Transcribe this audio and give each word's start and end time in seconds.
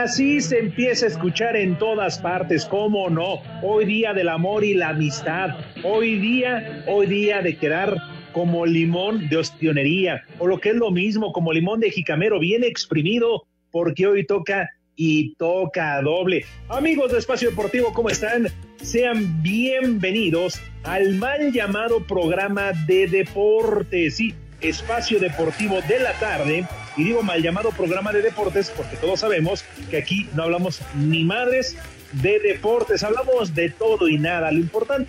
Así 0.00 0.40
se 0.40 0.58
empieza 0.58 1.04
a 1.04 1.08
escuchar 1.08 1.56
en 1.56 1.76
todas 1.76 2.18
partes, 2.18 2.64
¿cómo 2.64 3.10
no? 3.10 3.42
Hoy 3.62 3.84
día 3.84 4.14
del 4.14 4.30
amor 4.30 4.64
y 4.64 4.72
la 4.72 4.90
amistad, 4.90 5.50
hoy 5.84 6.18
día, 6.18 6.84
hoy 6.86 7.06
día 7.06 7.42
de 7.42 7.56
quedar 7.58 7.96
como 8.32 8.64
limón 8.64 9.28
de 9.28 9.36
ostionería, 9.36 10.22
o 10.38 10.46
lo 10.46 10.58
que 10.58 10.70
es 10.70 10.76
lo 10.76 10.90
mismo, 10.90 11.32
como 11.32 11.52
limón 11.52 11.80
de 11.80 11.90
jicamero, 11.90 12.38
bien 12.38 12.64
exprimido, 12.64 13.46
porque 13.70 14.06
hoy 14.06 14.24
toca 14.24 14.70
y 14.96 15.34
toca 15.34 16.00
doble. 16.00 16.46
Amigos 16.68 17.12
de 17.12 17.18
Espacio 17.18 17.50
Deportivo, 17.50 17.92
¿cómo 17.92 18.08
están? 18.08 18.46
Sean 18.76 19.42
bienvenidos 19.42 20.60
al 20.84 21.14
mal 21.16 21.52
llamado 21.52 22.06
programa 22.06 22.72
de 22.86 23.06
deportes, 23.06 24.18
Espacio 24.60 25.18
Deportivo 25.18 25.80
de 25.88 26.00
la 26.00 26.12
tarde 26.14 26.66
y 26.96 27.04
digo 27.04 27.22
mal 27.22 27.42
llamado 27.42 27.70
programa 27.70 28.12
de 28.12 28.22
deportes 28.22 28.70
porque 28.76 28.96
todos 28.96 29.20
sabemos 29.20 29.64
que 29.90 29.98
aquí 29.98 30.28
no 30.34 30.44
hablamos 30.44 30.80
ni 30.94 31.24
madres 31.24 31.76
de 32.12 32.40
deportes, 32.40 33.02
hablamos 33.02 33.54
de 33.54 33.70
todo 33.70 34.08
y 34.08 34.18
nada. 34.18 34.50
Lo 34.50 34.58
importante 34.58 35.08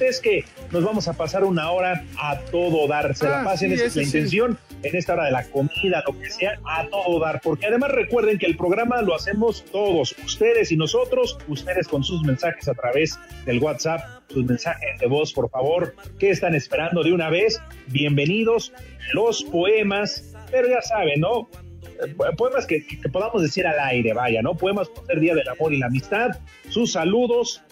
es 0.00 0.20
que 0.20 0.44
nos 0.70 0.84
vamos 0.84 1.08
a 1.08 1.14
pasar 1.14 1.44
una 1.44 1.70
hora 1.70 2.04
a 2.18 2.38
todo 2.50 2.86
dar. 2.86 3.14
Se 3.16 3.28
la 3.28 3.42
ah, 3.42 3.44
pasen, 3.44 3.72
esa 3.72 3.86
es 3.86 3.96
la 3.96 4.02
intención 4.02 4.58
en 4.82 4.96
esta 4.96 5.14
hora 5.14 5.24
de 5.24 5.32
la 5.32 5.44
comida, 5.44 6.02
lo 6.06 6.18
que 6.18 6.30
sea, 6.30 6.58
a 6.64 6.86
todo 6.88 7.18
dar. 7.20 7.40
Porque 7.40 7.66
además 7.66 7.90
recuerden 7.92 8.38
que 8.38 8.46
el 8.46 8.56
programa 8.56 9.00
lo 9.02 9.14
hacemos 9.14 9.64
todos, 9.72 10.14
ustedes 10.24 10.70
y 10.72 10.76
nosotros, 10.76 11.38
ustedes 11.48 11.88
con 11.88 12.04
sus 12.04 12.22
mensajes 12.22 12.68
a 12.68 12.74
través 12.74 13.18
del 13.44 13.58
WhatsApp, 13.58 14.15
sus 14.28 14.44
mensajes 14.44 14.98
de 14.98 15.06
voz, 15.06 15.32
por 15.32 15.48
favor. 15.50 15.94
¿Qué 16.18 16.30
están 16.30 16.54
esperando 16.54 17.02
de 17.02 17.12
una 17.12 17.30
vez? 17.30 17.60
Bienvenidos. 17.88 18.72
Los 19.12 19.44
poemas 19.44 20.36
pero 20.50 20.68
ya 20.68 20.82
saben, 20.82 21.20
¿no? 21.20 21.48
Eh, 21.82 22.14
poemas 22.36 22.66
que, 22.66 22.84
podamos 23.12 23.42
decir 23.42 23.66
al 23.66 23.78
aire, 23.78 24.12
vaya, 24.12 24.42
¿no? 24.42 24.54
Poemas 24.54 24.88
por 24.88 25.06
ser 25.06 25.20
Día 25.20 25.34
del 25.34 25.48
Amor 25.48 25.72
y 25.72 25.78
la 25.78 25.86
Amistad. 25.86 26.30
Sus 26.68 26.92
saludos 26.92 27.62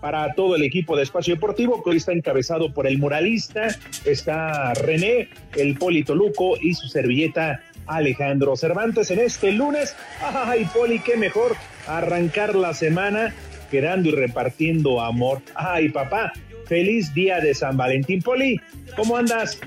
para 0.00 0.34
todo 0.34 0.56
el 0.56 0.62
equipo 0.62 0.96
de 0.96 1.02
Espacio 1.02 1.34
Deportivo, 1.34 1.82
que 1.82 1.90
hoy 1.90 1.96
está 1.96 2.12
encabezado 2.12 2.72
por 2.72 2.86
el 2.86 2.98
muralista, 2.98 3.68
está 4.04 4.74
René, 4.74 5.28
el 5.56 5.76
Polito 5.76 6.14
Luco 6.14 6.56
y 6.60 6.74
su 6.74 6.88
servilleta 6.88 7.62
Alejandro 7.86 8.56
Cervantes 8.56 9.10
en 9.10 9.20
este 9.20 9.52
lunes. 9.52 9.96
¡Ay, 10.20 10.68
Poli, 10.72 10.98
qué 10.98 11.16
mejor 11.16 11.56
arrancar 11.86 12.54
la 12.54 12.74
semana 12.74 13.34
quedando 13.66 14.08
y 14.08 14.12
repartiendo 14.12 15.00
amor! 15.00 15.42
¡Ay, 15.54 15.88
papá! 15.88 16.32
¡Feliz 16.66 17.12
día 17.14 17.40
de 17.40 17.54
San 17.54 17.76
Valentín! 17.76 18.22
Poli, 18.22 18.60
¿cómo 18.96 19.16
andas? 19.16 19.58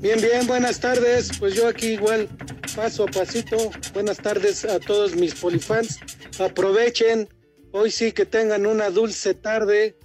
Bien, 0.00 0.20
bien, 0.20 0.46
buenas 0.46 0.80
tardes. 0.80 1.30
Pues 1.38 1.54
yo 1.54 1.68
aquí 1.68 1.90
igual, 1.90 2.28
paso 2.74 3.04
a 3.04 3.06
pasito. 3.06 3.56
Buenas 3.94 4.18
tardes 4.18 4.64
a 4.64 4.80
todos 4.80 5.14
mis 5.14 5.34
polifans. 5.34 6.00
Aprovechen, 6.40 7.28
hoy 7.70 7.90
sí 7.90 8.10
que 8.10 8.26
tengan 8.26 8.66
una 8.66 8.90
dulce 8.90 9.34
tarde, 9.34 9.96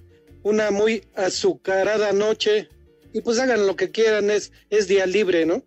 una 0.43 0.69
muy 0.69 1.03
azucarada 1.15 2.13
noche. 2.13 2.69
Y 3.11 3.21
pues 3.21 3.39
hagan 3.39 3.65
lo 3.65 3.75
que 3.75 3.89
quieran, 3.89 4.29
es, 4.29 4.51
es 4.69 4.87
día 4.87 5.07
libre, 5.07 5.45
¿no? 5.45 5.63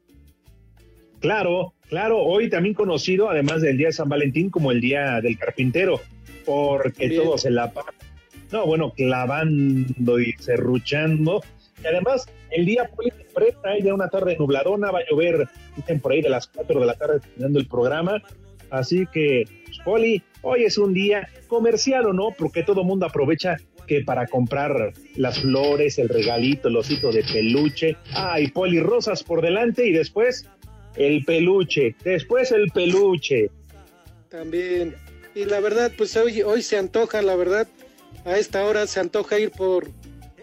Claro, 1.21 1.75
claro, 1.89 2.19
hoy 2.19 2.49
también 2.49 2.75
conocido, 2.75 3.29
además 3.29 3.63
del 3.63 3.77
día 3.77 3.89
de 3.89 3.93
San 3.95 4.09
Valentín, 4.09 4.49
como 4.49 4.71
el 4.71 4.81
día 4.81 5.21
del 5.21 5.39
carpintero, 5.39 6.01
porque 6.45 7.11
todos 7.11 7.43
se 7.43 7.51
la 7.51 7.73
no, 8.51 8.67
bueno, 8.67 8.93
clavando 8.93 10.19
y 10.21 10.33
serruchando. 10.39 11.43
Y 11.83 11.87
además, 11.87 12.29
el 12.51 12.67
día 12.67 12.91
fue 12.95 13.13
presta, 13.35 13.79
ya 13.79 13.95
una 13.95 14.09
tarde 14.09 14.37
nubladona, 14.39 14.91
va 14.91 14.99
a 14.99 15.05
llover, 15.09 15.49
dicen 15.77 16.01
por 16.01 16.13
ahí 16.13 16.21
de 16.21 16.31
las 16.31 16.49
4 16.49 16.81
de 16.81 16.87
la 16.87 16.95
tarde 16.95 17.21
terminando 17.21 17.59
el 17.59 17.67
programa. 17.67 18.23
Así 18.71 19.07
que, 19.13 19.45
pues, 19.65 19.79
Poli, 19.85 20.23
hoy 20.43 20.65
es 20.65 20.79
un 20.79 20.93
día 20.93 21.29
comercial 21.49 22.07
o 22.07 22.13
no, 22.13 22.35
porque 22.37 22.63
todo 22.63 22.85
mundo 22.85 23.07
aprovecha 23.07 23.57
que 23.87 24.03
para 24.03 24.27
comprar 24.27 24.93
las 25.17 25.41
flores, 25.41 25.99
el 25.99 26.09
regalito, 26.09 26.69
el 26.69 26.77
osito 26.77 27.11
de 27.11 27.25
peluche. 27.25 27.97
Ay, 28.13 28.49
Poli, 28.49 28.81
rosas 28.81 29.25
por 29.25 29.43
delante 29.43 29.87
y 29.87 29.93
después 29.93 30.49
el 30.97 31.25
peluche, 31.25 31.95
después 32.05 32.53
el 32.53 32.71
peluche. 32.71 33.51
También. 34.29 34.95
Y 35.35 35.45
la 35.45 35.61
verdad, 35.61 35.93
pues 35.97 36.17
hoy, 36.17 36.43
hoy 36.43 36.63
se 36.63 36.77
antoja, 36.77 37.23
la 37.23 37.37
verdad, 37.37 37.69
a 38.25 38.37
esta 38.37 38.65
hora 38.65 38.87
se 38.87 39.01
antoja 39.01 39.39
ir 39.39 39.51
por 39.51 39.91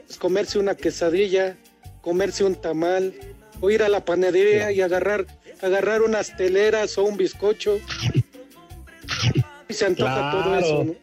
pues, 0.05 0.17
comerse 0.17 0.59
una 0.59 0.75
quesadilla, 0.75 1.57
comerse 2.01 2.43
un 2.43 2.55
tamal, 2.55 3.13
o 3.59 3.69
ir 3.69 3.83
a 3.83 3.89
la 3.89 4.05
panadería 4.05 4.71
y 4.71 4.81
agarrar, 4.81 5.25
agarrar 5.61 6.01
unas 6.01 6.35
teleras 6.37 6.97
o 6.97 7.03
un 7.03 7.17
bizcocho. 7.17 7.79
Y 9.67 9.73
se 9.73 9.85
antoja 9.85 10.31
todo 10.31 10.57
eso, 10.57 10.83
¿no? 10.83 10.95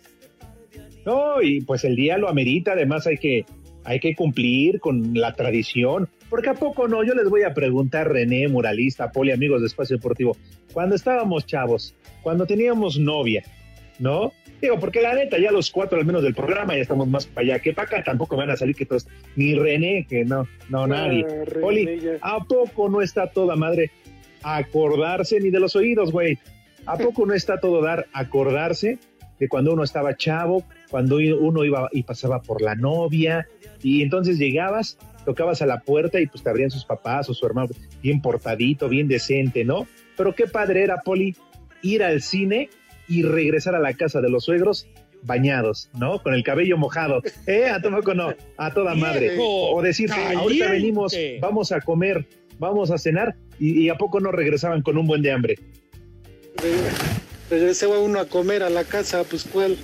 No, 1.04 1.42
y 1.42 1.60
pues 1.60 1.84
el 1.84 1.96
día 1.96 2.16
lo 2.16 2.30
amerita, 2.30 2.72
además 2.72 3.06
hay 3.06 3.18
que, 3.18 3.44
hay 3.84 4.00
que 4.00 4.14
cumplir 4.14 4.80
con 4.80 5.12
la 5.12 5.34
tradición, 5.34 6.08
porque 6.30 6.48
a 6.48 6.54
poco 6.54 6.88
no, 6.88 7.04
yo 7.04 7.14
les 7.14 7.28
voy 7.28 7.42
a 7.42 7.52
preguntar, 7.52 8.10
René, 8.10 8.48
muralista, 8.48 9.12
Poli, 9.12 9.30
amigos 9.30 9.60
de 9.60 9.66
Espacio 9.66 9.96
Deportivo, 9.96 10.34
cuando 10.72 10.94
estábamos 10.94 11.44
chavos, 11.44 11.94
cuando 12.22 12.46
teníamos 12.46 12.98
novia, 12.98 13.44
¿no? 13.98 14.32
Digo, 14.60 14.78
porque 14.78 15.02
la 15.02 15.14
neta, 15.14 15.38
ya 15.38 15.50
los 15.50 15.70
cuatro 15.70 15.98
al 15.98 16.06
menos 16.06 16.22
del 16.22 16.34
programa 16.34 16.74
ya 16.74 16.82
estamos 16.82 17.06
más 17.08 17.26
para 17.26 17.46
allá 17.46 17.58
que 17.58 17.72
para 17.72 17.86
acá, 17.86 18.04
tampoco 18.04 18.36
van 18.36 18.50
a 18.50 18.56
salir 18.56 18.74
que 18.74 18.86
todos, 18.86 19.06
ni 19.36 19.54
René, 19.54 20.06
que 20.08 20.24
no, 20.24 20.46
no, 20.68 20.86
nadie. 20.86 21.26
Poli, 21.60 22.00
¿a 22.20 22.38
poco 22.44 22.88
no 22.88 23.02
está 23.02 23.26
toda 23.28 23.56
madre 23.56 23.90
acordarse 24.42 25.40
ni 25.40 25.50
de 25.50 25.60
los 25.60 25.76
oídos, 25.76 26.12
güey? 26.12 26.38
¿A 26.86 26.96
poco 26.98 27.26
no 27.26 27.34
está 27.34 27.58
todo 27.58 27.82
dar 27.82 28.06
acordarse 28.12 28.98
de 29.38 29.48
cuando 29.48 29.72
uno 29.72 29.82
estaba 29.82 30.16
chavo, 30.16 30.64
cuando 30.90 31.16
uno 31.16 31.64
iba 31.64 31.88
y 31.92 32.02
pasaba 32.04 32.40
por 32.40 32.62
la 32.62 32.74
novia, 32.74 33.46
y 33.82 34.02
entonces 34.02 34.38
llegabas, 34.38 34.96
tocabas 35.24 35.60
a 35.60 35.66
la 35.66 35.80
puerta 35.80 36.20
y 36.20 36.26
pues 36.26 36.42
te 36.42 36.50
abrían 36.50 36.70
sus 36.70 36.84
papás 36.84 37.28
o 37.28 37.34
su 37.34 37.44
hermano, 37.44 37.68
bien 38.02 38.22
portadito, 38.22 38.88
bien 38.88 39.08
decente, 39.08 39.64
¿no? 39.64 39.86
Pero 40.16 40.34
qué 40.34 40.46
padre 40.46 40.84
era, 40.84 41.02
Poli, 41.02 41.34
ir 41.82 42.02
al 42.02 42.22
cine 42.22 42.70
y 43.08 43.22
regresar 43.22 43.74
a 43.74 43.80
la 43.80 43.94
casa 43.94 44.20
de 44.20 44.30
los 44.30 44.44
suegros 44.44 44.86
bañados, 45.22 45.90
¿no? 45.98 46.22
Con 46.22 46.34
el 46.34 46.42
cabello 46.42 46.76
mojado. 46.76 47.22
¿Eh? 47.46 47.66
A 47.66 47.80
tampoco 47.80 48.14
no, 48.14 48.34
a 48.56 48.72
toda 48.72 48.94
madre. 48.94 49.36
O 49.38 49.80
decir, 49.82 50.10
ahorita 50.12 50.70
venimos, 50.70 51.16
vamos 51.40 51.72
a 51.72 51.80
comer, 51.80 52.26
vamos 52.58 52.90
a 52.90 52.98
cenar, 52.98 53.36
y, 53.58 53.88
a 53.88 53.96
poco 53.96 54.20
no 54.20 54.32
regresaban 54.32 54.82
con 54.82 54.98
un 54.98 55.06
buen 55.06 55.22
de 55.22 55.32
hambre. 55.32 55.58
Regresaba 57.50 57.98
uno 57.98 58.20
a 58.20 58.26
comer 58.26 58.62
a 58.62 58.70
la 58.70 58.84
casa, 58.84 59.24
pues 59.24 59.44
cuál. 59.44 59.76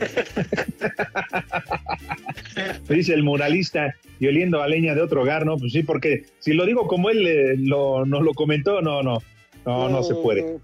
Dice 2.88 3.14
el 3.14 3.22
muralista 3.22 3.94
y 4.18 4.26
oliendo 4.26 4.62
a 4.62 4.68
leña 4.68 4.94
de 4.94 5.02
otro 5.02 5.22
hogar, 5.22 5.46
¿no? 5.46 5.56
Pues 5.56 5.72
sí, 5.72 5.82
porque 5.82 6.24
si 6.40 6.52
lo 6.54 6.66
digo 6.66 6.88
como 6.88 7.10
él 7.10 7.26
eh, 7.26 7.56
lo, 7.56 8.04
nos 8.04 8.22
lo 8.22 8.34
comentó, 8.34 8.82
no, 8.82 9.02
no, 9.02 9.22
no, 9.64 9.88
no, 9.88 10.02
se 10.02 10.14
puede. 10.14 10.58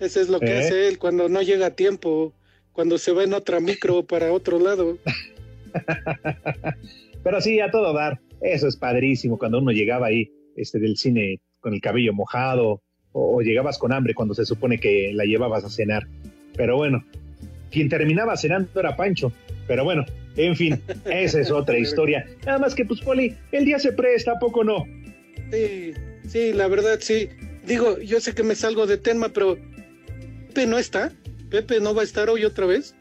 Ese 0.00 0.20
es 0.22 0.28
lo 0.28 0.40
que 0.40 0.52
¿Eh? 0.52 0.58
hace 0.58 0.88
él 0.88 0.98
cuando 0.98 1.28
no 1.28 1.42
llega 1.42 1.66
a 1.66 1.70
tiempo, 1.70 2.32
cuando 2.72 2.98
se 2.98 3.12
va 3.12 3.24
en 3.24 3.34
otra 3.34 3.60
micro 3.60 4.04
para 4.04 4.32
otro 4.32 4.58
lado. 4.58 4.98
Pero 7.22 7.40
sí, 7.40 7.60
a 7.60 7.70
todo 7.70 7.92
dar. 7.92 8.18
Eso 8.40 8.66
es 8.66 8.76
padrísimo 8.76 9.38
cuando 9.38 9.58
uno 9.58 9.70
llegaba 9.70 10.06
ahí 10.06 10.32
este, 10.56 10.78
del 10.78 10.96
cine 10.96 11.40
con 11.60 11.74
el 11.74 11.80
cabello 11.80 12.14
mojado 12.14 12.82
o, 13.12 13.36
o 13.36 13.40
llegabas 13.42 13.78
con 13.78 13.92
hambre 13.92 14.14
cuando 14.14 14.34
se 14.34 14.46
supone 14.46 14.80
que 14.80 15.12
la 15.12 15.24
llevabas 15.24 15.64
a 15.64 15.70
cenar. 15.70 16.06
Pero 16.56 16.76
bueno, 16.76 17.04
quien 17.70 17.88
terminaba 17.88 18.36
cenando 18.36 18.80
era 18.80 18.96
Pancho. 18.96 19.32
Pero 19.66 19.84
bueno, 19.84 20.04
en 20.36 20.56
fin, 20.56 20.80
esa 21.04 21.40
es 21.40 21.50
otra 21.50 21.78
historia. 21.78 22.26
Nada 22.44 22.58
más 22.58 22.74
que, 22.74 22.84
pues, 22.84 23.00
Poli, 23.00 23.36
el 23.52 23.64
día 23.64 23.78
se 23.78 23.92
presta, 23.92 24.32
¿a 24.32 24.38
poco 24.38 24.64
no? 24.64 24.84
Sí, 25.50 25.92
sí, 26.28 26.52
la 26.52 26.68
verdad 26.68 26.98
sí. 27.00 27.28
Digo, 27.66 27.98
yo 28.00 28.20
sé 28.20 28.34
que 28.34 28.42
me 28.42 28.54
salgo 28.54 28.86
de 28.86 28.98
tema, 28.98 29.28
pero 29.28 29.58
Pepe 30.50 30.66
no 30.66 30.78
está. 30.78 31.12
Pepe 31.48 31.78
no 31.80 31.94
va 31.94 32.00
a 32.02 32.04
estar 32.04 32.28
hoy 32.28 32.44
otra 32.44 32.66
vez. 32.66 32.96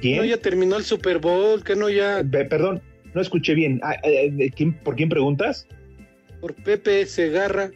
¿Quién? 0.00 0.16
No 0.16 0.24
ya 0.24 0.38
terminó 0.38 0.76
el 0.78 0.84
Super 0.84 1.18
Bowl, 1.18 1.62
que 1.62 1.76
no 1.76 1.90
ya 1.90 2.24
Pe- 2.30 2.46
Perdón, 2.46 2.80
no 3.14 3.20
escuché 3.20 3.52
bien. 3.54 3.78
Ah, 3.82 3.96
eh, 4.02 4.30
¿de 4.32 4.50
quién- 4.50 4.72
¿Por 4.78 4.96
quién 4.96 5.08
preguntas? 5.10 5.66
por 6.40 6.54
Pepe 6.54 7.04
Segarra. 7.06 7.70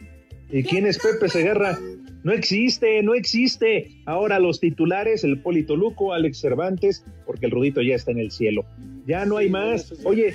¿Y 0.51 0.61
quién 0.63 0.87
es 0.87 0.97
Pepe 0.97 1.29
Segarra? 1.29 1.77
No 2.23 2.33
existe, 2.33 3.01
no 3.03 3.13
existe. 3.13 3.91
Ahora 4.05 4.39
los 4.39 4.59
titulares, 4.59 5.23
el 5.23 5.39
Polito 5.39 5.77
Luco, 5.77 6.11
Alex 6.11 6.41
Cervantes, 6.41 7.05
porque 7.25 7.45
el 7.45 7.51
Rudito 7.53 7.81
ya 7.81 7.95
está 7.95 8.11
en 8.11 8.19
el 8.19 8.31
cielo. 8.31 8.65
Ya 9.05 9.23
no 9.25 9.37
hay 9.37 9.49
más. 9.49 9.93
Oye, 10.03 10.33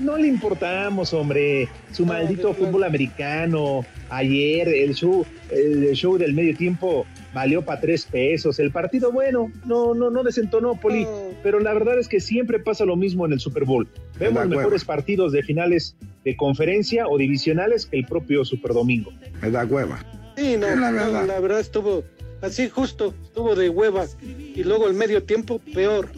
no 0.00 0.16
le 0.16 0.26
importamos, 0.26 1.12
hombre. 1.12 1.68
Su 1.92 2.04
No, 2.04 2.14
maldito 2.14 2.52
fútbol 2.54 2.82
americano. 2.82 3.84
Ayer 4.08 4.68
el 4.68 4.94
show, 4.94 5.24
el 5.50 5.92
show 5.92 6.18
del 6.18 6.32
medio 6.32 6.56
tiempo 6.56 7.06
valió 7.32 7.62
para 7.62 7.80
tres 7.80 8.04
pesos. 8.04 8.58
El 8.58 8.70
partido, 8.70 9.12
bueno, 9.12 9.50
no, 9.64 9.94
no, 9.94 10.10
no 10.10 10.22
desentonó, 10.22 10.78
Poli. 10.78 11.06
Pero 11.42 11.60
la 11.60 11.72
verdad 11.72 11.98
es 11.98 12.08
que 12.08 12.20
siempre 12.20 12.58
pasa 12.58 12.84
lo 12.84 12.96
mismo 12.96 13.26
en 13.26 13.32
el 13.32 13.40
Super 13.40 13.64
Bowl. 13.64 13.88
Vemos 14.18 14.46
mejores 14.48 14.84
partidos 14.84 15.32
de 15.32 15.42
finales 15.42 15.96
de 16.24 16.36
conferencia 16.36 17.08
o 17.08 17.18
divisionales 17.18 17.86
que 17.86 17.98
el 17.98 18.06
propio 18.06 18.44
Super 18.44 18.72
Domingo. 18.72 19.12
Me 19.40 19.50
da 19.50 19.64
hueva. 19.64 20.04
Sí, 20.36 20.56
no, 20.56 20.74
la 20.74 20.90
verdad. 20.90 21.26
la 21.26 21.40
verdad 21.40 21.60
estuvo 21.60 22.04
así 22.40 22.68
justo, 22.68 23.14
estuvo 23.22 23.54
de 23.54 23.68
hueva. 23.68 24.06
Y 24.22 24.62
luego 24.64 24.88
el 24.88 24.94
medio 24.94 25.22
tiempo, 25.22 25.60
peor. 25.74 26.08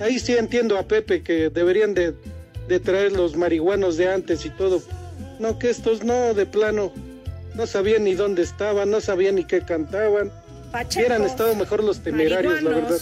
Ahí 0.00 0.18
sí 0.18 0.32
entiendo 0.32 0.78
a 0.78 0.84
Pepe 0.84 1.22
que 1.22 1.50
deberían 1.50 1.94
de, 1.94 2.14
de 2.68 2.80
traer 2.80 3.12
los 3.12 3.36
marihuanos 3.36 3.96
de 3.96 4.08
antes 4.08 4.46
y 4.46 4.50
todo. 4.50 4.82
No, 5.38 5.58
que 5.58 5.70
estos 5.70 6.04
no, 6.04 6.34
de 6.34 6.46
plano. 6.46 6.92
No 7.54 7.66
sabían 7.66 8.04
ni 8.04 8.14
dónde 8.14 8.42
estaban, 8.42 8.90
no 8.90 9.00
sabían 9.00 9.34
ni 9.34 9.44
qué 9.44 9.60
cantaban. 9.60 10.30
Hubieran 10.96 11.22
estado 11.22 11.54
mejor 11.54 11.84
los 11.84 12.02
temerarios, 12.02 12.62
la 12.62 12.70
verdad. 12.70 12.98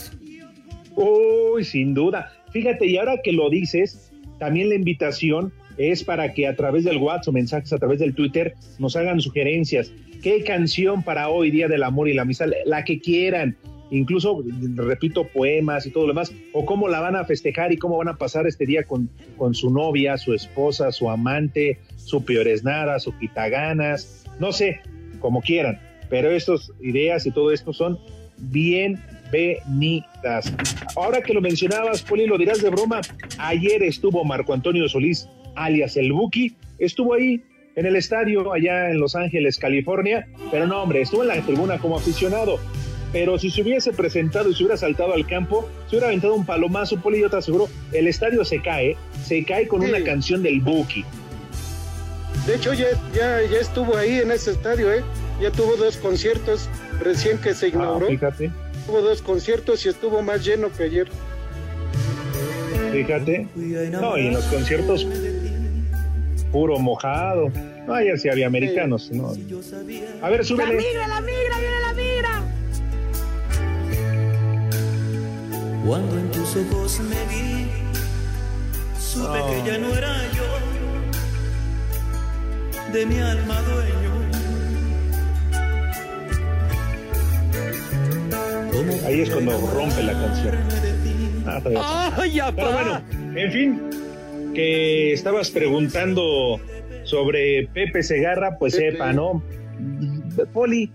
Uy, 0.97 1.65
sin 1.65 1.95
duda. 1.95 2.33
Fíjate, 2.53 2.87
y 2.87 2.97
ahora 2.97 3.17
que 3.23 3.33
lo 3.33 3.49
dices, 3.49 4.13
también 4.39 4.69
la 4.69 4.75
invitación 4.75 5.53
es 5.79 6.05
para 6.05 6.33
que 6.35 6.47
a 6.47 6.57
través 6.57 6.85
del 6.85 6.99
WhatsApp 6.99 7.29
o 7.29 7.33
mensajes 7.33 7.73
a 7.73 7.79
través 7.79 8.01
del 8.01 8.15
Twitter 8.15 8.55
nos 8.79 8.97
hagan 8.97 9.21
sugerencias. 9.21 9.93
¿Qué 10.23 10.43
canción 10.45 11.03
para 11.03 11.29
hoy, 11.29 11.51
Día 11.51 11.69
del 11.69 11.83
Amor 11.83 12.09
y 12.09 12.15
la 12.15 12.23
Amistad? 12.23 12.49
La 12.67 12.85
que 12.85 13.01
quieran. 13.01 13.57
Incluso, 13.91 14.45
repito, 14.75 15.27
poemas 15.29 15.87
y 15.87 15.91
todo 15.91 16.05
lo 16.05 16.13
demás. 16.13 16.33
O 16.53 16.67
cómo 16.67 16.89
la 16.89 17.01
van 17.01 17.17
a 17.17 17.25
festejar 17.25 17.73
y 17.73 17.77
cómo 17.77 17.97
van 17.97 18.09
a 18.09 18.17
pasar 18.17 18.47
este 18.47 18.67
día 18.67 18.85
con, 18.85 19.09
con 19.37 19.55
su 19.55 19.71
novia, 19.71 20.19
su 20.19 20.35
esposa, 20.35 20.93
su 20.93 21.09
amante, 21.09 21.79
su 21.97 22.25
peores 22.25 22.63
nada, 22.63 22.99
su 22.99 23.17
quitaganas. 23.19 24.25
No 24.39 24.53
sé, 24.53 24.81
como 25.19 25.41
quieran. 25.41 25.81
Pero 26.11 26.31
estas 26.31 26.71
ideas 26.83 27.25
y 27.25 27.31
todo 27.31 27.53
esto 27.53 27.73
son 27.73 27.99
bienvenidas. 28.37 30.53
Ahora 30.97 31.23
que 31.23 31.33
lo 31.33 31.41
mencionabas, 31.41 32.03
Poli, 32.03 32.27
lo 32.27 32.37
dirás 32.37 32.61
de 32.61 32.71
broma. 32.71 33.01
Ayer 33.39 33.83
estuvo 33.83 34.25
Marco 34.25 34.53
Antonio 34.53 34.89
Solís, 34.89 35.29
alias 35.55 35.97
el 35.97 36.13
Buki, 36.13 36.55
estuvo 36.79 37.15
ahí 37.15 37.43
en 37.77 37.87
el 37.87 37.97
estadio 37.97 38.53
allá 38.53 38.91
en 38.91 38.99
Los 38.99 39.15
Ángeles, 39.15 39.59
California, 39.59 40.27
pero 40.51 40.67
no, 40.67 40.83
hombre, 40.83 41.03
estuvo 41.03 41.23
en 41.23 41.29
la 41.29 41.41
tribuna 41.41 41.79
como 41.79 41.97
aficionado. 41.97 42.59
Pero 43.13 43.39
si 43.39 43.51
se 43.51 43.63
hubiese 43.63 43.93
presentado 43.93 44.51
y 44.51 44.55
se 44.55 44.63
hubiera 44.63 44.77
saltado 44.77 45.15
al 45.15 45.27
campo, 45.27 45.69
se 45.89 45.97
hubiera 45.97 46.09
aventado 46.09 46.35
un 46.35 46.47
palomazo, 46.47 47.01
Poli, 47.01 47.21
yo 47.21 47.31
te 47.31 47.37
aseguro, 47.37 47.69
el 47.93 48.07
estadio 48.07 48.45
se 48.45 48.61
cae, 48.63 48.97
se 49.25 49.45
cae 49.45 49.67
con 49.67 49.83
Sí. 49.83 49.89
una 49.89 50.03
canción 50.05 50.43
del 50.43 50.61
Buki. 50.61 51.05
De 52.47 52.55
hecho, 52.57 52.73
ya, 52.73 52.87
ya, 53.15 53.41
ya 53.51 53.59
estuvo 53.61 53.97
ahí 53.97 54.19
en 54.19 54.31
ese 54.31 54.53
estadio, 54.53 54.93
¿eh? 54.93 55.03
Ya 55.41 55.51
tuvo 55.51 55.77
dos 55.77 55.97
conciertos 55.97 56.69
recién 57.01 57.39
que 57.39 57.55
se 57.55 57.67
Ah, 57.67 57.71
inauguró. 57.71 58.07
fíjate, 58.09 58.51
tuvo 58.87 59.01
dos 59.01 59.23
conciertos 59.23 59.85
y 59.87 59.89
estuvo 59.89 60.21
más 60.23 60.45
lleno 60.45 60.71
que 60.73 60.83
ayer. 60.85 61.09
fíjate. 62.93 63.47
No, 63.55 64.19
y 64.19 64.27
en 64.27 64.35
los 64.35 64.45
conciertos, 64.47 65.07
puro 66.53 66.79
mojado. 66.79 67.51
No, 67.87 67.95
ayer 67.95 68.19
sí 68.19 68.29
había 68.29 68.47
americanos, 68.49 69.11
¿no? 69.13 69.33
A 70.23 70.29
ver, 70.29 70.45
súbele. 70.45 70.75
la 70.75 71.21
migra, 71.21 71.59
viene 71.59 71.81
la 71.87 71.93
migra. 71.95 72.43
Cuando 75.87 76.19
en 76.19 76.31
tus 76.31 76.57
ojos 76.57 77.01
me 77.01 77.17
vi, 77.35 77.67
supe 79.01 79.39
que 79.51 79.63
ya 79.71 79.79
no 79.79 79.95
era 79.95 80.15
yo, 80.33 80.43
de 82.93 83.07
mi 83.07 83.19
alma 83.21 83.61
dueño. 83.63 84.20
Ahí 89.05 89.21
es 89.21 89.31
cuando 89.31 89.53
rompe 89.73 90.03
la 90.03 90.13
canción. 90.13 90.57
Ah. 91.47 91.61
Pero 92.55 92.73
bueno, 92.73 93.03
en 93.35 93.53
fin, 93.53 93.81
que 94.55 95.13
estabas 95.13 95.51
preguntando 95.51 96.61
sobre 97.05 97.69
Pepe 97.73 98.03
Segarra, 98.03 98.57
pues 98.59 98.77
Pepe. 98.77 98.93
sepa, 98.93 99.13
¿no? 99.13 99.43
Poli, 100.53 100.93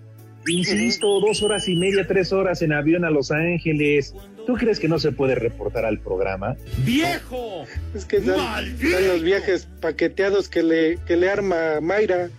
insisto, 0.47 1.19
dos 1.19 1.43
horas 1.43 1.67
y 1.67 1.75
media, 1.75 2.07
tres 2.07 2.31
horas 2.31 2.61
en 2.61 2.73
avión 2.73 3.05
a 3.05 3.09
Los 3.09 3.31
Ángeles. 3.31 4.13
¿Tú 4.45 4.53
crees 4.53 4.79
que 4.79 4.87
no 4.87 4.99
se 4.99 5.11
puede 5.11 5.35
reportar 5.35 5.85
al 5.85 5.99
programa? 5.99 6.55
¡Viejo! 6.85 7.65
Es 7.95 8.05
que 8.05 8.19
dan 8.19 8.77
los 9.07 9.23
viajes 9.23 9.67
paqueteados 9.81 10.49
que 10.49 10.61
le, 10.61 10.97
que 11.07 11.17
le 11.17 11.29
arma 11.29 11.81
Mayra. 11.81 12.29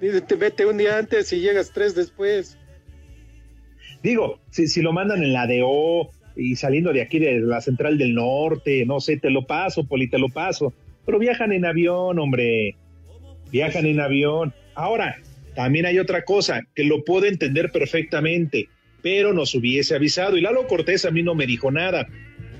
Dice, 0.00 0.20
te 0.20 0.34
vete 0.34 0.66
un 0.66 0.78
día 0.78 0.98
antes 0.98 1.32
y 1.32 1.40
llegas 1.40 1.70
tres 1.72 1.94
después. 1.94 2.58
Digo, 4.02 4.40
si, 4.50 4.68
si 4.68 4.82
lo 4.82 4.92
mandan 4.92 5.22
en 5.22 5.32
la 5.32 5.46
DO 5.46 6.10
y 6.36 6.56
saliendo 6.56 6.92
de 6.92 7.02
aquí 7.02 7.18
de 7.18 7.40
la 7.40 7.60
Central 7.60 7.98
del 7.98 8.14
Norte, 8.14 8.84
no 8.86 9.00
sé, 9.00 9.16
te 9.16 9.30
lo 9.30 9.46
paso, 9.46 9.84
Poli, 9.84 10.08
te 10.08 10.18
lo 10.18 10.28
paso. 10.28 10.72
Pero 11.04 11.18
viajan 11.18 11.52
en 11.52 11.64
avión, 11.64 12.18
hombre. 12.18 12.76
Viajan 13.50 13.86
en 13.86 14.00
avión. 14.00 14.52
Ahora, 14.74 15.16
también 15.54 15.86
hay 15.86 15.98
otra 15.98 16.24
cosa 16.24 16.62
que 16.74 16.84
lo 16.84 17.02
puedo 17.02 17.26
entender 17.26 17.72
perfectamente, 17.72 18.68
pero 19.02 19.32
nos 19.32 19.54
hubiese 19.54 19.96
avisado. 19.96 20.36
Y 20.36 20.40
Lalo 20.40 20.66
Cortés 20.66 21.04
a 21.04 21.10
mí 21.10 21.22
no 21.22 21.34
me 21.34 21.46
dijo 21.46 21.70
nada. 21.70 22.06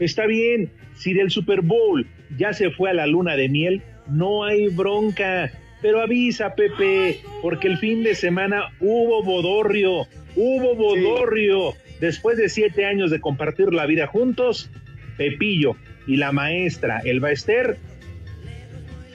Está 0.01 0.27
bien, 0.27 0.73
si 0.95 1.15
del 1.15 1.31
Super 1.31 1.61
Bowl 1.61 2.07
ya 2.37 2.53
se 2.53 2.71
fue 2.71 2.91
a 2.91 2.95
la 2.95 3.07
luna 3.07 3.37
de 3.37 3.49
miel, 3.49 3.83
no 4.09 4.45
hay 4.45 4.69
bronca. 4.69 5.53
Pero 5.81 6.01
avisa, 6.01 6.55
Pepe, 6.55 7.21
porque 7.41 7.69
el 7.69 7.79
fin 7.79 8.03
de 8.03 8.17
semana 8.17 8.65
hubo 8.81 9.23
bodorrio, 9.23 10.07
hubo 10.41 10.75
bodorrio. 10.77 11.75
Después 12.01 12.37
de 12.39 12.49
siete 12.49 12.85
años 12.87 13.11
de 13.11 13.21
compartir 13.21 13.73
la 13.75 13.85
vida 13.87 14.07
juntos, 14.07 14.71
Pepillo 15.17 15.75
y 16.07 16.17
la 16.17 16.31
maestra 16.31 17.01
Elba 17.05 17.33
Ester 17.33 17.77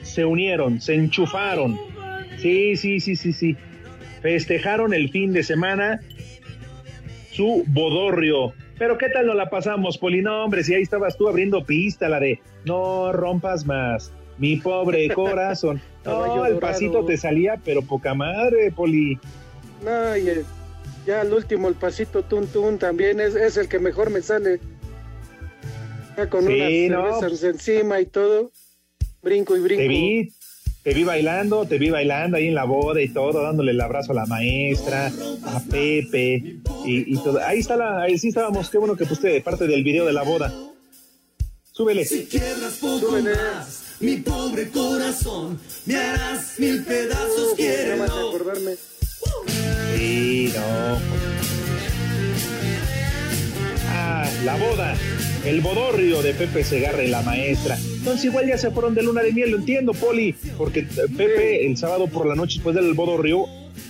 se 0.01 0.25
unieron, 0.25 0.81
se 0.81 0.95
enchufaron. 0.95 1.79
Sí, 2.37 2.75
sí, 2.75 2.99
sí, 2.99 3.15
sí, 3.15 3.31
sí. 3.31 3.55
Festejaron 4.21 4.93
el 4.93 5.09
fin 5.09 5.31
de 5.33 5.43
semana 5.43 6.01
su 7.31 7.63
bodorrio. 7.67 8.53
Pero 8.77 8.97
¿qué 8.97 9.07
tal 9.09 9.27
nos 9.27 9.35
la 9.35 9.49
pasamos, 9.49 9.97
Poli? 9.97 10.21
No, 10.21 10.43
hombre, 10.43 10.63
si 10.63 10.73
ahí 10.73 10.81
estabas 10.81 11.17
tú 11.17 11.27
abriendo 11.29 11.65
pista, 11.65 12.09
la 12.09 12.19
de 12.19 12.39
no 12.65 13.11
rompas 13.13 13.65
más, 13.65 14.11
mi 14.37 14.57
pobre 14.57 15.07
corazón. 15.13 15.81
No, 16.05 16.45
el 16.45 16.57
pasito 16.57 17.05
te 17.05 17.15
salía, 17.17 17.57
pero 17.63 17.81
poca 17.81 18.13
madre, 18.13 18.71
Poli. 18.71 19.17
No, 19.85 20.17
y 20.17 20.27
el- 20.27 20.45
ya 21.05 21.21
al 21.21 21.33
último 21.33 21.67
el 21.67 21.75
pasito 21.75 22.23
tun 22.23 22.47
tun 22.47 22.77
también 22.79 23.19
es, 23.19 23.35
es 23.35 23.57
el 23.57 23.67
que 23.67 23.79
mejor 23.79 24.09
me 24.09 24.21
sale. 24.21 24.59
Ya 26.17 26.29
con 26.29 26.45
Sí, 26.45 26.87
unas 26.87 26.99
no. 27.13 27.19
cervezas 27.19 27.43
encima 27.55 27.99
y 27.99 28.05
todo. 28.05 28.51
Brinco 29.21 29.55
y 29.57 29.61
brinco. 29.61 29.81
Te 29.81 29.87
vi, 29.87 30.29
te 30.83 30.93
vi 30.93 31.03
bailando, 31.03 31.65
te 31.65 31.77
vi 31.77 31.89
bailando 31.89 32.37
ahí 32.37 32.47
en 32.47 32.55
la 32.55 32.65
boda 32.65 33.01
y 33.01 33.09
todo, 33.09 33.41
dándole 33.41 33.71
el 33.71 33.81
abrazo 33.81 34.11
a 34.11 34.15
la 34.15 34.25
maestra, 34.25 35.07
a 35.45 35.59
Pepe 35.69 36.35
y, 36.85 37.13
y 37.13 37.17
todo. 37.23 37.39
Ahí 37.43 37.59
está 37.59 37.77
la, 37.77 38.03
ahí 38.03 38.17
sí 38.17 38.27
estábamos, 38.29 38.69
qué 38.69 38.77
bueno 38.77 38.95
que 38.95 39.05
pusiste 39.05 39.39
parte 39.41 39.65
del 39.65 39.83
video 39.83 40.05
de 40.05 40.13
la 40.13 40.23
boda. 40.23 40.53
Súbele. 41.71 42.05
Si 42.05 42.25
quiebras 42.25 42.77
poco 42.79 42.99
Súbele. 42.99 43.31
más, 43.33 43.95
mi 44.01 44.17
pobre 44.17 44.69
corazón, 44.69 45.59
me 45.85 45.95
harás 45.95 46.59
mil 46.59 46.83
pedazos, 46.83 47.53
quiero. 47.55 48.03
acordarme. 48.03 48.75
Sí, 49.95 50.51
no. 50.55 50.99
Ah, 53.89 54.29
la 54.43 54.55
boda. 54.55 54.95
el 55.45 55.61
bodorrio 55.61 56.21
de 56.21 56.33
Pepe 56.33 56.63
Segarra 56.63 57.03
y 57.03 57.09
la 57.09 57.21
maestra. 57.21 57.77
Entonces 57.77 58.25
igual 58.25 58.47
ya 58.47 58.57
se 58.57 58.71
fueron 58.71 58.95
de 58.95 59.03
luna 59.03 59.21
de 59.21 59.33
miel, 59.33 59.51
lo 59.51 59.57
entiendo, 59.57 59.93
Poli, 59.93 60.33
porque 60.57 60.83
Pepe 61.17 61.65
el 61.65 61.77
sábado 61.77 62.07
por 62.07 62.25
la 62.25 62.35
noche 62.35 62.55
después 62.55 62.75
del 62.75 62.93
bodorrio, 62.93 63.45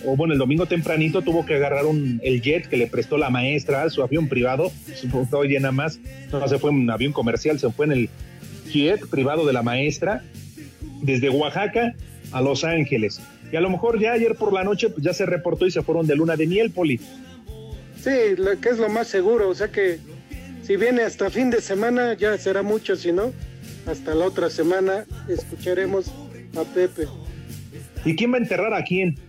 o 0.06 0.16
bueno, 0.16 0.34
el 0.34 0.40
domingo 0.40 0.66
tempranito 0.66 1.22
tuvo 1.22 1.46
que 1.46 1.56
agarrar 1.56 1.86
un, 1.86 2.20
el 2.24 2.42
jet 2.42 2.68
que 2.68 2.78
le 2.78 2.88
prestó 2.88 3.18
la 3.18 3.30
maestra, 3.30 3.90
su 3.90 4.02
avión 4.02 4.28
privado, 4.28 4.72
todo 5.32 5.44
llena 5.44 5.72
más, 5.72 6.00
no 6.32 6.48
se 6.48 6.58
fue 6.60 6.72
en 6.72 6.78
un 6.78 6.90
avión 6.90 7.14
comercial, 7.14 7.60
se 7.60 7.70
fue 7.72 7.86
en 7.86 7.92
el 7.92 8.10
jet 8.72 9.08
privado 9.10 9.46
de 9.46 9.54
la 9.54 9.62
maestra, 9.62 10.24
desde 11.02 11.30
Oaxaca 11.30 11.96
a 12.32 12.42
Los 12.42 12.64
Ángeles. 12.64 13.22
Y 13.54 13.56
a 13.56 13.62
lo 13.62 13.70
mejor 13.70 14.00
ya 14.00 14.14
ayer 14.14 14.34
por 14.34 14.52
la 14.52 14.64
noche 14.64 14.90
pues 14.90 15.04
ya 15.04 15.14
se 15.14 15.28
reportó 15.28 15.68
y 15.68 15.72
se 15.72 15.84
fueron 15.84 16.08
de 16.08 16.16
luna 16.16 16.36
de 16.36 16.48
miel, 16.48 16.72
Poli. 16.72 17.00
Sí, 18.02 18.36
lo 18.36 18.60
que 18.60 18.70
es 18.70 18.80
lo 18.80 18.90
más 18.90 19.08
seguro, 19.08 19.48
o 19.48 19.54
sea 19.54 19.68
que 19.68 20.00
si 20.64 20.76
viene 20.76 21.04
hasta 21.04 21.30
fin 21.30 21.52
de 21.52 21.62
semana 21.62 22.16
ya 22.16 22.36
será 22.40 22.64
mucho, 22.64 22.96
si 22.96 23.12
no, 23.12 23.32
hasta 23.86 24.16
la 24.16 24.26
otra 24.26 24.50
semana 24.50 25.06
escucharemos 25.30 26.08
a 26.58 26.64
Pepe. 26.74 27.04
¿Y 28.04 28.16
quién 28.16 28.34
va 28.34 28.38
a 28.38 28.40
enterrar 28.40 28.74
a 28.74 28.84
quién? 28.84 29.20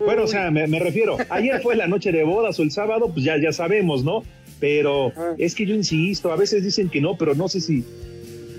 Bueno, 0.00 0.24
o 0.24 0.26
sea, 0.26 0.50
me, 0.50 0.66
refiero, 0.80 1.16
ayer 1.28 1.62
fue 1.62 1.76
la 1.76 1.86
noche 1.86 2.10
de 2.10 2.24
bodas 2.24 2.58
o 2.58 2.64
el 2.64 2.72
sábado, 2.72 3.12
pues 3.12 3.24
ya, 3.24 3.40
ya 3.40 3.52
sabemos, 3.52 4.02
¿no? 4.02 4.24
Pero 4.58 5.12
ah. 5.16 5.34
es 5.38 5.54
que 5.54 5.64
yo 5.64 5.76
insisto, 5.76 6.32
a 6.32 6.36
veces 6.36 6.64
dicen 6.64 6.88
que 6.88 7.00
no, 7.00 7.16
pero 7.16 7.36
no 7.36 7.48
sé 7.48 7.60
si... 7.60 7.84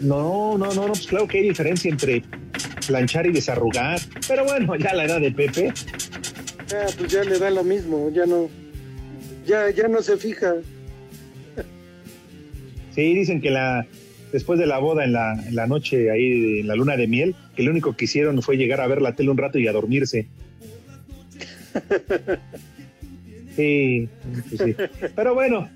No, 0.01 0.57
no, 0.57 0.73
no, 0.73 0.88
no, 0.88 0.93
pues 0.93 1.05
claro 1.05 1.27
que 1.27 1.39
hay 1.39 1.50
diferencia 1.50 1.91
entre 1.91 2.23
planchar 2.91 3.25
y 3.25 3.31
desarrugar. 3.31 4.00
Pero 4.27 4.43
bueno, 4.43 4.75
ya 4.75 4.93
la 4.93 5.05
edad 5.05 5.21
de 5.21 5.31
Pepe. 5.31 5.74
Ah, 6.74 6.88
pues 6.98 7.12
ya 7.12 7.24
le 7.24 7.39
da 7.39 7.50
lo 7.50 7.63
mismo, 7.63 8.10
ya 8.13 8.25
no 8.25 8.50
ya, 9.45 9.69
ya 9.69 9.88
no 9.88 10.01
se 10.01 10.17
fija. 10.17 10.55
Sí, 12.93 13.13
dicen 13.13 13.41
que 13.41 13.51
la 13.51 13.86
después 14.31 14.60
de 14.60 14.65
la 14.65 14.79
boda 14.79 15.03
en 15.03 15.13
la, 15.13 15.33
en 15.33 15.55
la 15.55 15.67
noche 15.67 16.12
ahí 16.12 16.60
en 16.60 16.67
la 16.67 16.75
luna 16.75 16.98
de 16.98 17.07
miel, 17.07 17.36
que 17.55 17.63
lo 17.63 17.71
único 17.71 17.95
que 17.95 18.05
hicieron 18.05 18.41
fue 18.41 18.57
llegar 18.57 18.81
a 18.81 18.88
ver 18.88 19.01
la 19.01 19.15
tele 19.15 19.29
un 19.29 19.38
rato 19.38 19.57
y 19.60 19.67
a 19.67 19.71
dormirse. 19.71 20.27
Sí, 23.53 24.07
pues 24.48 24.62
sí. 24.62 24.75
Pero 25.13 25.33
bueno, 25.33 25.69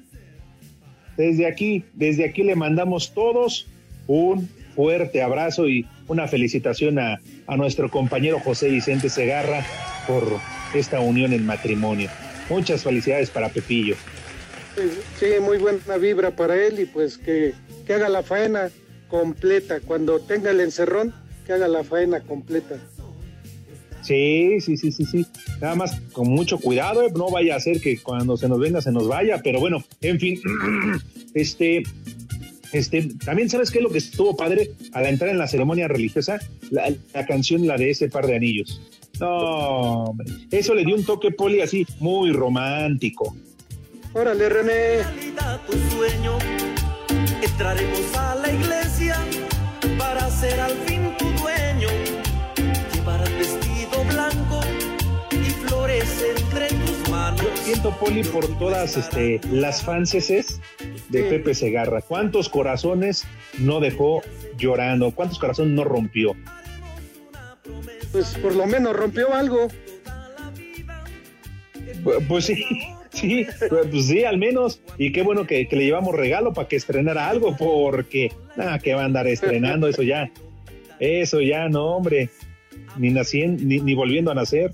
desde 1.18 1.46
aquí, 1.46 1.84
desde 1.94 2.24
aquí 2.24 2.42
le 2.42 2.56
mandamos 2.56 3.14
todos 3.14 3.68
un 4.08 4.48
fuerte 4.76 5.22
abrazo 5.22 5.68
y 5.68 5.86
una 6.08 6.28
felicitación 6.28 7.00
a, 7.00 7.20
a 7.48 7.58
nuestro 7.58 7.90
compañero 7.90 8.40
José 8.40 8.70
Vicente 8.70 9.10
Segarra 9.10 9.66
por 10.08 10.40
esta 10.74 11.00
unión 11.00 11.34
en 11.34 11.46
matrimonio. 11.46 12.10
Muchas 12.50 12.84
felicidades 12.84 13.30
para 13.30 13.50
Pepillo. 13.50 13.96
Sí, 15.20 15.28
muy 15.42 15.58
buena 15.58 15.98
vibra 15.98 16.36
para 16.36 16.56
él 16.62 16.80
y 16.80 16.86
pues 16.86 17.18
que, 17.18 17.54
haga 17.90 18.10
la 18.10 18.24
faena 18.24 18.70
completa. 19.08 19.80
Cuando 19.80 20.20
tenga 20.20 20.52
el 20.52 20.60
encerrón, 20.60 21.14
que 21.46 21.54
haga 21.54 21.68
la 21.68 21.84
faena 21.84 22.22
completa. 22.22 22.76
Sí, 24.02 24.60
sí, 24.60 24.78
sí, 24.78 24.92
sí, 24.92 25.06
sí. 25.06 25.26
Nada 25.62 25.76
más 25.76 26.00
con 26.12 26.28
mucho 26.28 26.60
cuidado, 26.60 27.04
¿eh? 27.04 27.12
no 27.16 27.32
vaya 27.32 27.56
a 27.56 27.60
ser 27.60 27.80
que 27.80 27.98
cuando 27.98 28.38
se 28.38 28.48
nos 28.48 28.60
venga 28.60 28.82
se 28.82 28.92
nos 28.92 29.08
vaya, 29.08 29.42
pero 29.44 29.60
bueno, 29.60 29.84
en 30.02 30.20
fin, 30.20 30.40
este, 31.34 31.82
este, 32.76 33.10
también 33.24 33.50
sabes 33.50 33.72
qué 33.72 33.80
es 33.80 33.84
lo 33.84 33.90
que 33.90 34.00
estuvo 34.00 34.36
padre 34.36 34.72
al 34.92 35.06
entrar 35.06 35.30
en 35.30 35.38
la 35.38 35.48
ceremonia 35.48 35.88
religiosa, 35.88 36.40
la, 36.72 36.94
la 37.14 37.26
canción, 37.26 37.66
la 37.66 37.78
de 37.78 37.90
ese 37.92 38.10
par 38.10 38.28
de 38.28 38.36
anillos. 38.36 38.82
No, 39.20 40.14
eso 40.52 40.76
le 40.76 40.84
dio 40.84 40.96
un 40.96 41.06
toque 41.06 41.32
poli 41.32 41.62
así, 41.62 41.86
muy 42.00 42.32
romántico. 42.32 43.36
Órale, 44.14 44.50
René. 44.50 45.04
Tu 45.68 45.96
sueño, 45.96 46.38
entraremos 47.42 48.16
a 48.18 48.36
la 48.36 48.52
iglesia 48.52 49.18
para 49.98 50.30
ser 50.30 50.60
al 50.60 50.74
fin 50.86 51.16
tu 51.18 51.26
dueño. 51.42 51.88
Llevarás 52.94 53.32
vestido 53.38 54.04
blanco 54.10 54.60
y 55.32 55.50
flores 55.66 56.26
entre 56.38 56.85
Yo 57.38 57.56
siento, 57.56 57.92
Poli, 58.00 58.24
por 58.24 58.48
todas 58.60 58.98
este, 58.98 59.42
las 59.52 59.82
fanses 59.82 60.62
de 61.10 61.24
Pepe 61.24 61.56
Segarra. 61.56 62.02
¿Cuántos 62.02 62.50
corazones 62.50 63.26
no 63.60 63.80
dejó 63.80 64.22
llorando? 64.58 65.12
¿Cuántos 65.12 65.40
corazones 65.40 65.74
no 65.74 65.84
rompió? 65.84 66.36
pues 68.16 68.34
por 68.36 68.56
lo 68.56 68.66
menos 68.66 68.96
rompió 68.96 69.34
algo. 69.34 69.68
Pues 72.30 72.46
sí, 72.46 72.64
sí, 73.10 73.46
pues 73.92 74.08
sí, 74.08 74.24
al 74.24 74.38
menos. 74.38 74.80
Y 74.98 75.12
qué 75.12 75.22
bueno 75.22 75.46
que, 75.46 75.68
le 75.70 75.84
llevamos 75.84 76.16
regalo 76.16 76.54
para 76.54 76.70
que 76.70 76.78
estrenara 76.78 77.28
algo, 77.28 77.58
porque 77.58 78.32
nada, 78.56 78.80
que 78.80 78.94
va 78.94 79.02
a 79.02 79.06
andar 79.06 79.28
estrenando 79.28 79.90
eso 79.90 80.02
ya. 80.02 80.32
Eso 81.02 81.42
ya, 81.42 81.68
no, 81.68 81.98
hombre. 81.98 82.30
Ni 82.98 83.10
naciendo, 83.10 83.62
ni, 83.66 83.94
volviendo 83.96 84.32
a 84.32 84.36
nacer. 84.36 84.72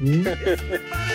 ¿Mm? 0.00 0.26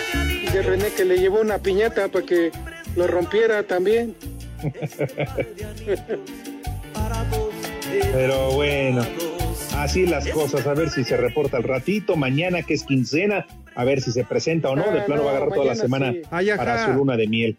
De 0.52 0.62
René 0.62 0.88
que 0.96 1.04
le 1.04 1.18
llevó 1.18 1.40
una 1.40 1.58
piñata 1.58 2.08
para 2.08 2.26
que 2.26 2.52
lo 2.94 3.06
rompiera 3.06 3.62
también. 3.62 4.14
Pero 8.12 8.52
bueno. 8.52 9.02
Así 9.76 10.06
las 10.06 10.28
cosas, 10.28 10.66
a 10.66 10.74
ver 10.74 10.90
si 10.90 11.04
se 11.04 11.16
reporta 11.16 11.56
al 11.56 11.62
ratito, 11.62 12.16
mañana 12.16 12.62
que 12.62 12.74
es 12.74 12.84
quincena, 12.84 13.46
a 13.74 13.84
ver 13.84 14.02
si 14.02 14.12
se 14.12 14.24
presenta 14.24 14.68
o 14.68 14.76
no, 14.76 14.90
de 14.90 15.00
ah, 15.00 15.06
plano 15.06 15.24
va 15.24 15.30
a 15.30 15.36
agarrar 15.36 15.54
toda 15.54 15.64
la 15.66 15.74
semana 15.74 16.14
para 16.30 16.86
su 16.86 16.92
luna 16.92 17.16
de 17.16 17.26
miel. 17.26 17.58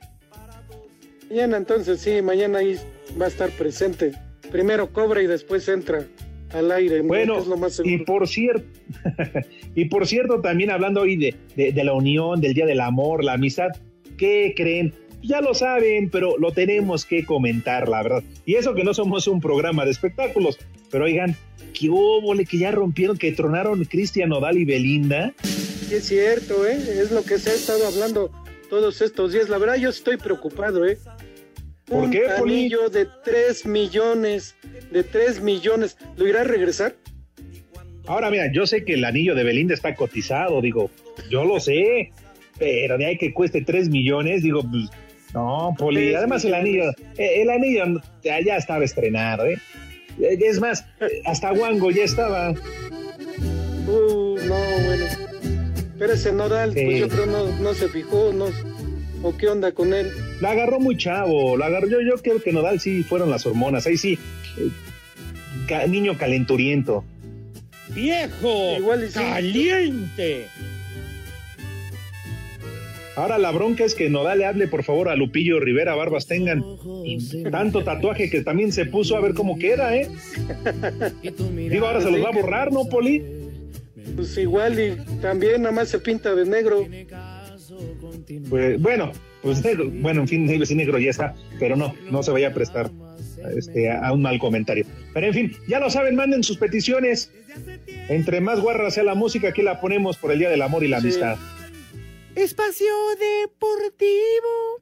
Mañana 1.30 1.58
entonces 1.58 2.00
sí, 2.00 2.22
mañana 2.22 2.60
ahí 2.60 2.80
va 3.20 3.26
a 3.26 3.30
estar 3.30 3.50
presente. 3.50 4.14
Primero 4.52 4.94
cobra 4.94 5.22
y 5.22 5.28
después 5.28 5.68
entra 5.68 6.06
al 6.54 6.72
aire. 6.72 7.02
Bueno, 7.02 7.44
y 7.84 7.98
por 8.00 8.28
cierto, 8.28 8.66
y 9.76 9.86
por 9.86 10.08
cierto, 10.08 10.42
también 10.42 10.72
hablando 10.72 11.02
hoy 11.02 11.18
de, 11.18 11.72
de 11.72 11.84
la 11.84 11.94
unión, 11.94 12.42
del 12.42 12.54
Día 12.54 12.66
del 12.66 12.80
Amor, 12.80 13.24
la 13.24 13.34
amistad, 13.34 13.70
¿qué 14.18 14.54
creen? 14.56 14.94
Ya 15.22 15.40
lo 15.40 15.54
saben, 15.54 16.10
pero 16.10 16.38
lo 16.38 16.52
tenemos 16.52 17.06
que 17.06 17.26
comentar, 17.26 17.88
la 17.88 18.04
verdad. 18.04 18.24
Y 18.46 18.56
eso 18.56 18.76
que 18.76 18.84
no 18.84 18.94
somos 18.94 19.28
un 19.28 19.40
programa 19.40 19.86
de 19.86 19.92
espectáculos, 19.92 20.60
pero 20.92 21.06
oigan, 21.06 21.38
que 21.74 21.90
hubo, 21.90 22.34
que 22.50 22.58
ya 22.58 22.72
rompieron, 22.72 23.18
que 23.18 23.32
tronaron 23.32 23.84
Cristian 23.86 24.30
Nodal 24.30 24.58
y 24.58 24.66
Belinda. 24.66 25.34
Sí, 25.44 25.96
es 25.96 26.06
cierto, 26.06 26.68
¿eh? 26.68 26.76
Es 26.76 27.12
lo 27.12 27.24
que 27.24 27.40
se 27.40 27.52
ha 27.52 27.54
estado 27.54 27.88
hablando 27.88 28.32
todos 28.70 29.02
estos 29.02 29.34
días. 29.34 29.50
La 29.50 29.58
verdad, 29.58 29.76
yo 29.76 29.90
estoy 29.90 30.18
preocupado, 30.18 30.86
¿eh? 30.86 30.98
¿Por 31.94 32.06
Un 32.06 32.12
qué, 32.12 32.26
anillo 32.28 32.90
de 32.90 33.08
3 33.24 33.68
millones, 33.68 34.56
de 34.92 35.04
3 35.04 35.42
millones, 35.42 35.96
¿lo 36.18 36.28
irá 36.28 36.42
a 36.42 36.44
regresar? 36.44 36.96
Ahora, 38.08 38.32
mira, 38.32 38.52
yo 38.52 38.66
sé 38.66 38.84
que 38.84 38.96
el 38.96 39.06
anillo 39.06 39.36
de 39.36 39.44
Belinda 39.44 39.76
está 39.76 39.94
cotizado, 39.96 40.60
digo, 40.60 40.90
yo 41.30 41.46
lo 41.46 41.60
sé, 41.60 42.12
pero 42.58 42.98
de 42.98 43.06
ahí 43.06 43.18
que 43.18 43.32
cueste 43.32 43.62
3 43.62 43.90
millones, 43.90 44.42
digo, 44.42 44.62
pues, 44.64 44.90
no, 45.36 45.76
Poli, 45.78 46.16
además 46.16 46.44
el 46.46 46.56
anillo, 46.56 46.90
eh, 47.18 47.42
el 47.42 47.50
anillo 47.52 48.02
ya 48.24 48.58
estaba 48.58 48.84
estrenado, 48.84 49.46
¿eh? 49.46 49.58
Es 50.20 50.60
más, 50.60 50.84
hasta 51.26 51.54
Wango 51.54 51.92
ya 51.92 52.04
estaba. 52.04 52.52
Uh, 53.88 54.38
no, 54.48 54.56
bueno. 54.86 55.06
Pero 56.00 56.14
ese 56.14 56.32
Nodal, 56.32 56.74
pues 56.74 57.00
yo 57.00 57.08
creo 57.08 57.26
no, 57.28 57.46
no 57.60 57.74
se 57.76 57.88
fijó, 57.88 58.34
no, 58.34 58.48
o 59.22 59.38
qué 59.38 59.48
onda 59.48 59.72
con 59.72 59.94
él. 59.94 60.12
La 60.44 60.52
agarró 60.52 60.82
muy 60.82 60.98
chavo, 60.98 61.56
la 61.56 61.68
agarró, 61.68 61.88
yo, 61.88 62.02
yo 62.02 62.16
creo 62.22 62.42
que 62.42 62.52
Nodal 62.52 62.82
sí 62.82 63.02
fueron 63.02 63.30
las 63.30 63.46
hormonas, 63.46 63.88
ahí 63.88 63.96
sí, 63.96 64.20
eh, 64.58 65.88
niño 65.88 66.18
calenturiento. 66.18 67.06
Viejo, 67.96 68.76
Igual 68.78 69.10
caliente. 69.14 70.48
Ahora 73.16 73.38
la 73.38 73.52
bronca 73.52 73.86
es 73.86 73.96
que 73.96 74.10
Nodal 74.10 74.40
le 74.40 74.46
hable 74.46 74.68
por 74.68 74.84
favor 74.84 75.08
a 75.08 75.16
Lupillo 75.16 75.62
Rivera 75.62 75.96
Barbas 75.96 76.28
tengan 76.28 76.62
tanto 77.50 77.86
tatuaje 77.86 78.30
que 78.30 78.42
también 78.42 78.74
se 78.74 78.86
puso 78.86 79.16
a 79.16 79.22
ver 79.22 79.36
cómo 79.36 79.58
queda, 79.58 79.96
¿eh? 79.96 80.10
Digo, 81.56 81.88
ahora 81.88 82.02
se 82.02 82.12
los 82.12 82.22
va 82.22 82.28
a 82.28 82.34
borrar, 82.34 82.74
¿no, 82.74 82.84
Poli? 82.90 83.24
Pues 84.18 84.38
igual 84.38 84.78
y 84.78 85.22
también 85.22 85.62
nada 85.62 85.74
más 85.74 85.88
se 85.88 86.00
pinta 86.00 86.36
de 86.36 86.46
negro. 86.46 86.86
Pues 88.50 88.82
bueno, 88.82 89.14
pues 89.44 89.64
negro, 89.64 89.90
bueno, 89.92 90.22
en 90.22 90.28
fin, 90.28 90.46
negro, 90.46 90.66
negro 90.74 90.98
ya 91.00 91.10
está, 91.10 91.36
pero 91.60 91.76
no, 91.76 91.94
no 92.10 92.24
se 92.24 92.32
vaya 92.32 92.48
a 92.48 92.54
prestar 92.54 92.90
este, 93.58 93.92
a 93.92 94.12
un 94.14 94.22
mal 94.22 94.40
comentario. 94.40 94.86
Pero 95.14 95.28
en 95.28 95.34
fin, 95.34 95.58
ya 95.68 95.80
lo 95.80 95.90
saben, 95.90 96.16
manden 96.16 96.44
sus 96.44 96.58
peticiones. 96.58 97.30
Entre 98.10 98.42
más 98.42 98.60
guarra 98.62 98.90
sea 98.90 99.04
la 99.04 99.16
música, 99.16 99.50
aquí 99.50 99.62
la 99.62 99.80
ponemos 99.80 100.18
por 100.18 100.32
el 100.32 100.40
Día 100.40 100.50
del 100.50 100.62
Amor 100.62 100.84
y 100.84 100.88
la 100.88 100.98
Amistad. 100.98 101.38
Espacio 102.36 102.88
Deportivo. 103.20 104.82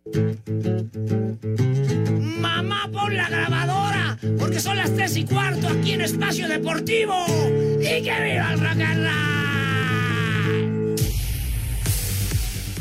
Mamá, 2.39 2.89
pon 2.93 3.17
la 3.17 3.29
grabadora, 3.29 4.17
porque 4.39 4.59
son 4.59 4.77
las 4.77 4.93
tres 4.95 5.17
y 5.17 5.25
cuarto 5.25 5.67
aquí 5.67 5.93
en 5.93 6.01
Espacio 6.01 6.47
Deportivo. 6.47 7.25
¡Y 7.79 8.03
que 8.03 8.23
viva 8.23 8.53
el 8.53 8.59
rock 8.59 8.77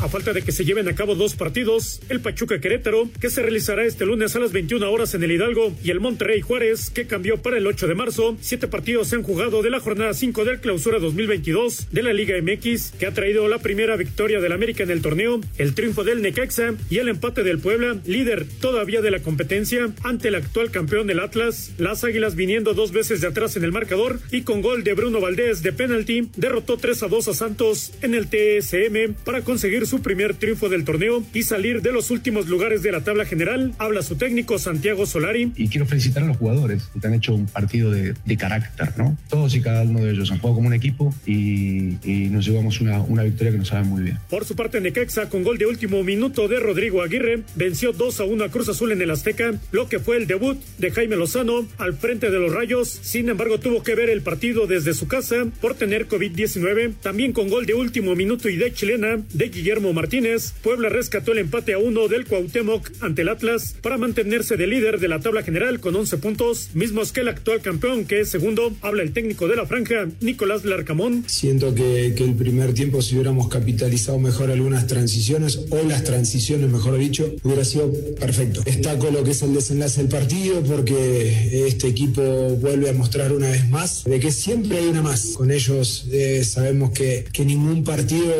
A 0.01 0.07
falta 0.07 0.33
de 0.33 0.41
que 0.41 0.51
se 0.51 0.65
lleven 0.65 0.89
a 0.89 0.95
cabo 0.95 1.13
dos 1.13 1.35
partidos, 1.35 2.01
el 2.09 2.21
Pachuca 2.21 2.59
Querétaro, 2.59 3.07
que 3.19 3.29
se 3.29 3.43
realizará 3.43 3.85
este 3.85 4.03
lunes 4.03 4.35
a 4.35 4.39
las 4.39 4.51
21 4.51 4.91
horas 4.91 5.13
en 5.13 5.21
el 5.21 5.31
Hidalgo, 5.31 5.75
y 5.83 5.91
el 5.91 5.99
Monterrey 5.99 6.41
Juárez, 6.41 6.89
que 6.89 7.05
cambió 7.05 7.37
para 7.37 7.57
el 7.57 7.67
8 7.67 7.87
de 7.87 7.93
marzo. 7.93 8.35
Siete 8.41 8.67
partidos 8.67 9.09
se 9.09 9.17
han 9.17 9.21
jugado 9.21 9.61
de 9.61 9.69
la 9.69 9.79
jornada 9.79 10.15
5 10.15 10.43
del 10.43 10.59
clausura 10.59 10.97
2022 10.97 11.89
de 11.91 12.01
la 12.01 12.13
Liga 12.13 12.35
MX, 12.41 12.93
que 12.97 13.05
ha 13.05 13.13
traído 13.13 13.47
la 13.47 13.59
primera 13.59 13.95
victoria 13.95 14.41
del 14.41 14.53
América 14.53 14.81
en 14.81 14.89
el 14.89 15.03
torneo, 15.03 15.39
el 15.59 15.75
triunfo 15.75 16.03
del 16.03 16.23
Necaxa 16.23 16.73
y 16.89 16.97
el 16.97 17.07
empate 17.07 17.43
del 17.43 17.59
Puebla, 17.59 17.95
líder 18.03 18.47
todavía 18.59 19.01
de 19.01 19.11
la 19.11 19.19
competencia, 19.19 19.91
ante 20.01 20.29
el 20.29 20.35
actual 20.35 20.71
campeón 20.71 21.05
del 21.05 21.19
Atlas. 21.19 21.73
Las 21.77 22.03
Águilas 22.03 22.33
viniendo 22.33 22.73
dos 22.73 22.91
veces 22.91 23.21
de 23.21 23.27
atrás 23.27 23.55
en 23.55 23.63
el 23.63 23.71
marcador 23.71 24.19
y 24.31 24.41
con 24.41 24.63
gol 24.63 24.83
de 24.83 24.95
Bruno 24.95 25.21
Valdés 25.21 25.61
de 25.61 25.73
penalti, 25.73 26.27
derrotó 26.37 26.77
3 26.77 27.03
a 27.03 27.07
2 27.07 27.27
a 27.27 27.33
Santos 27.35 27.91
en 28.01 28.15
el 28.15 28.25
TSM 28.25 29.13
para 29.23 29.43
conseguir 29.43 29.90
su 29.91 30.01
primer 30.01 30.35
triunfo 30.35 30.69
del 30.69 30.85
torneo 30.85 31.21
y 31.33 31.43
salir 31.43 31.81
de 31.81 31.91
los 31.91 32.11
últimos 32.11 32.47
lugares 32.47 32.81
de 32.81 32.93
la 32.93 33.01
tabla 33.01 33.25
general. 33.25 33.73
Habla 33.77 34.03
su 34.03 34.15
técnico 34.15 34.57
Santiago 34.57 35.05
Solari. 35.05 35.51
Y 35.57 35.67
quiero 35.67 35.85
felicitar 35.85 36.23
a 36.23 36.27
los 36.27 36.37
jugadores 36.37 36.89
que 37.01 37.05
han 37.05 37.13
hecho 37.13 37.35
un 37.35 37.47
partido 37.47 37.91
de, 37.91 38.15
carácter, 38.37 38.97
¿no? 38.97 39.17
Todos 39.27 39.53
y 39.53 39.59
cada 39.59 39.81
uno 39.81 39.99
de 39.99 40.11
ellos 40.11 40.31
han 40.31 40.39
jugado 40.39 40.55
como 40.55 40.69
un 40.69 40.73
equipo 40.73 41.13
y, 41.25 41.97
nos 42.31 42.45
llevamos 42.45 42.79
una, 42.79 43.01
una 43.01 43.23
victoria 43.23 43.51
que 43.51 43.57
nos 43.57 43.67
sabe 43.67 43.83
muy 43.83 44.03
bien. 44.03 44.17
Por 44.29 44.45
su 44.45 44.55
parte, 44.55 44.79
Necaxa, 44.79 45.27
con 45.27 45.43
gol 45.43 45.57
de 45.57 45.65
último 45.65 46.01
minuto 46.03 46.47
de 46.47 46.61
Rodrigo 46.61 47.01
Aguirre, 47.01 47.43
venció 47.55 47.91
2 47.91 48.21
a 48.21 48.23
1 48.23 48.45
a 48.45 48.49
Cruz 48.49 48.69
Azul 48.69 48.93
en 48.93 49.01
el 49.01 49.11
Azteca, 49.11 49.55
lo 49.73 49.89
que 49.89 49.99
fue 49.99 50.15
el 50.15 50.25
debut 50.25 50.57
de 50.77 50.91
Jaime 50.91 51.17
Lozano 51.17 51.67
al 51.77 51.95
frente 51.95 52.31
de 52.31 52.39
los 52.39 52.53
Rayos. 52.53 52.87
Sin 52.87 53.27
embargo, 53.27 53.59
tuvo 53.59 53.83
que 53.83 53.95
ver 53.95 54.09
el 54.09 54.21
partido 54.21 54.67
desde 54.67 54.93
su 54.93 55.09
casa 55.09 55.47
por 55.59 55.75
tener 55.75 56.07
COVID-19. 56.07 56.93
También 57.01 57.33
con 57.33 57.49
gol 57.49 57.65
de 57.65 57.73
último 57.73 58.15
minuto 58.15 58.47
y 58.47 58.55
de 58.55 58.71
chilena 58.71 59.21
de 59.33 59.49
Guillermo 59.49 59.80
Martínez, 59.81 60.53
Puebla 60.61 60.89
rescató 60.89 61.31
el 61.31 61.39
empate 61.39 61.73
a 61.73 61.79
uno 61.79 62.07
del 62.07 62.25
Cuauhtémoc 62.25 62.91
ante 63.01 63.23
el 63.23 63.29
Atlas 63.29 63.75
para 63.81 63.97
mantenerse 63.97 64.55
de 64.55 64.67
líder 64.67 64.99
de 64.99 65.07
la 65.07 65.19
tabla 65.19 65.41
general 65.41 65.79
con 65.79 65.95
11 65.95 66.17
puntos, 66.17 66.69
mismos 66.75 67.11
que 67.11 67.21
el 67.21 67.27
actual 67.27 67.61
campeón 67.61 68.05
que 68.05 68.21
es 68.21 68.29
segundo. 68.29 68.71
Habla 68.81 69.01
el 69.01 69.11
técnico 69.11 69.47
de 69.47 69.55
la 69.55 69.65
franja, 69.65 70.07
Nicolás 70.21 70.63
Larcamón. 70.63 71.25
Siento 71.27 71.73
que, 71.73 72.07
el 72.07 72.35
primer 72.35 72.73
tiempo 72.73 73.01
si 73.01 73.15
hubiéramos 73.15 73.49
capitalizado 73.49 74.19
mejor 74.19 74.51
algunas 74.51 74.85
transiciones 74.85 75.59
o 75.71 75.83
las 75.87 76.03
transiciones, 76.03 76.69
mejor 76.69 76.97
dicho, 76.99 77.33
hubiera 77.43 77.65
sido 77.65 77.91
perfecto. 78.19 78.61
Destaco 78.61 79.09
lo 79.09 79.23
que 79.23 79.31
es 79.31 79.41
el 79.41 79.53
desenlace 79.53 80.01
del 80.01 80.09
partido 80.09 80.61
porque 80.61 81.65
este 81.67 81.87
equipo 81.87 82.21
vuelve 82.61 82.89
a 82.89 82.93
mostrar 82.93 83.33
una 83.33 83.49
vez 83.49 83.67
más 83.69 84.03
de 84.03 84.19
que 84.19 84.31
siempre 84.31 84.77
hay 84.77 84.85
una 84.85 85.01
más. 85.01 85.33
Con 85.35 85.49
ellos 85.49 86.05
eh, 86.11 86.43
sabemos 86.43 86.91
que 86.91 87.25
ningún 87.43 87.83
partido 87.83 88.31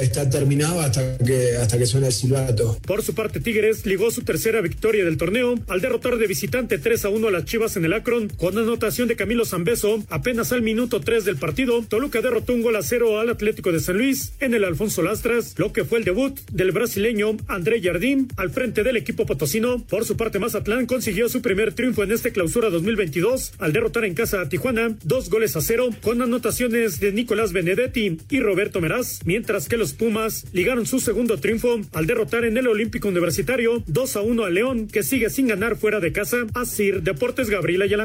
está 0.00 0.28
terminado 0.28 0.73
hasta 0.80 1.18
que, 1.18 1.56
hasta 1.56 1.78
que 1.78 1.86
suena 1.86 2.08
el 2.08 2.12
silbato. 2.12 2.78
Por 2.86 3.02
su 3.02 3.14
parte, 3.14 3.40
Tigres 3.40 3.86
ligó 3.86 4.10
su 4.10 4.22
tercera 4.22 4.60
victoria 4.60 5.04
del 5.04 5.16
torneo 5.16 5.54
al 5.68 5.80
derrotar 5.80 6.16
de 6.16 6.26
visitante 6.26 6.78
3 6.78 7.04
a 7.04 7.08
1 7.08 7.28
a 7.28 7.30
las 7.30 7.44
Chivas 7.44 7.76
en 7.76 7.84
el 7.84 7.92
Akron 7.92 8.28
con 8.28 8.56
anotación 8.58 9.08
de 9.08 9.16
Camilo 9.16 9.44
Zambeso 9.44 10.04
apenas 10.08 10.52
al 10.52 10.62
minuto 10.62 11.00
3 11.00 11.24
del 11.24 11.36
partido. 11.36 11.84
Toluca 11.88 12.20
derrotó 12.20 12.54
un 12.54 12.62
gol 12.62 12.76
a 12.76 12.82
cero 12.82 13.20
al 13.20 13.30
Atlético 13.30 13.72
de 13.72 13.80
San 13.80 13.98
Luis 13.98 14.32
en 14.40 14.54
el 14.54 14.64
Alfonso 14.64 15.02
Lastras, 15.02 15.54
lo 15.58 15.72
que 15.72 15.84
fue 15.84 15.98
el 15.98 16.04
debut 16.04 16.38
del 16.50 16.72
brasileño 16.72 17.36
André 17.46 17.80
Jardín 17.82 18.28
al 18.36 18.50
frente 18.50 18.82
del 18.82 18.96
equipo 18.96 19.26
potosino. 19.26 19.84
Por 19.84 20.04
su 20.04 20.16
parte, 20.16 20.38
Mazatlán 20.38 20.86
consiguió 20.86 21.28
su 21.28 21.42
primer 21.42 21.74
triunfo 21.74 22.02
en 22.02 22.12
este 22.12 22.32
clausura 22.32 22.70
2022 22.70 23.52
al 23.58 23.72
derrotar 23.72 24.04
en 24.04 24.14
casa 24.14 24.40
a 24.40 24.48
Tijuana 24.48 24.96
dos 25.04 25.30
goles 25.30 25.56
a 25.56 25.60
cero 25.60 25.90
con 26.02 26.22
anotaciones 26.22 27.00
de 27.00 27.12
Nicolás 27.12 27.52
Benedetti 27.52 28.18
y 28.30 28.40
Roberto 28.40 28.80
Meraz, 28.80 29.20
mientras 29.24 29.68
que 29.68 29.76
los 29.76 29.92
Pumas 29.92 30.46
ligaron 30.54 30.86
su 30.86 31.00
segundo 31.00 31.36
triunfo 31.38 31.80
al 31.92 32.06
derrotar 32.06 32.44
en 32.44 32.56
el 32.56 32.68
Olímpico 32.68 33.08
Universitario 33.08 33.82
2 33.88 34.16
a 34.16 34.22
1 34.22 34.44
a 34.44 34.50
León, 34.50 34.86
que 34.86 35.02
sigue 35.02 35.28
sin 35.28 35.48
ganar 35.48 35.76
fuera 35.76 35.98
de 35.98 36.12
casa. 36.12 36.46
a 36.54 36.64
Deportes 37.02 37.50
Gabriela 37.50 37.84
Ayala. 37.84 38.04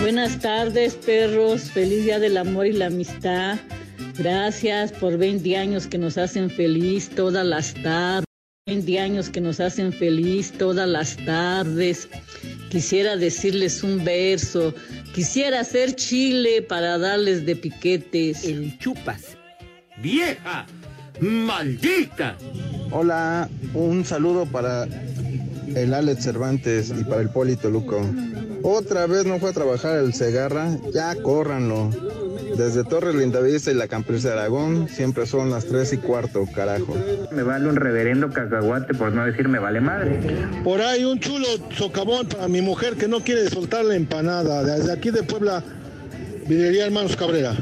Buenas 0.00 0.38
tardes, 0.40 0.94
perros. 0.94 1.70
Feliz 1.70 2.04
Día 2.04 2.18
del 2.18 2.36
Amor 2.36 2.66
y 2.66 2.72
la 2.72 2.86
Amistad. 2.86 3.58
Gracias 4.18 4.92
por 4.92 5.16
20 5.16 5.56
años 5.56 5.86
que 5.86 5.96
nos 5.96 6.18
hacen 6.18 6.50
feliz 6.50 7.08
todas 7.08 7.46
las 7.46 7.72
tardes. 7.82 8.33
20 8.66 8.98
años 8.98 9.28
que 9.28 9.42
nos 9.42 9.60
hacen 9.60 9.92
feliz 9.92 10.50
todas 10.56 10.88
las 10.88 11.18
tardes. 11.26 12.08
Quisiera 12.70 13.14
decirles 13.14 13.82
un 13.82 14.02
verso. 14.02 14.72
Quisiera 15.14 15.60
hacer 15.60 15.94
chile 15.96 16.62
para 16.62 16.96
darles 16.96 17.44
de 17.44 17.56
piquetes. 17.56 18.42
El 18.44 18.78
chupas. 18.78 19.36
¡Vieja! 20.02 20.64
¡Maldita! 21.20 22.38
Hola, 22.90 23.50
un 23.74 24.02
saludo 24.02 24.46
para 24.46 24.88
el 25.74 25.92
Alex 25.92 26.24
Cervantes 26.24 26.90
y 26.98 27.04
para 27.04 27.20
el 27.20 27.28
Polito 27.28 27.68
Luco. 27.68 28.00
Otra 28.62 29.06
vez 29.06 29.26
no 29.26 29.38
fue 29.40 29.50
a 29.50 29.52
trabajar 29.52 29.98
el 29.98 30.14
Segarra, 30.14 30.74
ya 30.90 31.14
córranlo. 31.16 31.90
Desde 32.56 32.84
Torres 32.84 33.14
Lindavista 33.14 33.70
y 33.70 33.74
la 33.74 33.88
Campeones 33.88 34.22
de 34.22 34.32
Aragón 34.32 34.88
siempre 34.88 35.26
son 35.26 35.50
las 35.50 35.66
3 35.66 35.94
y 35.94 35.96
cuarto, 35.98 36.46
carajo. 36.54 36.94
Me 37.32 37.42
vale 37.42 37.68
un 37.68 37.76
reverendo 37.76 38.30
cacahuate 38.30 38.94
por 38.94 39.12
no 39.12 39.24
decir 39.26 39.48
me 39.48 39.58
vale 39.58 39.80
madre. 39.80 40.20
Por 40.62 40.80
ahí 40.80 41.04
un 41.04 41.18
chulo 41.18 41.46
socavón 41.76 42.28
para 42.28 42.46
mi 42.48 42.60
mujer 42.60 42.94
que 42.94 43.08
no 43.08 43.20
quiere 43.20 43.48
soltar 43.50 43.84
la 43.84 43.96
empanada. 43.96 44.62
Desde 44.62 44.92
aquí 44.92 45.10
de 45.10 45.22
Puebla, 45.22 45.62
Videría 46.46 46.86
Hermanos 46.86 47.16
Cabrera. 47.16 47.56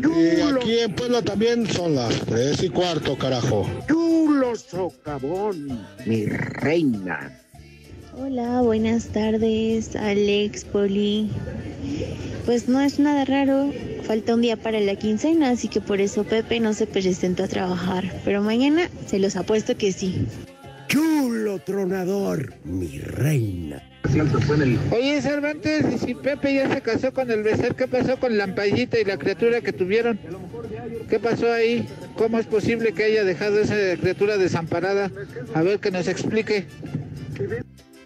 Y 0.00 0.40
aquí 0.40 0.78
en 0.78 0.94
Puebla 0.94 1.22
también 1.22 1.66
son 1.66 1.96
las 1.96 2.14
3 2.26 2.62
y 2.62 2.68
cuarto, 2.68 3.18
carajo. 3.18 3.66
Chulo 3.88 4.54
socavón, 4.54 5.84
mi 6.04 6.26
reina. 6.26 7.32
Hola, 8.18 8.62
buenas 8.62 9.08
tardes, 9.08 9.94
Alex, 9.96 10.64
Poli. 10.64 11.30
Pues 12.44 12.68
no 12.68 12.80
es 12.80 12.98
nada 12.98 13.24
raro, 13.24 13.72
falta 14.04 14.34
un 14.34 14.42
día 14.42 14.56
para 14.56 14.78
la 14.80 14.94
quincena, 14.94 15.50
así 15.50 15.68
que 15.68 15.80
por 15.80 16.00
eso 16.00 16.24
Pepe 16.24 16.60
no 16.60 16.74
se 16.74 16.86
presentó 16.86 17.44
a 17.44 17.48
trabajar. 17.48 18.04
Pero 18.24 18.42
mañana 18.42 18.88
se 19.06 19.18
los 19.18 19.36
apuesto 19.36 19.76
que 19.76 19.92
sí. 19.92 20.26
Chulo 20.88 21.58
tronador, 21.58 22.54
mi 22.64 22.98
reina. 22.98 23.82
Oye, 24.92 25.20
Cervantes, 25.20 25.84
y 25.92 25.98
si 25.98 26.14
Pepe 26.14 26.54
ya 26.54 26.72
se 26.72 26.80
casó 26.80 27.12
con 27.12 27.30
el 27.30 27.42
becer, 27.42 27.74
¿qué 27.74 27.88
pasó 27.88 28.18
con 28.18 28.38
la 28.38 28.44
ampallita 28.44 28.98
y 28.98 29.04
la 29.04 29.16
criatura 29.16 29.60
que 29.60 29.72
tuvieron? 29.72 30.18
¿Qué 31.10 31.18
pasó 31.18 31.52
ahí? 31.52 31.86
¿Cómo 32.16 32.38
es 32.38 32.46
posible 32.46 32.92
que 32.92 33.04
haya 33.04 33.24
dejado 33.24 33.60
esa 33.60 33.74
criatura 34.00 34.38
desamparada? 34.38 35.10
A 35.54 35.62
ver 35.62 35.80
que 35.80 35.90
nos 35.90 36.06
explique. 36.08 36.66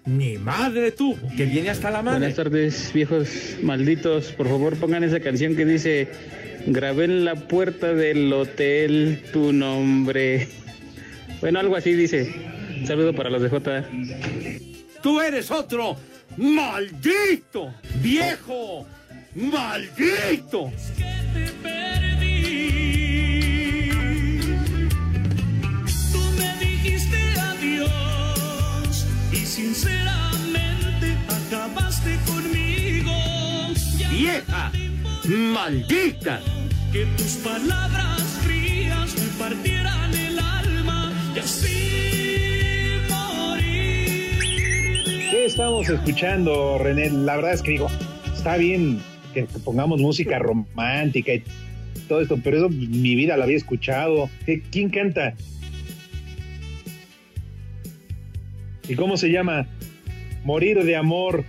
Mi 0.06 0.38
madre 0.38 0.92
tú, 0.92 1.16
que 1.36 1.44
viene 1.44 1.70
hasta 1.70 1.90
la 1.90 2.02
madre. 2.02 2.20
Buenas 2.20 2.36
tardes, 2.36 2.90
viejos 2.92 3.56
malditos. 3.62 4.32
Por 4.32 4.48
favor, 4.48 4.76
pongan 4.76 5.04
esa 5.04 5.20
canción 5.20 5.56
que 5.56 5.64
dice: 5.64 6.08
Grabé 6.66 7.04
en 7.04 7.24
la 7.24 7.34
puerta 7.34 7.92
del 7.92 8.32
hotel 8.32 9.22
tu 9.32 9.52
nombre. 9.52 10.48
Bueno, 11.40 11.60
algo 11.60 11.76
así 11.76 11.92
dice. 11.94 12.32
saludo 12.86 13.14
para 13.14 13.30
los 13.30 13.42
de 13.42 13.48
J. 13.50 13.84
Tú 15.02 15.20
eres 15.20 15.50
otro 15.50 15.96
maldito, 16.36 17.74
viejo, 18.02 18.86
maldito. 19.34 20.70
Sinceramente 29.50 31.16
acabaste 31.28 32.16
conmigo. 32.24 33.12
Vieja, 34.10 34.70
maldita. 35.24 36.40
Que 36.92 37.04
tus 37.16 37.34
palabras 37.44 38.20
frías 38.44 39.14
me 39.18 39.26
partieran 39.38 40.14
el 40.14 40.38
alma 40.38 41.12
y 41.34 41.38
así 41.40 43.00
morir. 43.08 44.38
¿Qué 45.30 45.46
estamos 45.46 45.88
escuchando, 45.88 46.78
René? 46.78 47.10
La 47.10 47.36
verdad 47.36 47.54
es 47.54 47.62
que 47.62 47.72
digo, 47.72 47.88
está 48.32 48.56
bien 48.56 49.02
que 49.34 49.44
pongamos 49.64 50.00
música 50.00 50.38
romántica 50.38 51.34
y 51.34 51.42
todo 52.08 52.20
esto, 52.20 52.38
pero 52.42 52.56
eso 52.58 52.68
mi 52.68 53.16
vida 53.16 53.36
la 53.36 53.44
había 53.44 53.56
escuchado. 53.56 54.30
¿Quién 54.70 54.90
canta? 54.90 55.34
¿Y 58.90 58.96
cómo 58.96 59.16
se 59.16 59.30
llama? 59.30 59.68
Morir 60.42 60.82
de 60.82 60.96
amor 60.96 61.44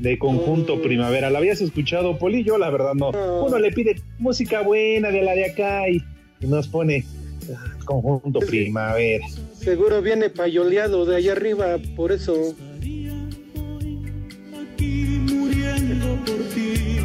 de 0.00 0.18
Conjunto 0.18 0.82
Primavera. 0.82 1.30
¿La 1.30 1.38
habías 1.38 1.60
escuchado, 1.60 2.18
Poli? 2.18 2.42
Yo 2.42 2.58
la 2.58 2.70
verdad 2.70 2.94
no. 2.94 3.10
Uno 3.10 3.56
le 3.60 3.70
pide 3.70 4.02
música 4.18 4.62
buena 4.62 5.12
de 5.12 5.22
la 5.22 5.36
de 5.36 5.44
acá 5.44 5.88
y, 5.88 6.02
nos 6.40 6.66
pone 6.66 7.04
ah, 7.54 7.76
Conjunto 7.84 8.40
Primavera. 8.40 9.24
Seguro 9.54 10.02
viene 10.02 10.28
payoleado 10.28 11.06
de 11.06 11.14
allá 11.14 11.32
arriba, 11.32 11.78
por 11.94 12.10
eso. 12.10 12.56
Aquí 14.60 15.20
muriendo 15.30 16.16
por 16.26 16.42
ti. 16.52 16.98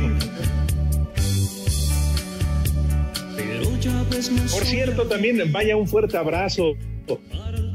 Por 4.51 4.65
cierto, 4.65 5.05
también 5.05 5.51
vaya 5.51 5.77
un 5.77 5.87
fuerte 5.87 6.17
abrazo 6.17 6.73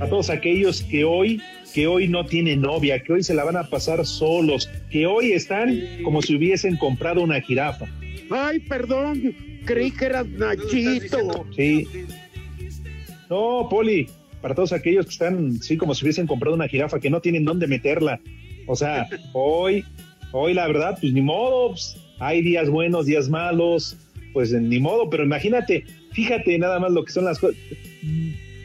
a 0.00 0.06
todos 0.08 0.30
aquellos 0.30 0.82
que 0.82 1.04
hoy 1.04 1.40
que 1.76 1.86
hoy 1.86 2.08
no 2.08 2.24
tienen 2.24 2.62
novia, 2.62 3.02
que 3.02 3.12
hoy 3.12 3.22
se 3.22 3.34
la 3.34 3.44
van 3.44 3.58
a 3.58 3.64
pasar 3.64 4.06
solos, 4.06 4.70
que 4.90 5.04
hoy 5.04 5.32
están 5.32 5.78
como 6.02 6.22
si 6.22 6.34
hubiesen 6.34 6.78
comprado 6.78 7.22
una 7.22 7.38
jirafa. 7.38 7.84
Ay, 8.30 8.60
perdón, 8.60 9.34
creí 9.66 9.90
que 9.90 10.06
eras 10.06 10.26
Nachito. 10.26 11.44
Sí. 11.54 11.86
No, 13.28 13.68
Poli, 13.68 14.08
para 14.40 14.54
todos 14.54 14.72
aquellos 14.72 15.04
que 15.04 15.12
están, 15.12 15.60
sí, 15.60 15.76
como 15.76 15.94
si 15.94 16.04
hubiesen 16.04 16.26
comprado 16.26 16.56
una 16.56 16.66
jirafa, 16.66 16.98
que 16.98 17.10
no 17.10 17.20
tienen 17.20 17.44
dónde 17.44 17.66
meterla. 17.66 18.20
O 18.66 18.74
sea, 18.74 19.06
hoy, 19.34 19.84
hoy 20.32 20.54
la 20.54 20.66
verdad, 20.68 20.96
pues 20.98 21.12
ni 21.12 21.20
modo, 21.20 21.72
pues, 21.72 21.94
hay 22.20 22.40
días 22.40 22.70
buenos, 22.70 23.04
días 23.04 23.28
malos, 23.28 23.98
pues 24.32 24.50
ni 24.50 24.78
modo, 24.78 25.10
pero 25.10 25.24
imagínate, 25.24 25.84
fíjate 26.12 26.58
nada 26.58 26.78
más 26.78 26.90
lo 26.92 27.04
que 27.04 27.12
son 27.12 27.26
las 27.26 27.38
cosas. 27.38 27.56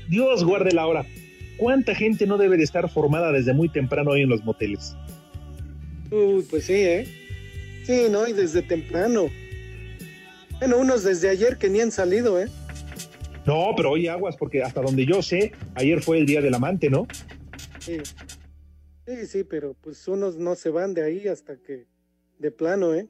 Dios 0.07 0.45
guarde 0.45 0.71
la 0.71 0.87
hora. 0.87 1.05
¿Cuánta 1.61 1.93
gente 1.93 2.25
no 2.25 2.39
debe 2.39 2.57
de 2.57 2.63
estar 2.63 2.89
formada 2.89 3.31
desde 3.31 3.53
muy 3.53 3.69
temprano 3.69 4.09
hoy 4.09 4.23
en 4.23 4.29
los 4.29 4.43
moteles? 4.43 4.95
Uy, 6.09 6.43
pues 6.49 6.65
sí, 6.65 6.73
¿eh? 6.73 7.05
Sí, 7.83 8.07
¿no? 8.09 8.27
Y 8.27 8.33
desde 8.33 8.63
temprano. 8.63 9.27
Bueno, 10.57 10.79
unos 10.79 11.03
desde 11.03 11.29
ayer 11.29 11.59
que 11.59 11.69
ni 11.69 11.79
han 11.79 11.91
salido, 11.91 12.41
¿eh? 12.41 12.47
No, 13.45 13.73
pero 13.77 13.91
hoy 13.91 14.07
aguas, 14.07 14.37
porque 14.37 14.63
hasta 14.63 14.81
donde 14.81 15.05
yo 15.05 15.21
sé, 15.21 15.51
ayer 15.75 16.01
fue 16.01 16.17
el 16.17 16.25
día 16.25 16.41
del 16.41 16.55
amante, 16.55 16.89
¿no? 16.89 17.05
Sí. 17.77 17.97
Sí, 19.05 19.27
sí, 19.27 19.43
pero 19.43 19.75
pues 19.83 20.07
unos 20.07 20.37
no 20.37 20.55
se 20.55 20.71
van 20.71 20.95
de 20.95 21.03
ahí 21.03 21.27
hasta 21.27 21.57
que 21.57 21.85
de 22.39 22.49
plano, 22.49 22.95
¿eh? 22.95 23.05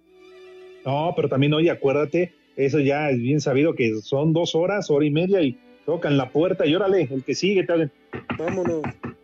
No, 0.86 1.14
pero 1.16 1.30
también 1.30 1.54
hoy 1.54 1.70
acuérdate, 1.70 2.34
eso 2.58 2.82
ya 2.82 3.12
es 3.12 3.18
bien 3.18 3.40
sabido 3.40 3.76
que 3.76 4.02
son 4.02 4.34
dos 4.34 4.56
horas, 4.56 4.92
hora 4.92 5.06
y 5.06 5.12
media 5.12 5.42
y 5.42 5.58
tocan 5.86 6.18
la 6.18 6.32
puerta 6.32 6.66
y 6.66 6.76
órale, 6.76 7.08
el 7.10 7.24
que 7.24 7.34
sigue, 7.34 7.64
te 7.64 7.72
hablan. 7.72 7.94
Vámonos. 8.38 8.82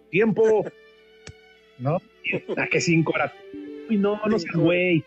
Tiempo. 0.10 0.66
¿No? 1.80 2.02
¿A 2.58 2.68
que 2.68 2.82
cinco 2.82 3.14
horas? 3.14 3.32
Uy, 3.90 3.98
no, 3.98 4.20
no 4.26 4.40
seas 4.40 4.56
güey. 4.56 5.04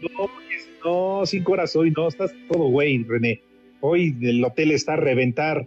No, 0.00 0.28
no, 0.84 1.26
cinco 1.26 1.52
horas 1.52 1.76
hoy, 1.76 1.92
no, 1.92 2.08
estás 2.08 2.34
todo 2.50 2.64
güey, 2.64 3.04
René. 3.04 3.40
Hoy 3.80 4.16
el 4.22 4.44
hotel 4.44 4.72
está 4.72 4.94
a 4.94 4.96
reventar 4.96 5.66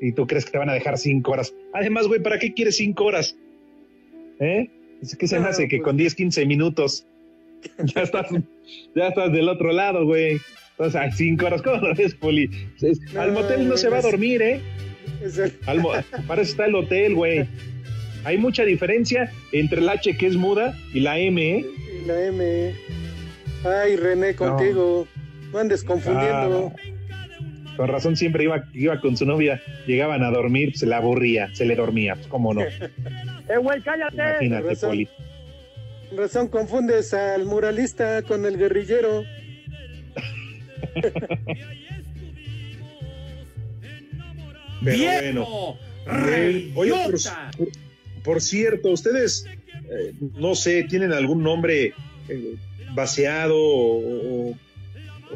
y 0.00 0.12
tú 0.12 0.26
crees 0.26 0.44
que 0.44 0.52
te 0.52 0.58
van 0.58 0.68
a 0.68 0.74
dejar 0.74 0.98
cinco 0.98 1.32
horas. 1.32 1.54
Además, 1.72 2.06
güey, 2.06 2.22
¿para 2.22 2.38
qué 2.38 2.52
quieres 2.52 2.76
cinco 2.76 3.04
horas? 3.04 3.36
¿Eh? 4.40 4.68
Es 5.00 5.16
que 5.16 5.26
se 5.26 5.40
me 5.40 5.48
hace 5.48 5.68
que 5.68 5.80
con 5.80 5.96
10, 5.96 6.14
15 6.14 6.46
minutos 6.46 7.06
ya 7.84 8.02
estás, 8.02 8.30
ya 8.94 9.08
estás 9.08 9.32
del 9.32 9.48
otro 9.48 9.72
lado, 9.72 10.04
güey. 10.04 10.38
Entonces, 10.72 11.00
hay 11.00 11.12
cinco 11.12 11.46
horas, 11.46 11.62
¿cómo 11.62 11.76
lo 11.78 11.94
ves, 11.94 12.14
Poli? 12.14 12.50
Al 13.16 13.32
motel 13.32 13.68
no 13.68 13.76
se 13.76 13.88
va 13.88 13.98
a 13.98 14.02
dormir, 14.02 14.42
¿eh? 14.42 14.60
Al 15.66 15.80
mo- 15.80 15.92
para 16.26 16.42
eso 16.42 16.50
está 16.52 16.66
el 16.66 16.74
hotel, 16.74 17.14
güey. 17.14 17.46
Hay 18.24 18.38
mucha 18.38 18.64
diferencia 18.64 19.32
entre 19.52 19.80
el 19.80 19.88
H 19.88 20.16
que 20.16 20.26
es 20.26 20.36
muda 20.36 20.76
y 20.92 21.00
la 21.00 21.18
M, 21.18 21.40
¿eh? 21.58 21.64
Y 22.02 22.06
la 22.06 22.24
M. 22.26 22.44
¿eh? 22.44 22.74
Ay, 23.64 23.96
René, 23.96 24.34
contigo. 24.34 25.06
No 25.52 25.58
andes 25.58 25.82
confundiendo. 25.84 26.72
Ah, 26.76 27.76
con 27.76 27.88
razón 27.88 28.16
siempre 28.16 28.44
iba, 28.44 28.64
iba 28.74 29.00
con 29.00 29.16
su 29.16 29.24
novia, 29.26 29.60
llegaban 29.86 30.22
a 30.22 30.30
dormir, 30.30 30.76
se 30.76 30.86
la 30.86 30.98
aburría, 30.98 31.48
se 31.54 31.64
le 31.64 31.74
dormía, 31.74 32.14
pues 32.14 32.26
cómo 32.26 32.52
no. 32.54 32.60
¡Eh, 33.48 33.56
güey, 33.60 33.80
cállate! 33.82 34.14
Imagínate, 34.16 34.68
razón. 34.68 34.90
Poli. 34.90 35.08
Razón 36.16 36.48
confundes 36.48 37.14
al 37.14 37.44
muralista 37.46 38.22
con 38.22 38.44
el 38.44 38.58
guerrillero. 38.58 39.24
Pero 44.84 44.96
¡Viejo! 44.96 45.20
bueno. 45.20 45.78
Oye, 46.74 46.92
por, 46.92 47.12
¡Reyota! 47.12 47.50
por- 47.56 47.68
por 48.22 48.40
cierto, 48.40 48.90
ustedes, 48.90 49.44
eh, 49.90 50.12
no 50.36 50.54
sé, 50.54 50.84
tienen 50.84 51.12
algún 51.12 51.42
nombre 51.42 51.92
eh, 52.28 52.54
vaciado 52.94 53.56
o, 53.56 54.50
o- 54.50 54.58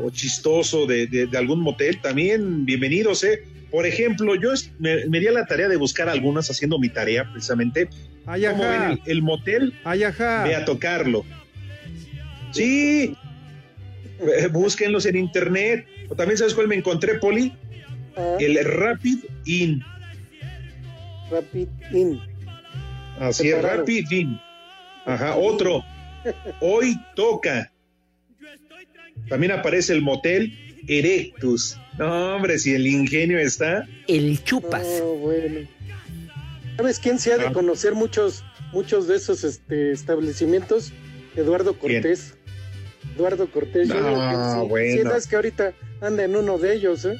o 0.02 0.10
chistoso 0.10 0.86
de, 0.86 1.06
de- 1.06 1.26
de 1.26 1.38
algún 1.38 1.60
motel, 1.60 2.00
también 2.00 2.64
bienvenidos, 2.64 3.24
¿eh? 3.24 3.42
Por 3.70 3.86
ejemplo, 3.86 4.34
yo 4.36 4.50
me, 4.78 5.06
me 5.06 5.18
di 5.20 5.26
a 5.26 5.32
la 5.32 5.46
tarea 5.46 5.68
de 5.68 5.76
buscar 5.76 6.08
algunas 6.08 6.48
haciendo 6.50 6.78
mi 6.78 6.88
tarea 6.88 7.24
precisamente. 7.32 7.88
Ay, 8.24 8.44
¿Cómo 8.50 8.62
ven 8.68 8.82
el, 8.82 9.00
el 9.06 9.22
motel? 9.22 9.74
Ay. 9.84 10.00
Ve 10.44 10.54
a 10.54 10.64
tocarlo. 10.64 11.24
Sí. 12.52 13.14
Eh, 14.20 14.46
Búsquenlos 14.50 15.06
en 15.06 15.16
internet. 15.16 15.86
O 16.08 16.14
también, 16.14 16.38
¿sabes 16.38 16.54
cuál 16.54 16.68
me 16.68 16.76
encontré, 16.76 17.14
Poli? 17.18 17.52
Ah, 18.16 18.36
El 18.40 18.64
Rapid 18.64 19.18
Inn. 19.44 19.82
Rapid 21.30 21.68
In. 21.92 22.20
Así 23.18 23.48
es. 23.50 23.62
Rapid 23.62 24.10
Inn. 24.10 24.40
Ajá, 25.04 25.36
otro. 25.36 25.84
Hoy 26.60 26.96
toca. 27.14 27.72
También 29.28 29.52
aparece 29.52 29.92
el 29.92 30.02
motel 30.02 30.52
Erectus. 30.88 31.78
No, 31.98 32.36
hombre, 32.36 32.58
si 32.58 32.74
el 32.74 32.86
ingenio 32.86 33.38
está. 33.38 33.86
El 34.06 34.42
chupas. 34.44 34.86
Oh, 35.02 35.16
bueno. 35.16 35.66
¿Sabes 36.76 36.98
quién 37.00 37.18
se 37.18 37.32
ha 37.32 37.38
de 37.38 37.46
Ah. 37.46 37.52
conocer 37.52 37.94
muchos, 37.94 38.44
muchos 38.72 39.08
de 39.08 39.16
esos 39.16 39.44
este, 39.44 39.92
establecimientos? 39.92 40.92
Eduardo 41.34 41.74
¿Quién? 41.78 42.02
Cortés. 42.02 42.34
Eduardo 43.16 43.50
Cortés. 43.50 43.88
Yo 43.88 43.94
Ah, 43.96 44.08
digo 44.08 44.20
que 44.20 44.60
sí. 44.62 44.68
bueno. 44.68 45.10
Sí, 45.10 45.16
es 45.18 45.26
que 45.26 45.36
ahorita 45.36 45.72
anda 46.02 46.24
en 46.24 46.36
uno 46.36 46.58
de 46.58 46.74
ellos, 46.74 47.04
¿eh? 47.06 47.16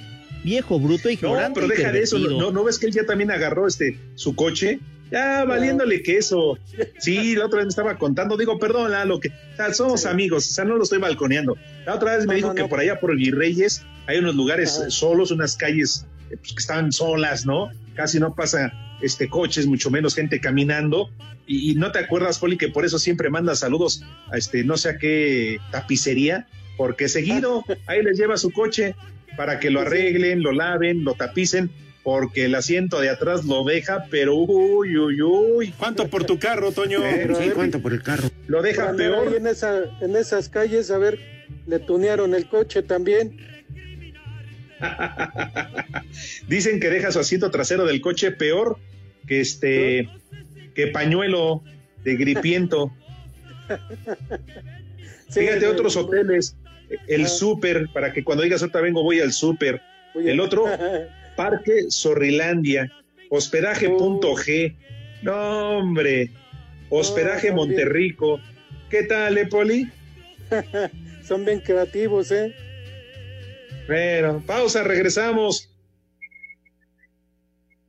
Viejo, 0.47 0.79
bruto, 0.79 1.09
No, 1.09 1.11
ignorante. 1.13 1.61
pero 1.61 1.67
y 1.75 1.77
deja 1.77 1.91
de 1.93 2.03
eso. 2.03 2.19
¿No, 2.19 2.53
¿No 2.53 2.63
ves 2.65 2.79
que 2.79 2.87
él 2.87 2.93
ya 2.93 3.05
también 3.05 3.31
agarró 3.33 3.67
este 3.67 3.99
su 4.15 4.35
coche? 4.37 4.79
Ya 5.11 5.45
valiéndole 5.45 6.03
queso. 6.03 6.57
Sí, 6.99 7.35
la 7.35 7.47
otra 7.47 7.59
vez 7.59 7.67
me 7.67 7.71
estaba 7.71 7.99
contando. 7.99 8.37
Digo, 8.37 8.59
perdón, 8.59 8.93
Lalo, 8.93 9.19
que 9.21 9.29
o 9.29 9.57
sea, 9.57 9.75
somos 9.75 10.03
Sí. 10.03 10.09
amigos, 10.09 10.49
o 10.49 10.53
sea, 10.53 10.65
no 10.65 10.77
lo 10.77 10.85
estoy 10.85 10.99
balconeando. 10.99 11.57
La 11.85 11.95
otra 11.97 12.17
vez 12.17 12.27
me 12.27 12.33
No, 12.33 12.37
dijo 12.37 12.49
no, 12.49 12.55
que 12.55 12.63
no. 12.63 12.69
por 12.69 12.79
allá 12.81 12.99
por 13.01 13.15
Virreyes 13.17 13.83
hay 14.07 14.19
unos 14.19 14.35
lugares 14.37 14.81
solos, 14.89 15.31
unas 15.33 15.57
calles 15.57 16.07
eh, 16.31 16.37
pues, 16.37 16.53
que 16.53 16.61
están 16.61 16.93
solas, 16.93 17.45
¿no? 17.45 17.71
Casi 17.95 18.19
no 18.21 18.35
pasa 18.35 18.73
este 19.03 19.29
coches, 19.29 19.67
mucho 19.67 19.91
menos 19.91 20.15
gente 20.15 20.41
caminando. 20.41 21.11
Y, 21.47 21.71
y 21.71 21.75
no 21.77 21.93
te 21.93 21.99
acuerdas, 22.01 22.39
Poli, 22.41 22.57
que 22.57 22.69
por 22.69 22.85
eso 22.85 22.99
siempre 22.99 23.31
manda 23.31 23.55
saludos 23.57 24.03
a 24.33 24.39
este, 24.39 24.65
no 24.65 24.77
sé 24.77 24.91
a 24.91 24.99
qué 24.99 25.59
tapicería, 25.73 26.49
porque 26.77 27.09
seguido 27.09 27.65
ahí 27.87 28.03
les 28.03 28.19
lleva 28.19 28.37
su 28.37 28.51
coche 28.51 28.95
para 29.37 29.59
que 29.59 29.71
lo 29.71 29.81
arreglen, 29.81 30.43
lo 30.43 30.53
laven, 30.53 31.05
lo 31.05 31.15
tapicen, 31.15 31.71
porque 32.03 32.45
el 32.45 32.55
asiento 32.55 33.01
de 33.01 33.11
atrás 33.11 33.45
lo 33.45 33.65
deja, 33.65 34.07
pero 34.11 34.35
uy, 34.35 34.97
uy, 34.97 35.23
uy. 35.23 35.75
¿Cuánto 35.77 36.09
por 36.09 36.25
tu 36.25 36.39
carro, 36.39 36.73
Toño? 36.73 37.01
Sí, 37.39 37.51
¿cuánto 37.51 37.81
por 37.81 37.93
el 37.93 38.03
carro? 38.03 38.29
Lo 38.47 38.63
deja 38.63 38.93
peor. 38.95 39.35
en, 39.35 39.47
esa, 39.47 39.83
en 40.01 40.17
esas 40.17 40.49
calles, 40.49 40.91
a 40.91 40.99
ver, 40.99 41.19
le 41.67 41.79
tunearon 41.81 42.35
el 42.35 42.49
coche 42.49 42.83
también. 42.83 43.37
Dicen 46.49 46.81
que 46.81 46.91
deja 46.91 47.11
su 47.11 47.19
asiento 47.19 47.51
trasero 47.51 47.87
del 47.87 48.01
coche 48.01 48.31
peor 48.31 48.79
que 49.27 49.41
este 49.41 50.09
que 50.75 50.87
pañuelo 50.89 51.63
de 52.05 52.17
gripiento. 52.17 52.93
Fíjate 55.31 55.67
otros 55.67 55.97
hoteles, 55.97 56.57
el 57.09 57.25
Ah. 57.25 57.29
súper, 57.29 57.89
para 57.93 58.13
que 58.13 58.25
cuando 58.25 58.45
digas 58.45 58.63
otra 58.63 58.81
vengo 58.81 59.03
voy 59.03 59.21
al 59.21 59.33
súper. 59.33 59.81
El 60.15 60.41
otro, 60.41 60.65
Parque 61.37 61.87
Zorrilandia, 61.91 62.91
hospedaje.g. 63.31 64.77
No, 65.23 65.79
hombre, 65.79 66.31
hospedaje 66.89 67.49
también. 67.49 67.55
Monterrico. 67.55 68.41
¿Qué 68.91 69.03
tal, 69.03 69.37
eh, 69.39 69.47
Poli? 69.47 69.91
Son 71.27 71.45
bien 71.45 71.61
creativos, 71.61 72.31
¿eh? 72.31 72.55
Bueno, 73.89 74.43
pausa, 74.47 74.83
regresamos. 74.85 75.71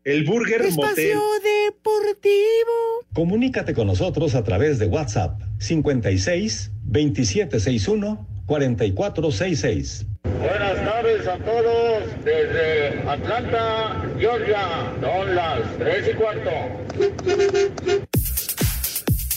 El 0.03 0.23
Burger 0.23 0.61
Motel. 0.71 0.89
Espacio 0.89 1.21
Deportivo. 1.65 3.05
Comunícate 3.13 3.73
con 3.73 3.87
nosotros 3.87 4.35
a 4.35 4.43
través 4.43 4.79
de 4.79 4.85
WhatsApp 4.87 5.39
56 5.59 6.71
2761 6.85 8.36
4466. 8.47 10.05
Buenas 10.39 10.75
tardes 10.85 11.27
a 11.27 11.37
todos 11.39 12.03
desde 12.23 13.01
Atlanta, 13.07 14.01
Georgia. 14.17 14.93
Son 15.01 15.35
las 15.35 15.59
tres 15.77 16.09
y 16.09 16.13
cuarto. 16.15 18.06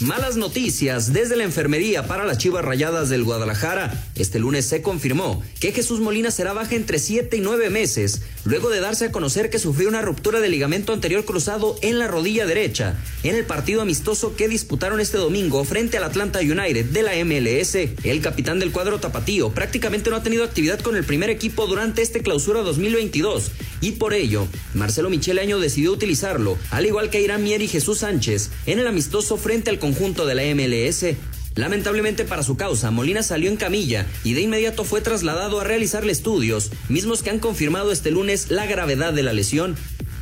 Malas 0.01 0.37
noticias 0.37 1.13
desde 1.13 1.37
la 1.37 1.45
enfermería 1.45 2.07
para 2.07 2.25
las 2.25 2.39
Chivas 2.39 2.65
Rayadas 2.65 3.11
del 3.11 3.23
Guadalajara. 3.23 4.03
Este 4.15 4.39
lunes 4.39 4.65
se 4.65 4.81
confirmó 4.81 5.43
que 5.61 5.73
Jesús 5.73 6.01
Molina 6.01 6.31
será 6.31 6.55
baja 6.55 6.75
entre 6.75 6.99
7 6.99 7.37
y 7.37 7.41
9 7.41 7.69
meses, 7.69 8.23
luego 8.45 8.71
de 8.71 8.81
darse 8.81 9.05
a 9.05 9.13
conocer 9.13 9.51
que 9.51 9.59
sufrió 9.59 9.91
una 9.91 10.01
ruptura 10.01 10.41
del 10.41 10.53
ligamento 10.53 10.95
anterior 10.95 11.27
cruzado 11.27 11.77
en 11.83 11.99
la 11.99 12.09
rodilla 12.09 12.47
derecha, 12.47 12.99
en 13.25 13.35
el 13.37 13.45
partido 13.45 13.83
amistoso 13.83 14.35
que 14.37 14.49
disputaron 14.49 15.01
este 15.01 15.19
domingo 15.19 15.63
frente 15.65 15.99
al 15.99 16.05
Atlanta 16.05 16.39
United 16.39 16.87
de 16.87 17.03
la 17.03 17.23
MLS. 17.23 17.75
El 18.03 18.23
capitán 18.23 18.59
del 18.59 18.73
cuadro 18.73 19.01
tapatío 19.01 19.51
prácticamente 19.51 20.09
no 20.09 20.17
ha 20.17 20.23
tenido 20.23 20.45
actividad 20.45 20.81
con 20.81 20.97
el 20.97 21.05
primer 21.05 21.29
equipo 21.29 21.67
durante 21.67 22.01
este 22.01 22.23
clausura 22.23 22.63
2022 22.63 23.51
y 23.81 23.93
por 23.93 24.13
ello, 24.13 24.47
Marcelo 24.75 25.09
Michele 25.09 25.41
Año 25.41 25.59
decidió 25.59 25.93
utilizarlo, 25.93 26.59
al 26.71 26.87
igual 26.87 27.09
que 27.09 27.21
Irán 27.21 27.43
Mier 27.43 27.63
y 27.63 27.69
Jesús 27.69 27.99
Sánchez, 27.99 28.51
en 28.67 28.79
el 28.79 28.87
amistoso 28.87 29.37
frente 29.37 29.71
al 29.71 29.79
conjunto 29.91 30.25
de 30.25 30.37
la 30.37 30.43
MLS. 30.55 31.17
Lamentablemente 31.57 32.25
para 32.25 32.45
su 32.45 32.57
causa, 32.57 32.93
Molina 32.93 33.25
salió 33.25 33.51
en 33.51 33.57
camilla 33.57 34.07
y 34.23 34.35
de 34.35 34.43
inmediato 34.43 34.85
fue 34.85 35.01
trasladado 35.01 35.59
a 35.59 35.65
realizarle 35.65 36.13
estudios, 36.13 36.71
mismos 36.89 37.25
que 37.25 37.31
han 37.31 37.41
confirmado 37.41 37.91
este 37.91 38.13
lunes 38.13 38.53
la 38.53 38.67
gravedad 38.67 39.13
de 39.13 39.25
la 39.25 39.33
lesión. 39.33 39.75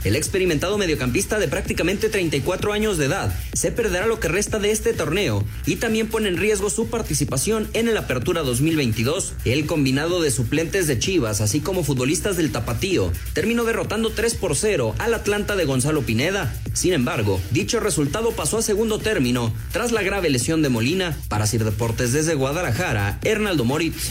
El 0.05 0.15
experimentado 0.15 0.79
mediocampista 0.79 1.39
de 1.39 1.49
prácticamente 1.49 2.09
34 2.09 2.73
años 2.73 2.99
de 2.99 3.07
edad 3.07 3.35
se 3.53 3.73
perderá 3.73 4.07
lo 4.07 4.21
que 4.21 4.29
resta 4.29 4.59
de 4.59 4.71
este 4.71 4.93
torneo 4.93 5.45
y 5.67 5.77
también 5.77 6.09
pone 6.09 6.29
en 6.29 6.37
riesgo 6.37 6.71
su 6.71 6.89
participación 6.89 7.69
en 7.73 7.89
el 7.89 7.97
Apertura 7.97 8.43
2022. 8.43 9.35
El 9.45 9.67
combinado 9.67 10.23
de 10.23 10.31
suplentes 10.31 10.87
de 10.87 10.99
Chivas, 10.99 11.41
así 11.41 11.61
como 11.61 11.83
futbolistas 11.83 12.37
del 12.37 12.53
Tapatío, 12.53 13.13
terminó 13.33 13.65
derrotando 13.65 14.11
3 14.11 14.35
por 14.37 14.55
0 14.55 14.95
al 14.99 15.15
Atlanta 15.15 15.57
de 15.57 15.65
Gonzalo 15.65 16.03
Pineda. 16.03 16.55
Sin 16.75 16.93
embargo, 16.93 17.41
dicho 17.51 17.81
resultado 17.81 18.33
pasó 18.33 18.59
a 18.59 18.63
segundo 18.63 18.99
término 18.99 19.53
tras 19.73 19.93
la 19.93 20.03
grave 20.03 20.31
lesión 20.31 20.63
de 20.63 20.69
Molina. 20.69 21.19
Para 21.29 21.47
Sir 21.47 21.65
Deportes 21.65 22.13
desde 22.13 22.35
Guadalajara, 22.35 23.19
Hernaldo 23.23 23.65
Moritz. 23.65 24.11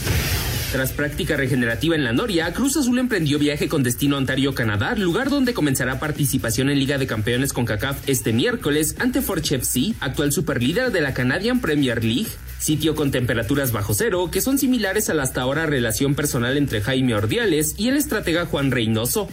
Tras 0.72 0.92
práctica 0.92 1.34
regenerativa 1.34 1.96
en 1.96 2.04
la 2.04 2.12
Noria, 2.12 2.52
Cruz 2.52 2.76
Azul 2.76 2.98
emprendió 2.98 3.38
viaje 3.38 3.68
con 3.68 3.82
destino 3.82 4.16
a 4.16 4.18
Ontario, 4.18 4.54
Canadá, 4.54 4.94
lugar 4.96 5.30
donde 5.30 5.54
comenzará 5.54 5.98
participación 5.98 6.68
en 6.68 6.78
Liga 6.78 6.98
de 6.98 7.06
Campeones 7.06 7.54
con 7.54 7.64
CACAF 7.64 8.06
este 8.06 8.34
miércoles 8.34 8.94
ante 8.98 9.22
Forge 9.22 9.54
FC, 9.56 9.94
actual 10.00 10.30
superlíder 10.30 10.92
de 10.92 11.00
la 11.00 11.14
Canadian 11.14 11.60
Premier 11.60 12.04
League, 12.04 12.28
sitio 12.58 12.94
con 12.94 13.10
temperaturas 13.10 13.72
bajo 13.72 13.94
cero 13.94 14.28
que 14.30 14.42
son 14.42 14.58
similares 14.58 15.08
a 15.08 15.14
la 15.14 15.22
hasta 15.22 15.40
ahora 15.40 15.64
relación 15.64 16.14
personal 16.14 16.58
entre 16.58 16.82
Jaime 16.82 17.14
Ordiales 17.14 17.74
y 17.78 17.88
el 17.88 17.96
estratega 17.96 18.44
Juan 18.44 18.70
Reynoso. 18.70 19.26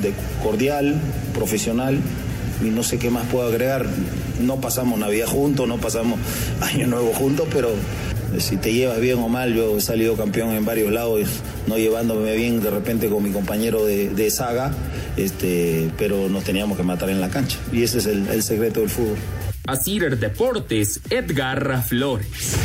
De 0.00 0.14
cordial, 0.42 0.98
profesional, 1.34 2.00
y 2.62 2.70
no 2.70 2.82
sé 2.82 2.98
qué 2.98 3.10
más 3.10 3.26
puedo 3.26 3.48
agregar. 3.48 3.86
No 4.40 4.60
pasamos 4.60 4.98
Navidad 4.98 5.26
juntos, 5.26 5.68
no 5.68 5.78
pasamos 5.78 6.18
Año 6.60 6.86
Nuevo 6.86 7.12
juntos, 7.12 7.48
pero 7.52 7.70
si 8.38 8.56
te 8.56 8.72
llevas 8.72 9.00
bien 9.00 9.18
o 9.18 9.28
mal, 9.28 9.54
yo 9.54 9.76
he 9.76 9.80
salido 9.80 10.16
campeón 10.16 10.50
en 10.50 10.64
varios 10.64 10.92
lados, 10.92 11.22
no 11.66 11.78
llevándome 11.78 12.34
bien 12.36 12.60
de 12.60 12.70
repente 12.70 13.08
con 13.08 13.22
mi 13.22 13.30
compañero 13.30 13.84
de, 13.84 14.30
saga, 14.30 14.72
este, 15.16 15.90
pero 15.96 16.28
nos 16.28 16.44
teníamos 16.44 16.76
que 16.76 16.82
matar 16.82 17.10
en 17.10 17.20
la 17.20 17.30
cancha. 17.30 17.58
Y 17.72 17.82
ese 17.82 17.98
es 17.98 18.06
el, 18.06 18.42
secreto 18.42 18.80
del 18.80 18.90
fútbol. 18.90 19.16
Asirer 19.66 20.18
Deportes, 20.18 21.00
Edgar 21.10 21.82
Flores. 21.84 22.56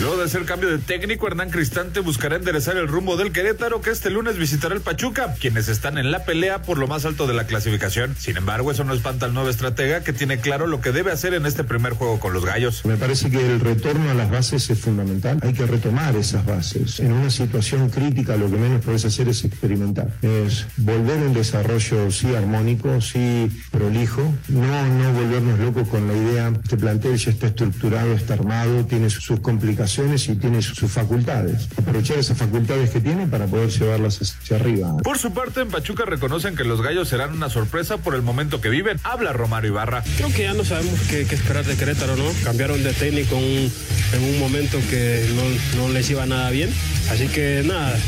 Luego 0.00 0.16
de 0.16 0.24
hacer 0.24 0.46
cambio 0.46 0.70
de 0.70 0.78
técnico, 0.78 1.26
Hernán 1.26 1.50
Cristante 1.50 2.00
buscará 2.00 2.36
enderezar 2.36 2.78
el 2.78 2.88
rumbo 2.88 3.18
del 3.18 3.32
Querétaro, 3.32 3.82
que 3.82 3.90
este 3.90 4.08
lunes 4.08 4.38
visitará 4.38 4.74
el 4.74 4.80
Pachuca, 4.80 5.34
quienes 5.38 5.68
están 5.68 5.98
en 5.98 6.10
la 6.10 6.24
pelea 6.24 6.62
por 6.62 6.78
lo 6.78 6.86
más 6.86 7.04
alto 7.04 7.26
de 7.26 7.34
la 7.34 7.44
clasificación. 7.44 8.16
Sin 8.18 8.38
embargo, 8.38 8.70
eso 8.70 8.82
no 8.82 8.94
espanta 8.94 9.26
al 9.26 9.34
nuevo 9.34 9.50
estratega, 9.50 10.02
que 10.02 10.14
tiene 10.14 10.40
claro 10.40 10.66
lo 10.66 10.80
que 10.80 10.92
debe 10.92 11.12
hacer 11.12 11.34
en 11.34 11.44
este 11.44 11.64
primer 11.64 11.92
juego 11.92 12.18
con 12.18 12.32
los 12.32 12.46
gallos. 12.46 12.82
Me 12.86 12.96
parece 12.96 13.30
que 13.30 13.46
el 13.46 13.60
retorno 13.60 14.10
a 14.10 14.14
las 14.14 14.30
bases 14.30 14.70
es 14.70 14.80
fundamental. 14.80 15.38
Hay 15.42 15.52
que 15.52 15.66
retomar 15.66 16.16
esas 16.16 16.46
bases. 16.46 16.98
En 17.00 17.12
una 17.12 17.28
situación 17.28 17.90
crítica, 17.90 18.36
lo 18.36 18.50
que 18.50 18.56
menos 18.56 18.82
puedes 18.82 19.04
hacer 19.04 19.28
es 19.28 19.44
experimentar. 19.44 20.08
Es 20.22 20.64
volver 20.78 21.18
un 21.18 21.34
desarrollo, 21.34 22.10
sí, 22.10 22.34
armónico, 22.34 23.02
sí, 23.02 23.50
prolijo. 23.70 24.22
No, 24.48 24.86
no 24.86 25.12
volvernos 25.12 25.58
locos 25.58 25.88
con 25.88 26.08
la 26.08 26.14
idea, 26.14 26.52
este 26.62 26.78
plantel 26.78 27.18
ya 27.18 27.32
está 27.32 27.48
estructurado, 27.48 28.14
está 28.14 28.32
armado, 28.32 28.86
tiene 28.86 29.10
sus 29.10 29.40
complicaciones 29.40 29.89
y 29.98 30.36
tiene 30.36 30.62
sus 30.62 30.90
facultades. 30.90 31.68
Aprovechar 31.76 32.18
esas 32.18 32.38
facultades 32.38 32.90
que 32.90 33.00
tiene 33.00 33.26
para 33.26 33.46
poder 33.46 33.70
llevarlas 33.70 34.20
hacia 34.22 34.56
arriba. 34.56 34.96
Por 35.02 35.18
su 35.18 35.32
parte, 35.32 35.62
en 35.62 35.68
Pachuca 35.68 36.04
reconocen 36.04 36.54
que 36.54 36.62
los 36.62 36.80
gallos 36.80 37.08
serán 37.08 37.32
una 37.32 37.50
sorpresa 37.50 37.98
por 37.98 38.14
el 38.14 38.22
momento 38.22 38.60
que 38.60 38.68
viven. 38.68 38.98
Habla 39.02 39.32
Romario 39.32 39.70
Ibarra. 39.70 40.04
Creo 40.16 40.32
que 40.32 40.42
ya 40.42 40.54
no 40.54 40.64
sabemos 40.64 41.00
qué, 41.08 41.22
esperar 41.22 41.64
de 41.64 41.76
Querétaro, 41.76 42.14
¿no? 42.16 42.30
Cambiaron 42.44 42.82
de 42.84 42.92
técnico 42.92 43.36
en 43.36 44.22
un 44.22 44.38
momento 44.38 44.78
que 44.90 45.26
no, 45.34 45.82
no 45.82 45.92
les 45.92 46.08
iba 46.10 46.24
nada 46.26 46.50
bien. 46.50 46.70
Así 47.10 47.26
que 47.26 47.62
nada, 47.64 47.98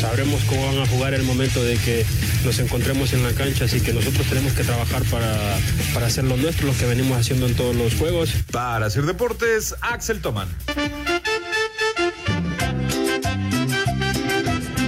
sabremos 0.00 0.42
cómo 0.44 0.66
van 0.66 0.78
a 0.78 0.86
jugar 0.86 1.12
el 1.12 1.24
momento 1.24 1.62
de 1.62 1.76
que 1.76 2.06
nos 2.44 2.58
encontremos 2.58 3.12
en 3.12 3.22
la 3.22 3.32
cancha, 3.32 3.66
así 3.66 3.80
que 3.80 3.92
nosotros 3.92 4.26
tenemos 4.26 4.54
que 4.54 4.64
trabajar 4.64 5.02
para, 5.04 5.58
para 5.92 6.06
hacer 6.06 6.24
lo 6.24 6.36
nuestro, 6.36 6.66
lo 6.66 6.76
que 6.76 6.86
venimos 6.86 7.18
haciendo 7.18 7.46
en 7.46 7.54
todos 7.54 7.76
los 7.76 7.94
juegos. 7.94 8.30
Para 8.50 8.86
hacer 8.86 9.04
deportes, 9.04 9.74
Axel 9.82 10.20
Toman. 10.22 10.48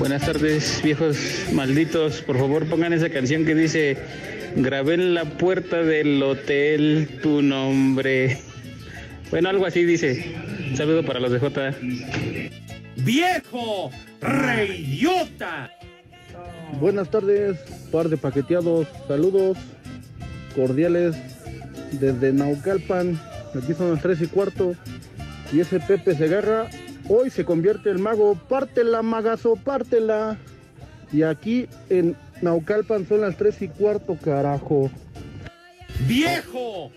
Buenas 0.08 0.24
tardes, 0.24 0.80
viejos 0.82 1.18
malditos. 1.52 2.22
Por 2.22 2.38
favor, 2.38 2.64
pongan 2.64 2.94
esa 2.94 3.10
canción 3.10 3.44
que 3.44 3.54
dice: 3.54 3.98
Grabé 4.56 4.94
en 4.94 5.12
la 5.12 5.26
puerta 5.26 5.82
del 5.82 6.22
hotel 6.22 7.20
tu 7.22 7.42
nombre. 7.42 8.38
Bueno, 9.30 9.50
algo 9.50 9.66
así 9.66 9.84
dice. 9.84 10.34
saludo 10.74 11.04
para 11.04 11.20
los 11.20 11.30
de 11.30 11.38
J. 11.38 11.74
¡Viejo! 12.96 13.90
¡Reyota! 14.22 15.70
Buenas 16.80 17.10
tardes, 17.10 17.58
par 17.92 18.08
de 18.08 18.16
paqueteados. 18.16 18.88
Saludos 19.08 19.58
cordiales 20.56 21.16
desde 21.92 22.32
Naucalpan. 22.32 23.20
Aquí 23.54 23.74
son 23.74 23.92
las 23.92 24.00
tres 24.00 24.22
y 24.22 24.26
cuarto. 24.26 24.74
Y 25.52 25.60
ese 25.60 25.80
Pepe 25.80 26.14
Segarra 26.14 26.70
Hoy 27.08 27.30
se 27.30 27.46
convierte 27.46 27.90
el 27.90 27.98
mago, 27.98 28.34
pártela, 28.48 29.00
magazo, 29.02 29.56
pártela. 29.56 30.36
Y 31.10 31.22
aquí 31.22 31.66
en 31.88 32.16
Naucalpan 32.42 33.06
son 33.06 33.22
las 33.22 33.36
tres 33.36 33.62
y 33.62 33.68
cuarto, 33.68 34.18
carajo. 34.22 34.90
¡Viejo! 36.06 36.90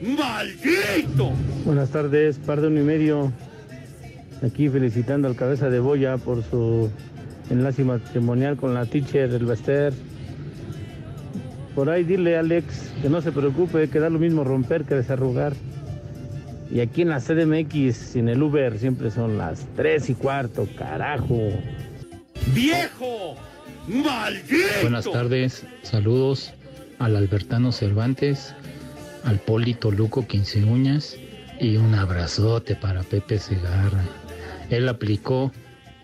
¡Maldito! 0.00 1.32
Buenas 1.66 1.90
tardes, 1.90 2.38
par 2.38 2.62
de 2.62 2.68
uno 2.68 2.80
y 2.80 2.84
medio. 2.84 3.32
Aquí 4.42 4.70
felicitando 4.70 5.28
al 5.28 5.36
cabeza 5.36 5.68
de 5.68 5.80
Boya 5.80 6.16
por 6.16 6.42
su 6.44 6.90
enlace 7.50 7.84
matrimonial 7.84 8.56
con 8.56 8.72
la 8.72 8.86
teacher 8.86 9.30
del 9.30 9.44
Bester. 9.44 9.92
Por 11.74 11.90
ahí 11.90 12.04
dile 12.04 12.38
Alex 12.38 12.90
que 13.02 13.10
no 13.10 13.20
se 13.20 13.32
preocupe, 13.32 13.90
que 13.90 14.00
da 14.00 14.08
lo 14.08 14.18
mismo 14.18 14.44
romper 14.44 14.84
que 14.84 14.94
desarrugar. 14.94 15.52
Y 16.70 16.80
aquí 16.80 17.02
en 17.02 17.08
la 17.08 17.20
CDMX, 17.20 17.96
sin 17.96 18.28
el 18.28 18.42
Uber, 18.42 18.78
siempre 18.78 19.10
son 19.10 19.38
las 19.38 19.66
3 19.76 20.10
y 20.10 20.14
cuarto, 20.14 20.68
carajo. 20.76 21.50
¡Viejo! 22.54 23.36
¡Maldito! 23.88 24.66
Buenas 24.82 25.10
tardes, 25.10 25.66
saludos 25.82 26.52
al 26.98 27.16
Albertano 27.16 27.72
Cervantes, 27.72 28.54
al 29.24 29.38
Polito 29.38 29.90
Luco 29.90 30.26
Quince 30.26 30.62
Uñas 30.64 31.16
y 31.60 31.76
un 31.76 31.94
abrazote 31.94 32.76
para 32.76 33.02
Pepe 33.02 33.38
Segarra. 33.38 34.04
Él 34.70 34.88
aplicó 34.88 35.52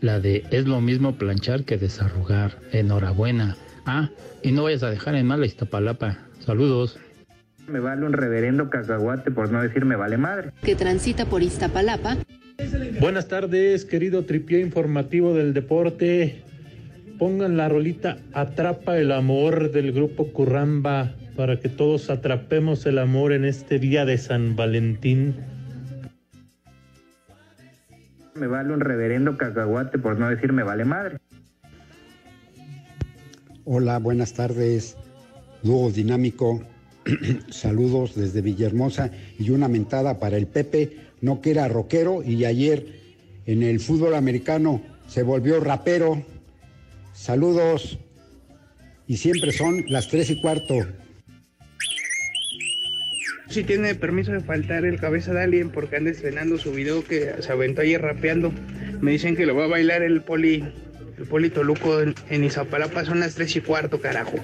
la 0.00 0.20
de 0.20 0.44
es 0.50 0.66
lo 0.66 0.80
mismo 0.80 1.16
planchar 1.16 1.64
que 1.64 1.76
desarrugar. 1.76 2.58
Enhorabuena. 2.72 3.56
Ah, 3.86 4.10
y 4.42 4.52
no 4.52 4.64
vayas 4.64 4.82
a 4.82 4.90
dejar 4.90 5.14
en 5.14 5.26
mal 5.26 5.44
Iztapalapa. 5.44 6.18
Saludos. 6.44 6.98
Me 7.66 7.80
vale 7.80 8.04
un 8.04 8.12
reverendo 8.12 8.68
cacahuate 8.68 9.30
por 9.30 9.50
no 9.50 9.62
decir 9.62 9.84
me 9.84 9.96
vale 9.96 10.18
madre. 10.18 10.52
Que 10.62 10.74
transita 10.74 11.24
por 11.26 11.42
Iztapalapa. 11.42 12.16
Buenas 13.00 13.28
tardes, 13.28 13.84
querido 13.84 14.24
tripié 14.24 14.60
informativo 14.60 15.34
del 15.34 15.54
deporte. 15.54 16.42
Pongan 17.18 17.56
la 17.56 17.68
rolita 17.68 18.18
Atrapa 18.32 18.98
el 18.98 19.12
amor 19.12 19.70
del 19.70 19.92
grupo 19.92 20.32
Curramba 20.32 21.14
para 21.36 21.58
que 21.58 21.68
todos 21.68 22.10
atrapemos 22.10 22.86
el 22.86 22.98
amor 22.98 23.32
en 23.32 23.44
este 23.44 23.78
día 23.78 24.04
de 24.04 24.18
San 24.18 24.56
Valentín. 24.56 25.36
Me 28.34 28.46
vale 28.46 28.74
un 28.74 28.80
reverendo 28.80 29.38
cacahuate 29.38 29.98
por 29.98 30.18
no 30.18 30.28
decir 30.28 30.52
me 30.52 30.64
vale 30.64 30.84
madre. 30.84 31.18
Hola, 33.64 33.98
buenas 33.98 34.34
tardes. 34.34 34.96
Dúo 35.62 35.90
dinámico 35.90 36.62
Saludos 37.50 38.14
desde 38.14 38.40
Villahermosa 38.40 39.10
y 39.38 39.50
una 39.50 39.68
mentada 39.68 40.18
para 40.18 40.36
el 40.36 40.46
Pepe, 40.46 40.96
no 41.20 41.40
que 41.40 41.50
era 41.50 41.68
rockero 41.68 42.22
y 42.22 42.44
ayer 42.44 42.86
en 43.46 43.62
el 43.62 43.80
fútbol 43.80 44.14
americano 44.14 44.82
se 45.06 45.22
volvió 45.22 45.60
rapero. 45.60 46.24
Saludos 47.12 47.98
y 49.06 49.18
siempre 49.18 49.52
son 49.52 49.84
las 49.88 50.08
tres 50.08 50.30
y 50.30 50.40
cuarto. 50.40 50.74
si 53.48 53.62
tiene 53.62 53.94
permiso 53.94 54.32
de 54.32 54.40
faltar 54.40 54.84
el 54.84 54.98
cabeza 54.98 55.32
de 55.32 55.42
alguien 55.44 55.70
porque 55.70 55.96
anda 55.96 56.10
estrenando 56.10 56.58
su 56.58 56.72
video 56.72 57.04
que 57.04 57.34
se 57.40 57.52
aventó 57.52 57.82
ayer 57.82 58.00
rapeando. 58.00 58.52
Me 59.00 59.12
dicen 59.12 59.36
que 59.36 59.46
lo 59.46 59.54
va 59.54 59.64
a 59.64 59.68
bailar 59.68 60.02
el 60.02 60.22
poli, 60.22 60.64
el 61.18 61.24
poli 61.26 61.50
Toluco 61.50 62.00
en, 62.00 62.14
en 62.30 62.42
Izapalapa, 62.42 63.04
son 63.04 63.20
las 63.20 63.34
tres 63.34 63.54
y 63.54 63.60
cuarto, 63.60 64.00
carajo. 64.00 64.38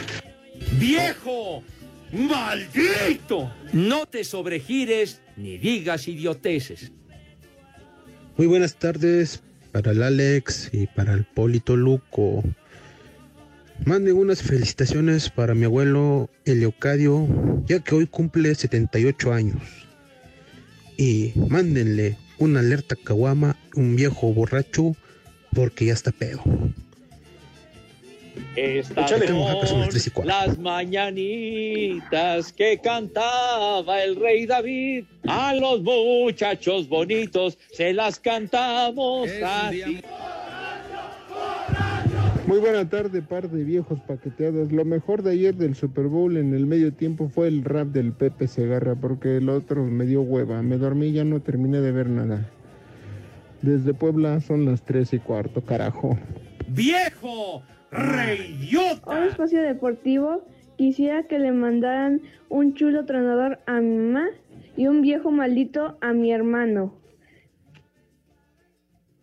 ¡Viejo! 0.78 1.64
¡Maldito! 2.12 3.52
No 3.72 4.06
te 4.06 4.24
sobregires 4.24 5.20
ni 5.36 5.58
digas 5.58 6.08
idioteces. 6.08 6.92
Muy 8.36 8.46
buenas 8.46 8.76
tardes 8.76 9.42
para 9.70 9.92
el 9.92 10.02
Alex 10.02 10.70
y 10.72 10.86
para 10.88 11.12
el 11.12 11.24
Polito 11.24 11.76
Luco. 11.76 12.42
Manden 13.84 14.16
unas 14.16 14.42
felicitaciones 14.42 15.30
para 15.30 15.54
mi 15.54 15.64
abuelo 15.64 16.30
Eliocadio, 16.44 17.28
ya 17.66 17.80
que 17.80 17.94
hoy 17.94 18.06
cumple 18.06 18.54
78 18.54 19.32
años. 19.32 19.62
Y 20.96 21.32
mándenle 21.48 22.18
una 22.38 22.60
alerta 22.60 22.96
caguama, 22.96 23.56
un 23.74 23.96
viejo 23.96 24.34
borracho, 24.34 24.96
porque 25.54 25.86
ya 25.86 25.94
está 25.94 26.10
pedo. 26.10 26.42
Estas 28.56 29.10
son 29.10 30.26
las 30.26 30.58
mañanitas 30.58 32.52
que 32.52 32.78
cantaba 32.82 34.02
el 34.02 34.16
rey 34.16 34.46
David. 34.46 35.04
A 35.26 35.54
los 35.54 35.82
muchachos 35.82 36.88
bonitos 36.88 37.58
se 37.72 37.92
las 37.92 38.18
cantamos 38.18 39.28
así. 39.42 40.02
Muy 42.46 42.58
buena 42.58 42.88
tarde, 42.88 43.22
par 43.22 43.48
de 43.48 43.62
viejos 43.62 44.00
paqueteados. 44.00 44.72
Lo 44.72 44.84
mejor 44.84 45.22
de 45.22 45.30
ayer 45.30 45.54
del 45.54 45.76
Super 45.76 46.06
Bowl 46.06 46.36
en 46.36 46.52
el 46.52 46.66
medio 46.66 46.92
tiempo 46.92 47.28
fue 47.28 47.46
el 47.46 47.62
rap 47.62 47.88
del 47.88 48.12
Pepe 48.12 48.48
Segarra, 48.48 48.96
porque 48.96 49.36
el 49.36 49.48
otro 49.48 49.84
me 49.84 50.04
dio 50.04 50.22
hueva. 50.22 50.60
Me 50.60 50.76
dormí 50.76 51.06
y 51.06 51.12
ya 51.12 51.24
no 51.24 51.40
terminé 51.40 51.80
de 51.80 51.92
ver 51.92 52.08
nada. 52.08 52.50
Desde 53.62 53.94
Puebla 53.94 54.40
son 54.40 54.64
las 54.64 54.82
tres 54.82 55.12
y 55.12 55.20
cuarto, 55.20 55.60
carajo. 55.64 56.18
¡Viejo! 56.66 57.62
¡Reyota! 57.90 59.10
Hoy 59.10 59.28
espacio 59.28 59.62
deportivo 59.62 60.44
quisiera 60.76 61.24
que 61.24 61.38
le 61.38 61.52
mandaran 61.52 62.22
un 62.48 62.74
chulo 62.74 63.04
tronador 63.04 63.58
a 63.66 63.80
mi 63.80 63.96
mamá 63.96 64.28
y 64.76 64.86
un 64.86 65.02
viejo 65.02 65.30
maldito 65.30 65.98
a 66.00 66.12
mi 66.12 66.32
hermano. 66.32 66.94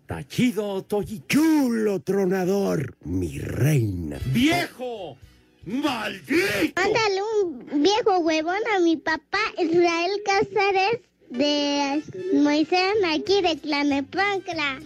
Tachido 0.05 0.83
Toyi. 0.83 1.21
Chulo 1.27 1.99
tronador, 1.99 2.95
mi 3.03 3.39
reina. 3.39 4.17
¡Viejo! 4.33 5.17
¡Maldito! 5.65 6.81
Mándale 6.81 7.21
un 7.43 7.83
viejo 7.83 8.19
huevón 8.19 8.61
a 8.73 8.79
mi 8.79 8.95
papá 8.95 9.39
Israel 9.57 10.11
Cáceres 10.25 11.01
de 11.29 12.01
Moisés 12.33 12.93
aquí 13.05 13.41
de 13.41 13.57
Tlanepancla. 13.57 14.79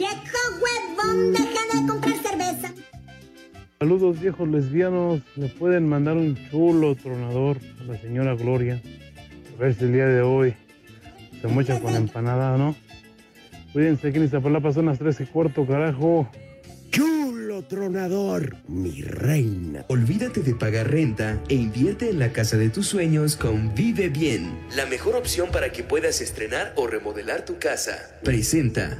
Viejo 0.00 0.14
huevón, 0.62 1.32
deja 1.34 1.60
de 1.74 1.86
comprar 1.86 2.14
cerveza. 2.14 2.72
Saludos 3.78 4.18
viejos 4.18 4.48
lesbianos, 4.48 5.20
le 5.36 5.48
pueden 5.48 5.86
mandar 5.86 6.16
un 6.16 6.38
chulo 6.48 6.94
tronador 6.94 7.58
a 7.82 7.84
la 7.84 8.00
señora 8.00 8.34
Gloria. 8.34 8.80
A 9.54 9.60
ver 9.60 9.74
si 9.74 9.84
el 9.84 9.92
día 9.92 10.06
de 10.06 10.22
hoy 10.22 10.54
se 11.42 11.48
mocha 11.48 11.78
con 11.80 11.94
empanada, 11.94 12.56
¿no? 12.56 12.74
Cuídense 13.74 14.08
aquí 14.08 14.16
en 14.16 14.24
Iztapalapa 14.24 14.72
son 14.72 14.86
las 14.86 14.98
tres 14.98 15.20
y 15.20 15.26
cuarto, 15.26 15.66
carajo. 15.66 16.30
Chulo 16.90 17.62
tronador, 17.64 18.56
mi 18.68 19.02
reina. 19.02 19.84
Olvídate 19.88 20.40
de 20.40 20.54
pagar 20.54 20.90
renta 20.90 21.38
e 21.50 21.56
invierte 21.56 22.08
en 22.08 22.20
la 22.20 22.32
casa 22.32 22.56
de 22.56 22.70
tus 22.70 22.86
sueños 22.86 23.36
con 23.36 23.74
Vive 23.74 24.08
Bien, 24.08 24.50
la 24.74 24.86
mejor 24.86 25.14
opción 25.16 25.50
para 25.50 25.72
que 25.72 25.82
puedas 25.82 26.22
estrenar 26.22 26.72
o 26.76 26.86
remodelar 26.86 27.44
tu 27.44 27.58
casa. 27.58 28.18
Presenta. 28.24 28.98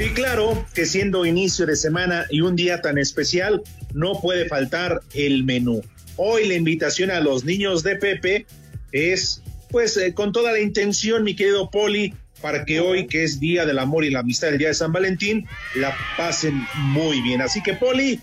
Y 0.00 0.10
claro 0.10 0.64
que 0.74 0.86
siendo 0.86 1.26
inicio 1.26 1.66
de 1.66 1.74
semana 1.74 2.24
y 2.30 2.40
un 2.40 2.54
día 2.54 2.80
tan 2.80 2.98
especial, 2.98 3.62
no 3.94 4.20
puede 4.20 4.46
faltar 4.48 5.00
el 5.12 5.42
menú. 5.42 5.82
Hoy 6.16 6.46
la 6.46 6.54
invitación 6.54 7.10
a 7.10 7.18
los 7.18 7.44
niños 7.44 7.82
de 7.82 7.96
Pepe 7.96 8.46
es, 8.92 9.42
pues, 9.70 9.96
eh, 9.96 10.14
con 10.14 10.30
toda 10.30 10.52
la 10.52 10.60
intención, 10.60 11.24
mi 11.24 11.34
querido 11.34 11.68
Poli, 11.68 12.14
para 12.40 12.64
que 12.64 12.78
hoy, 12.78 13.08
que 13.08 13.24
es 13.24 13.40
Día 13.40 13.66
del 13.66 13.80
Amor 13.80 14.04
y 14.04 14.10
la 14.10 14.20
Amistad, 14.20 14.50
el 14.50 14.58
Día 14.58 14.68
de 14.68 14.74
San 14.74 14.92
Valentín, 14.92 15.48
la 15.74 15.92
pasen 16.16 16.64
muy 16.76 17.20
bien. 17.22 17.42
Así 17.42 17.60
que, 17.60 17.74
Poli, 17.74 18.20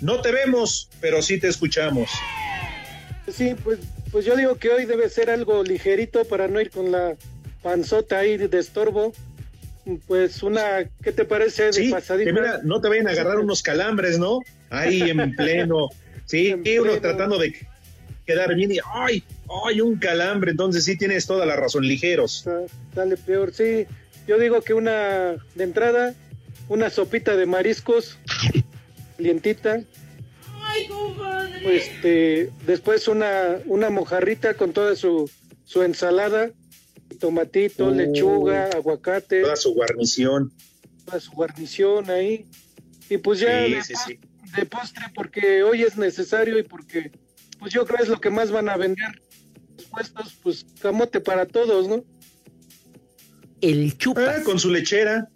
no 0.00 0.22
te 0.22 0.32
vemos, 0.32 0.88
pero 0.98 1.20
sí 1.20 1.38
te 1.38 1.48
escuchamos. 1.48 2.08
Sí, 3.30 3.54
pues, 3.62 3.80
pues 4.10 4.24
yo 4.24 4.34
digo 4.34 4.56
que 4.56 4.70
hoy 4.70 4.86
debe 4.86 5.10
ser 5.10 5.28
algo 5.28 5.62
ligerito 5.62 6.24
para 6.24 6.48
no 6.48 6.58
ir 6.58 6.70
con 6.70 6.90
la 6.90 7.16
panzota 7.62 8.20
ahí 8.20 8.38
de 8.38 8.58
estorbo. 8.58 9.12
Pues 10.06 10.42
una, 10.42 10.88
¿qué 11.02 11.12
te 11.12 11.24
parece 11.24 11.64
de 11.64 11.72
Sí, 11.72 11.90
pasadita? 11.90 12.30
que 12.30 12.32
mira, 12.32 12.60
no 12.62 12.80
te 12.80 12.88
vayan 12.88 13.08
a 13.08 13.10
agarrar 13.12 13.38
unos 13.40 13.62
calambres, 13.62 14.18
¿no? 14.18 14.40
Ahí 14.70 15.02
en 15.02 15.34
pleno. 15.36 15.88
Sí, 16.26 16.52
uno 16.80 17.00
tratando 17.00 17.38
de 17.38 17.54
quedar 18.26 18.54
bien 18.54 18.70
y 18.72 18.78
¡ay! 18.94 19.24
¡ay! 19.66 19.80
Un 19.80 19.96
calambre. 19.96 20.52
Entonces 20.52 20.84
sí 20.84 20.96
tienes 20.96 21.26
toda 21.26 21.44
la 21.46 21.56
razón, 21.56 21.84
ligeros. 21.86 22.44
Dale 22.94 23.16
peor, 23.16 23.52
sí. 23.52 23.86
Yo 24.28 24.38
digo 24.38 24.60
que 24.62 24.74
una 24.74 25.36
de 25.56 25.64
entrada, 25.64 26.14
una 26.68 26.88
sopita 26.90 27.36
de 27.36 27.46
mariscos, 27.46 28.18
lientita. 29.18 29.80
Este, 31.64 32.50
después 32.66 33.08
una, 33.08 33.58
una 33.66 33.90
mojarrita 33.90 34.54
con 34.54 34.72
toda 34.72 34.94
su, 34.96 35.28
su 35.64 35.82
ensalada, 35.82 36.50
tomatito, 37.18 37.86
Oh. 37.86 37.90
lechuga, 37.90 38.66
aguacate, 38.74 39.42
Toda 39.42 39.56
su 39.56 39.74
guarnición. 39.74 40.52
toda 41.04 41.20
su 41.20 41.32
guarnición 41.32 42.08
ahí. 42.10 42.46
Y 43.08 43.16
pues 43.18 43.40
ya 43.40 43.66
Sí, 43.66 43.72
de, 43.74 43.82
sí, 43.82 43.92
pos- 43.94 44.02
sí. 44.06 44.18
de 44.56 44.66
postre, 44.66 45.04
porque 45.14 45.62
hoy 45.62 45.82
es 45.82 45.96
necesario 45.96 46.58
y 46.58 46.62
porque, 46.62 47.10
pues 47.58 47.72
yo 47.72 47.84
creo 47.86 48.02
es 48.02 48.08
lo 48.08 48.20
que 48.20 48.30
más 48.30 48.50
van 48.50 48.68
a 48.68 48.76
vender. 48.76 49.20
Los 49.76 49.86
puestos, 49.86 50.38
pues 50.42 50.64
camote 50.80 51.20
para 51.20 51.46
todos, 51.46 51.88
¿no? 51.88 52.04
El 53.60 53.96
chupas. 53.98 54.42
con 54.42 54.58
su 54.58 54.70
lechera. 54.70 55.28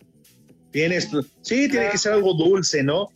Tienes, 0.70 1.08
sí, 1.42 1.68
tiene 1.68 1.90
que 1.90 1.98
ser 1.98 2.12
algo 2.14 2.34
dulce, 2.34 2.82
¿no? 2.82 3.08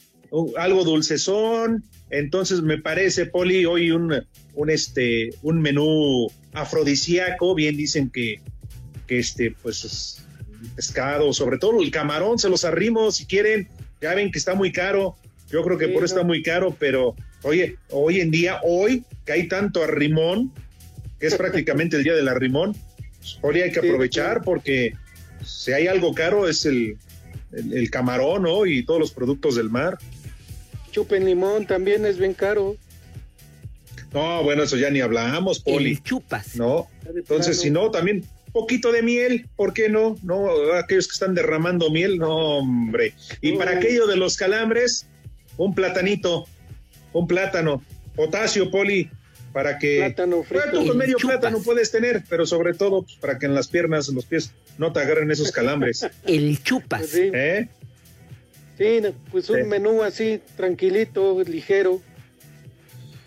Algo 0.57 0.85
dulcezón. 0.85 1.85
Entonces 2.11 2.63
me 2.63 2.79
parece, 2.79 3.27
Poli, 3.27 3.65
hoy 3.65 3.91
un, 3.91 4.13
un 4.59 4.71
este, 4.71 5.31
un 5.43 5.63
menú 5.63 6.27
afrodisíaco. 6.53 7.55
Bien 7.55 7.77
dicen 7.77 8.11
que, 8.11 8.41
que 9.07 9.21
este, 9.21 9.55
pues 9.63 9.85
es 9.85 10.27
pescado, 10.75 11.33
sobre 11.33 11.59
todo 11.59 11.81
el 11.81 11.93
camarón, 11.93 12.39
se 12.41 12.49
los 12.49 12.65
arrimo 12.65 13.13
si 13.13 13.25
quieren. 13.25 13.69
Ya 14.01 14.15
ven 14.15 14.33
que 14.33 14.39
está 14.39 14.55
muy 14.55 14.73
caro. 14.73 15.17
Yo 15.49 15.63
creo 15.63 15.79
que 15.79 15.87
Sí, 15.87 15.93
por 15.93 16.05
eso 16.05 16.17
no. 16.17 16.21
está 16.21 16.27
muy 16.27 16.43
caro, 16.43 16.77
pero 16.79 17.15
oye, 17.43 17.77
hoy 17.91 18.21
en 18.21 18.33
día, 18.33 18.61
hoy 18.65 19.05
que 19.25 19.33
hay 19.33 19.49
tanto 19.49 19.83
arrimón, 19.83 20.53
que 21.21 21.29
es 21.29 21.37
prácticamente 21.37 21.97
el 21.97 22.03
día 22.03 22.15
del 22.15 22.29
arrimón, 22.29 22.75
pues, 23.19 23.39
hoy 23.43 23.61
hay 23.61 23.71
que 23.71 23.79
aprovechar 23.79 24.43
porque 24.43 24.93
si 25.45 25.73
hay 25.73 25.87
algo 25.87 26.13
caro 26.15 26.49
es 26.49 26.67
el, 26.67 26.99
el, 27.53 27.73
el 27.75 27.91
camarón, 27.91 28.43
¿no? 28.43 28.67
Y 28.67 28.85
todos 28.85 28.99
los 28.99 29.13
productos 29.13 29.55
del 29.55 29.71
mar. 29.71 29.99
Chupen 30.91 31.25
limón 31.25 31.65
también 31.65 32.05
es 32.07 32.19
bien 32.19 32.35
caro. 32.35 32.77
No, 34.13 34.43
bueno, 34.43 34.63
eso 34.63 34.77
ya 34.77 34.91
ni 34.91 35.01
hablamos, 35.01 35.61
Poli. 35.61 35.99
chupas. 35.99 36.57
No. 36.57 36.89
Entonces, 37.15 37.61
si 37.61 37.71
no, 37.71 37.91
también 37.91 38.25
poquito 38.53 38.91
de 38.93 39.03
miel, 39.03 39.47
¿por 39.57 39.73
qué 39.75 39.89
no? 39.89 40.17
No, 40.23 40.47
aquellos 40.75 41.07
que 41.09 41.13
están 41.13 41.35
derramando 41.35 41.91
miel, 41.91 42.19
no, 42.19 42.59
hombre. 42.59 43.15
Y 43.43 43.53
para 43.53 43.73
aquello 43.73 44.07
de 44.07 44.17
los 44.17 44.37
calambres, 44.37 45.07
un 45.59 45.75
platanito, 45.75 46.47
un 47.13 47.27
plátano, 47.27 47.83
potasio, 48.17 48.71
Poli, 48.71 49.11
para 49.53 49.79
que... 49.79 49.99
Plátano 49.99 50.43
frito. 50.43 50.65
Tú 50.73 50.77
con 50.79 50.87
El 50.89 50.95
medio 50.97 51.19
chupas. 51.19 51.39
plátano 51.39 51.63
puedes 51.63 51.91
tener, 51.91 52.25
pero 52.29 52.47
sobre 52.47 52.73
todo 52.75 53.03
pues, 53.03 53.17
para 53.17 53.39
que 53.39 53.45
en 53.47 53.55
las 53.55 53.69
piernas, 53.69 54.09
en 54.09 54.15
los 54.15 54.25
pies, 54.25 54.53
no 54.79 54.93
te 54.93 55.01
agarren 55.01 55.31
esos 55.31 55.53
calambres. 55.53 56.07
El 56.27 56.63
chupas. 56.63 57.07
Sí, 57.09 57.31
¿Eh? 57.35 57.69
Sí, 58.79 59.01
pues 59.31 59.51
un 59.51 59.59
Sí. 59.59 59.65
menú 59.65 60.03
así, 60.03 60.41
tranquilito, 60.57 61.43
ligero. 61.45 62.01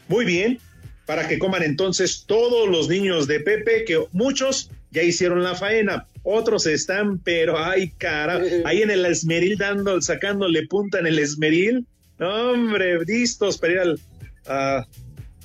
Muy 0.08 0.26
bien, 0.26 0.60
para 1.06 1.28
que 1.28 1.40
coman 1.40 1.64
entonces 1.64 2.24
todos 2.26 2.70
los 2.70 2.88
niños 2.88 3.28
de 3.28 3.40
Pepe, 3.40 3.84
que 3.86 4.04
muchos 4.12 4.70
ya 4.92 5.04
hicieron 5.04 5.44
la 5.44 5.56
faena, 5.56 6.08
otros 6.24 6.66
están, 6.68 7.18
pero 7.20 7.58
ay, 7.58 7.92
cara, 7.98 8.40
ahí 8.66 8.82
en 8.82 8.92
el 8.92 9.06
esmeril 9.06 9.58
dando, 9.58 10.02
sacándole 10.02 10.68
punta 10.68 11.00
en 11.00 11.08
el 11.08 11.20
esmeril, 11.20 11.86
hombre, 12.20 13.00
listos 13.06 13.58
para 13.58 13.74
ir 13.74 13.80
al, 13.80 14.00
a- 14.48 14.86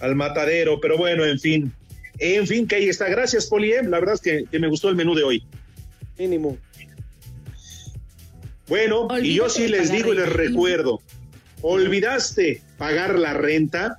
al 0.01 0.15
matadero, 0.15 0.79
pero 0.81 0.99
bueno, 0.99 1.25
en 1.25 1.39
fin, 1.41 1.73
en 2.19 2.47
fin, 2.47 2.67
que 2.67 2.77
ahí 2.77 2.89
está. 2.89 3.09
Gracias, 3.09 3.47
Poli, 3.47 3.73
eh, 3.73 3.83
la 3.83 3.99
verdad 3.99 4.15
es 4.15 4.21
que, 4.21 4.45
que 4.51 4.59
me 4.59 4.69
gustó 4.69 4.89
el 4.91 4.97
menú 4.97 5.15
de 5.15 5.23
hoy. 5.23 5.43
Mínimo. 6.19 6.59
Bueno, 8.69 9.07
y 9.23 9.35
yo 9.35 9.49
sí 9.49 9.69
les 9.69 9.93
digo 9.93 10.13
y 10.13 10.17
les 10.17 10.29
recuerdo, 10.29 11.01
¿olvidaste 11.63 12.63
pagar 12.79 13.19
la 13.19 13.33
renta? 13.33 13.97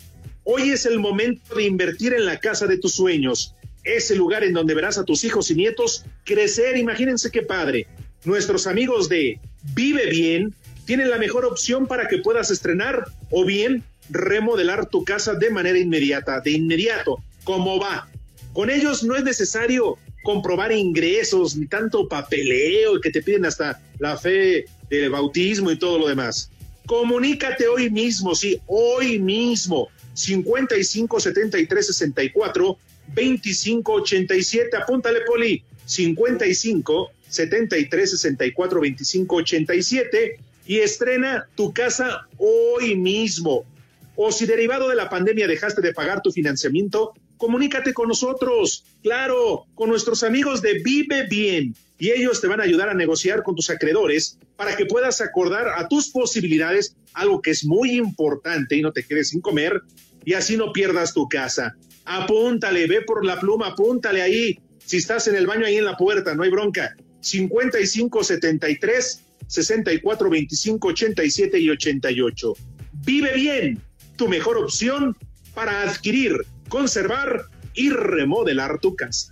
Hoy 0.49 0.69
es 0.69 0.85
el 0.85 0.97
momento 0.97 1.55
de 1.55 1.65
invertir 1.65 2.13
en 2.13 2.25
la 2.25 2.39
casa 2.39 2.67
de 2.67 2.77
tus 2.77 2.93
sueños, 2.93 3.53
ese 3.83 4.15
lugar 4.15 4.45
en 4.45 4.53
donde 4.53 4.75
verás 4.75 4.97
a 4.97 5.03
tus 5.03 5.25
hijos 5.25 5.51
y 5.51 5.55
nietos 5.55 6.05
crecer. 6.23 6.77
Imagínense 6.77 7.31
qué 7.31 7.41
padre. 7.41 7.85
Nuestros 8.23 8.65
amigos 8.65 9.09
de 9.09 9.41
Vive 9.75 10.05
Bien 10.09 10.55
tienen 10.85 11.09
la 11.09 11.17
mejor 11.17 11.43
opción 11.43 11.85
para 11.85 12.07
que 12.07 12.19
puedas 12.19 12.49
estrenar 12.49 13.03
o 13.29 13.43
bien 13.43 13.83
remodelar 14.09 14.85
tu 14.85 15.03
casa 15.03 15.33
de 15.33 15.49
manera 15.49 15.77
inmediata, 15.77 16.39
de 16.39 16.51
inmediato, 16.51 17.17
como 17.43 17.77
va. 17.77 18.07
Con 18.53 18.69
ellos 18.69 19.03
no 19.03 19.17
es 19.17 19.25
necesario 19.25 19.97
comprobar 20.23 20.71
ingresos 20.71 21.57
ni 21.57 21.67
tanto 21.67 22.07
papeleo 22.07 23.01
que 23.01 23.11
te 23.11 23.21
piden 23.21 23.45
hasta 23.45 23.81
la 23.99 24.15
fe 24.15 24.63
del 24.89 25.09
bautismo 25.09 25.71
y 25.71 25.77
todo 25.77 25.99
lo 25.99 26.07
demás. 26.07 26.49
Comunícate 26.85 27.67
hoy 27.67 27.89
mismo, 27.89 28.33
sí, 28.33 28.61
hoy 28.65 29.19
mismo. 29.19 29.89
55 30.17 31.19
73 31.19 31.85
64 31.85 32.77
25 33.13 33.93
87. 33.93 34.77
Apúntale, 34.77 35.21
Poli. 35.21 35.63
55 35.85 37.11
73 37.29 38.09
64 38.11 38.81
25 38.81 39.35
87 39.35 40.39
y 40.65 40.79
estrena 40.79 41.47
tu 41.55 41.71
casa 41.71 42.27
hoy 42.37 42.95
mismo. 42.95 43.63
O 44.15 44.31
si 44.31 44.47
derivado 44.47 44.89
de 44.89 44.95
la 44.95 45.09
pandemia 45.09 45.47
dejaste 45.47 45.81
de 45.81 45.93
pagar 45.93 46.21
tu 46.21 46.31
financiamiento, 46.31 47.13
comunícate 47.37 47.93
con 47.93 48.07
nosotros, 48.07 48.85
claro, 49.03 49.65
con 49.75 49.89
nuestros 49.89 50.23
amigos 50.23 50.61
de 50.61 50.81
Vive 50.83 51.27
Bien. 51.27 51.75
Y 51.99 52.11
ellos 52.11 52.41
te 52.41 52.47
van 52.47 52.59
a 52.59 52.63
ayudar 52.63 52.89
a 52.89 52.93
negociar 52.93 53.43
con 53.43 53.55
tus 53.55 53.69
acreedores 53.69 54.37
para 54.55 54.75
que 54.75 54.85
puedas 54.85 55.21
acordar 55.21 55.67
a 55.69 55.87
tus 55.87 56.09
posibilidades 56.09 56.95
algo 57.13 57.41
que 57.41 57.51
es 57.51 57.65
muy 57.65 57.91
importante 57.91 58.75
y 58.75 58.81
no 58.81 58.91
te 58.91 59.03
quedes 59.03 59.29
sin 59.29 59.41
comer 59.41 59.81
y 60.23 60.33
así 60.33 60.57
no 60.57 60.73
pierdas 60.73 61.13
tu 61.13 61.27
casa. 61.27 61.75
Apúntale, 62.05 62.87
ve 62.87 63.01
por 63.01 63.25
la 63.25 63.39
pluma, 63.39 63.67
apúntale 63.67 64.21
ahí. 64.21 64.59
Si 64.85 64.97
estás 64.97 65.27
en 65.27 65.35
el 65.35 65.47
baño 65.47 65.65
ahí 65.65 65.77
en 65.77 65.85
la 65.85 65.97
puerta, 65.97 66.35
no 66.35 66.43
hay 66.43 66.49
bronca. 66.49 66.95
5573 67.21 69.23
64 69.47 70.29
25 70.29 70.87
87 70.87 71.59
y 71.59 71.69
88. 71.69 72.53
Vive 73.05 73.33
bien, 73.33 73.81
tu 74.15 74.27
mejor 74.27 74.57
opción 74.57 75.15
para 75.53 75.81
adquirir, 75.81 76.45
conservar 76.67 77.45
y 77.73 77.89
remodelar 77.89 78.79
tu 78.79 78.95
casa. 78.95 79.31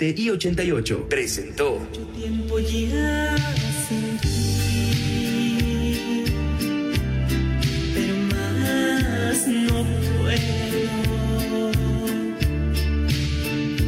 y 0.00 0.30
88. 0.30 1.06
Presentó. 1.08 1.86
tiempo 2.16 2.58
ya 2.58 3.36
sentir, 3.88 4.24
pero 7.94 8.16
más 8.30 9.46
no 9.46 9.84
puedo. 10.22 11.72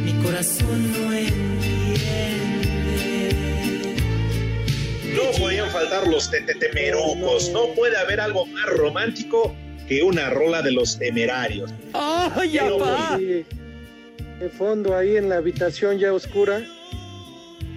Mi 0.03 0.13
corazón 0.23 0.93
no 0.93 1.13
entiende. 1.13 1.65
No 5.15 5.23
podían 5.39 5.69
faltar 5.71 6.07
los 6.07 6.29
temerucos. 6.29 7.49
No 7.49 7.73
puede 7.73 7.97
haber 7.97 8.19
algo 8.19 8.45
más 8.45 8.67
romántico 8.67 9.55
que 9.87 10.03
una 10.03 10.29
rola 10.29 10.61
de 10.61 10.71
los 10.71 10.99
temerarios. 10.99 11.73
¡Ay, 11.93 12.59
apá! 12.59 13.19
De 14.39 14.49
fondo 14.49 14.95
ahí 14.95 15.15
en 15.17 15.29
la 15.29 15.37
habitación 15.37 15.97
ya 15.97 16.13
oscura 16.13 16.61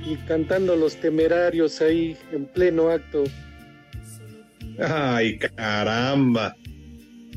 y 0.04 0.16
cantando 0.26 0.74
los 0.76 0.96
temerarios 0.96 1.80
ahí 1.80 2.16
en 2.32 2.46
pleno 2.46 2.90
acto. 2.90 3.24
Ay, 4.80 5.38
caramba. 5.38 6.56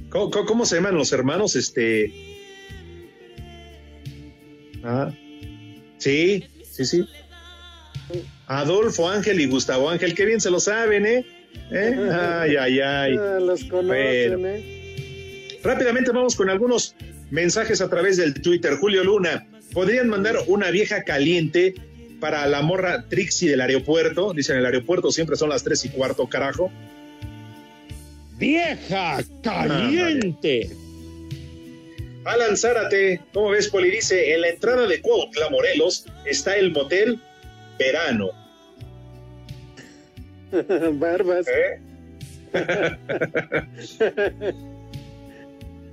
¿Cómo, 0.10 0.30
cómo- 0.32 0.46
cómo 0.46 0.66
se 0.66 0.76
llaman 0.76 0.96
los 0.96 1.12
hermanos? 1.12 1.56
Este. 1.56 2.12
Ah. 4.84 5.12
Sí, 5.98 6.44
sí, 6.64 6.86
sí. 6.86 7.06
Adolfo 8.48 9.08
Ángel 9.10 9.40
y 9.40 9.46
Gustavo 9.46 9.90
Ángel, 9.90 10.14
qué 10.16 10.26
bien 10.26 10.42
se 10.42 10.50
lo 10.52 10.60
saben, 10.60 11.06
¿eh? 11.06 11.26
¿Eh? 11.72 11.96
Ay, 12.12 12.56
ay, 12.58 12.80
ay. 12.80 13.16
Ah, 13.18 13.40
los 13.40 13.64
conocen, 13.66 14.42
Bueno. 14.42 14.48
¿eh? 14.48 15.60
Rápidamente 15.64 16.12
vamos 16.12 16.36
con 16.36 16.50
algunos 16.50 16.96
mensajes 17.32 17.82
a 17.82 17.90
través 17.90 18.18
del 18.18 18.36
Twitter. 18.36 18.76
Julio 18.76 19.04
Luna, 19.04 19.48
¿podrían 19.74 20.10
mandar 20.10 20.36
una 20.48 20.70
vieja 20.70 21.04
caliente 21.04 21.74
para 22.20 22.46
la 22.46 22.62
morra 22.62 23.08
Trixie 23.10 23.50
del 23.50 23.62
aeropuerto? 23.62 24.34
Dicen, 24.34 24.58
el 24.58 24.66
aeropuerto 24.66 25.12
siempre 25.12 25.36
son 25.36 25.50
las 25.50 25.64
tres 25.64 25.84
y 25.86 25.90
cuarto, 25.90 26.28
carajo. 26.28 26.72
¡Vieja 28.38 29.24
caliente! 29.42 30.70
Alan 32.24 32.56
Zárate, 32.56 33.22
¿cómo 33.34 33.50
ves, 33.50 33.70
Poli? 33.70 33.90
Dice, 33.90 34.34
en 34.34 34.42
la 34.42 34.50
entrada 34.50 34.86
de 34.86 35.02
Cuautla, 35.02 35.50
Morelos, 35.50 36.06
está 36.26 36.56
el 36.56 36.72
motel 36.72 37.20
Verano. 37.80 38.30
Barbas. 41.00 41.48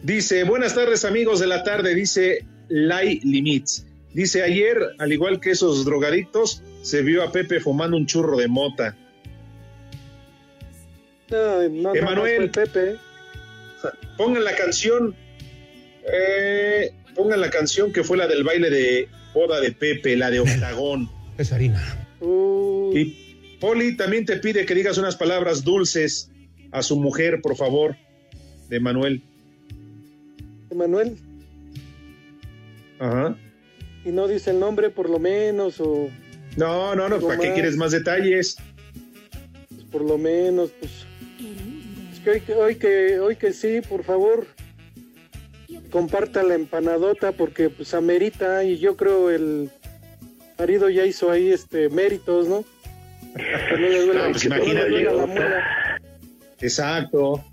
Dice, 0.03 0.45
buenas 0.45 0.75
tardes 0.75 1.05
amigos 1.05 1.41
de 1.41 1.47
la 1.47 1.65
tarde, 1.65 1.95
dice 1.95 2.45
Lai 2.69 3.21
Limits. 3.25 3.87
Dice, 4.15 4.43
ayer, 4.43 4.79
al 4.99 5.13
igual 5.13 5.41
que 5.41 5.51
esos 5.51 5.85
drogadictos, 5.85 6.63
se 6.83 7.03
vio 7.03 7.23
a 7.23 7.33
Pepe 7.33 7.61
fumando 7.61 7.97
un 7.97 8.07
churro 8.07 8.37
de 8.37 8.49
mota. 8.49 8.97
No, 11.31 11.69
no, 11.69 11.95
Emanuel. 11.95 12.47
no, 12.47 12.53
Pepe. 12.53 12.97
Pongan 14.17 14.45
la 14.45 14.55
canción, 14.55 15.15
eh, 16.13 16.93
pongan 17.15 17.41
la 17.41 17.51
canción 17.51 17.93
que 17.93 18.03
fue 18.03 18.17
la 18.17 18.27
del 18.27 18.45
baile 18.45 18.71
de 18.71 19.09
boda 19.35 19.61
de 19.61 19.73
Pepe, 19.73 20.17
la 20.17 20.31
de 20.31 20.41
Octagón. 20.41 21.11
Es 21.37 21.53
harina. 21.53 22.07
Y 22.21 23.57
Poli 23.61 23.97
también 23.97 24.25
te 24.25 24.39
pide 24.39 24.65
que 24.65 24.75
digas 24.75 24.99
unas 24.99 25.17
palabras 25.17 25.65
dulces 25.65 26.31
a 26.73 26.83
su 26.83 26.97
mujer, 26.99 27.41
por 27.43 27.57
favor, 27.57 27.97
de 28.69 28.81
Manuel. 28.81 29.23
Emanuel. 30.71 31.17
Ajá. 32.99 33.37
Y 34.05 34.11
no 34.11 34.27
dice 34.29 34.51
el 34.51 34.61
nombre 34.61 34.91
por 34.91 35.09
lo 35.11 35.19
menos, 35.19 35.81
o 35.81 36.09
No, 36.57 36.95
no, 36.95 37.09
no, 37.09 37.21
¿para 37.21 37.39
qué 37.39 37.47
más. 37.49 37.55
quieres 37.55 37.77
más 37.77 37.93
detalles? 37.93 38.57
pues, 39.69 39.83
por 39.91 40.03
lo 40.03 40.19
menos, 40.19 40.71
pues. 40.79 41.07
Es 42.13 42.21
que 42.21 42.31
hoy, 42.31 42.41
que 42.41 42.55
hoy 42.55 42.75
que 42.77 43.19
hoy 43.21 43.37
que 43.37 43.53
sí, 43.53 43.81
por 43.89 44.03
favor, 44.05 44.47
comparta 45.91 46.43
la 46.43 46.55
empanadota 46.55 47.33
porque 47.33 47.71
pues 47.71 47.95
amerita 47.95 48.65
y 48.65 48.79
yo 48.79 48.97
creo 48.97 49.31
el 49.31 49.71
marido 50.59 50.91
ya 50.91 51.05
hizo 51.07 51.31
ahí 51.31 51.51
este 51.51 51.89
méritos, 51.89 52.49
¿no? 52.49 52.65
No, 53.35 54.33
pues. 54.33 54.49
Exacto. 56.61 57.45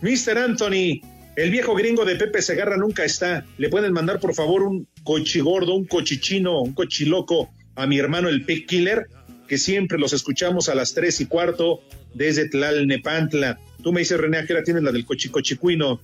Mr. 0.00 0.38
Anthony, 0.38 1.00
el 1.38 1.50
viejo 1.52 1.74
gringo 1.74 2.04
de 2.04 2.16
Pepe 2.16 2.42
Segarra 2.42 2.76
nunca 2.76 3.04
está. 3.04 3.46
Le 3.58 3.68
pueden 3.68 3.92
mandar, 3.92 4.18
por 4.18 4.34
favor, 4.34 4.64
un 4.64 4.88
cochigordo, 5.04 5.74
un 5.74 5.84
cochichino, 5.84 6.60
un 6.60 6.74
cochiloco 6.74 7.50
a 7.76 7.86
mi 7.86 7.96
hermano 7.96 8.28
el 8.28 8.44
Pig 8.44 8.66
Killer, 8.66 9.06
que 9.46 9.56
siempre 9.56 9.98
los 9.98 10.12
escuchamos 10.12 10.68
a 10.68 10.74
las 10.74 10.94
tres 10.94 11.20
y 11.20 11.26
cuarto 11.26 11.80
desde 12.12 12.48
Tlalnepantla. 12.48 13.60
Tú 13.84 13.92
me 13.92 14.00
dices, 14.00 14.18
René, 14.18 14.38
¿a 14.38 14.46
qué 14.46 14.52
hora 14.52 14.64
tienes 14.64 14.82
la 14.82 14.90
del 14.90 15.06
cochicochicuino? 15.06 16.00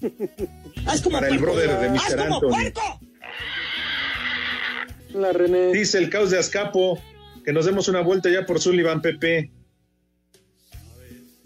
Para 1.10 1.28
el 1.28 1.38
brother 1.38 1.78
de 1.78 1.88
Mr. 1.88 2.20
Anthony. 2.20 2.72
La 5.14 5.32
René. 5.32 5.72
Dice 5.72 5.96
el 5.96 6.10
caos 6.10 6.30
de 6.30 6.38
Azcapo 6.38 7.00
que 7.46 7.54
nos 7.54 7.64
demos 7.64 7.88
una 7.88 8.00
vuelta 8.00 8.28
ya 8.28 8.44
por 8.44 8.60
Sullivan, 8.60 9.00
Pepe. 9.00 9.50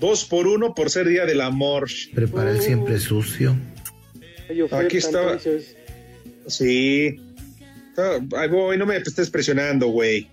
Dos 0.05 0.27
por 0.27 0.47
uno 0.47 0.75
por 0.75 0.91
ser 0.91 1.09
día 1.09 1.25
del 1.25 1.41
amor. 1.41 1.89
Prepara 2.15 2.51
el 2.51 2.61
siempre 2.61 2.99
sucio. 2.99 3.57
Hay 4.51 4.61
oferta, 4.61 4.85
Aquí 4.85 4.99
estaba. 4.99 5.39
Sí. 6.47 7.19
Ah, 7.97 8.19
Ahí 8.37 8.49
voy, 8.51 8.77
no 8.77 8.85
me 8.85 8.99
estés 8.99 9.31
presionando, 9.31 9.87
güey. 9.87 10.29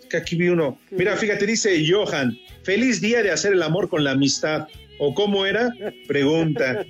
Es 0.00 0.06
que 0.06 0.16
aquí 0.16 0.34
vi 0.34 0.48
uno. 0.48 0.80
Mira, 0.90 1.16
fíjate, 1.16 1.46
dice 1.46 1.80
Johan. 1.88 2.36
feliz 2.64 3.00
día 3.00 3.22
de 3.22 3.30
hacer 3.30 3.52
el 3.52 3.62
amor 3.62 3.88
con 3.88 4.02
la 4.02 4.10
amistad. 4.10 4.66
¿O 4.98 5.14
cómo 5.14 5.46
era? 5.46 5.70
Pregunta. 6.08 6.84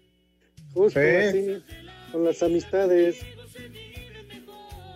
Justo 0.72 0.98
¿Eh? 0.98 1.28
así, 1.28 1.62
con 2.10 2.24
las 2.24 2.42
amistades. 2.42 3.18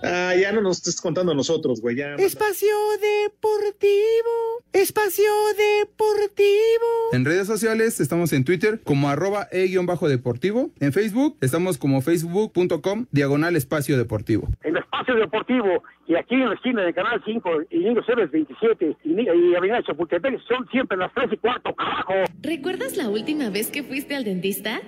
Ah, 0.04 0.34
ya 0.34 0.52
no 0.52 0.60
nos 0.60 0.78
estés 0.78 1.00
contando 1.00 1.32
a 1.32 1.34
nosotros, 1.34 1.80
güey. 1.80 1.96
Ya. 1.96 2.14
Espacio 2.16 2.74
Deportivo. 3.00 4.62
Espacio 4.72 5.30
Deportivo. 5.56 7.12
En 7.12 7.24
redes 7.24 7.46
sociales 7.46 8.00
estamos 8.00 8.32
en 8.32 8.44
Twitter 8.44 8.80
como 8.84 9.08
arroba 9.08 9.48
e-deportivo. 9.50 10.70
En 10.80 10.92
Facebook 10.92 11.36
estamos 11.40 11.78
como 11.78 12.00
facebook.com 12.00 13.06
diagonal 13.10 13.56
espacio 13.56 13.96
deportivo. 13.96 14.48
En 14.62 14.76
Espacio 14.76 15.14
Deportivo 15.16 15.82
y 16.06 16.16
aquí 16.16 16.34
en 16.34 16.48
la 16.48 16.54
esquina 16.54 16.82
de 16.82 16.92
Canal 16.92 17.22
5 17.24 17.50
y 17.70 17.78
Niño 17.78 18.02
Ceres 18.04 18.30
27 18.30 18.96
y, 19.04 19.10
y 19.10 19.54
Avenida 19.54 19.82
Chapultepec 19.82 20.40
son 20.46 20.68
siempre 20.70 20.96
las 20.96 21.12
3 21.14 21.30
y 21.32 21.36
cuarto, 21.38 21.74
carajo. 21.74 22.14
¿Recuerdas 22.42 22.96
la 22.96 23.08
última 23.08 23.50
vez 23.50 23.70
que 23.70 23.82
fuiste 23.82 24.14
al 24.14 24.24
dentista? 24.24 24.80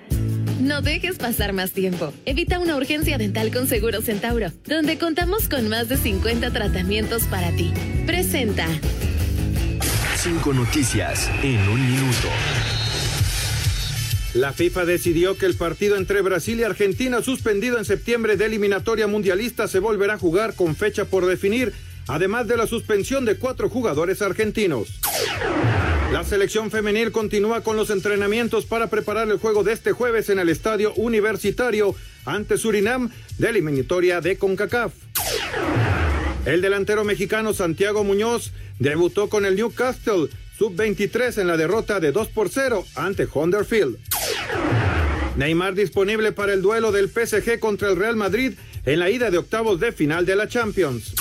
No 0.59 0.81
dejes 0.81 1.17
pasar 1.17 1.53
más 1.53 1.71
tiempo. 1.71 2.11
Evita 2.25 2.57
una 2.59 2.75
urgencia 2.75 3.17
dental 3.17 3.51
con 3.53 3.67
Seguro 3.67 4.01
Centauro, 4.01 4.51
donde 4.65 4.97
contamos 4.97 5.47
con 5.47 5.69
más 5.69 5.87
de 5.87 5.97
50 5.97 6.51
tratamientos 6.51 7.23
para 7.23 7.51
ti. 7.51 7.71
Presenta. 8.07 8.65
Cinco 10.15 10.53
noticias 10.53 11.29
en 11.43 11.59
un 11.69 11.91
minuto. 11.91 12.27
La 14.33 14.51
FIFA 14.51 14.85
decidió 14.85 15.37
que 15.37 15.45
el 15.45 15.55
partido 15.55 15.95
entre 15.95 16.21
Brasil 16.21 16.59
y 16.59 16.63
Argentina, 16.63 17.21
suspendido 17.21 17.77
en 17.77 17.85
septiembre 17.85 18.35
de 18.35 18.45
eliminatoria 18.45 19.05
mundialista, 19.07 19.67
se 19.67 19.79
volverá 19.79 20.15
a 20.15 20.19
jugar 20.19 20.55
con 20.55 20.75
fecha 20.75 21.05
por 21.05 21.27
definir, 21.27 21.73
además 22.07 22.47
de 22.47 22.57
la 22.57 22.65
suspensión 22.65 23.25
de 23.25 23.37
cuatro 23.37 23.69
jugadores 23.69 24.21
argentinos. 24.23 24.99
La 26.11 26.23
selección 26.23 26.71
femenil 26.71 27.11
continúa 27.11 27.61
con 27.61 27.75
los 27.75 27.89
entrenamientos 27.89 28.65
para 28.65 28.87
preparar 28.87 29.29
el 29.29 29.39
juego 29.39 29.63
de 29.63 29.73
este 29.73 29.91
jueves 29.91 30.29
en 30.29 30.39
el 30.39 30.47
estadio 30.47 30.93
universitario 30.95 31.95
ante 32.25 32.57
Surinam 32.57 33.11
de 33.37 33.49
eliminatoria 33.49 34.21
de 34.21 34.37
CONCACAF. 34.37 34.93
El 36.45 36.61
delantero 36.61 37.03
mexicano 37.03 37.53
Santiago 37.53 38.05
Muñoz 38.05 38.53
debutó 38.79 39.27
con 39.27 39.45
el 39.45 39.57
Newcastle 39.57 40.29
sub-23 40.57 41.41
en 41.41 41.47
la 41.47 41.57
derrota 41.57 41.99
de 41.99 42.13
2 42.13 42.29
por 42.29 42.49
0 42.49 42.85
ante 42.95 43.25
Huddersfield. 43.25 43.97
Neymar 45.35 45.75
disponible 45.75 46.31
para 46.31 46.53
el 46.53 46.61
duelo 46.61 46.93
del 46.93 47.09
PSG 47.09 47.59
contra 47.59 47.89
el 47.89 47.97
Real 47.97 48.15
Madrid 48.15 48.53
en 48.85 48.99
la 48.99 49.09
ida 49.09 49.29
de 49.29 49.39
octavos 49.39 49.79
de 49.79 49.91
final 49.91 50.25
de 50.25 50.37
la 50.37 50.47
Champions. 50.47 51.13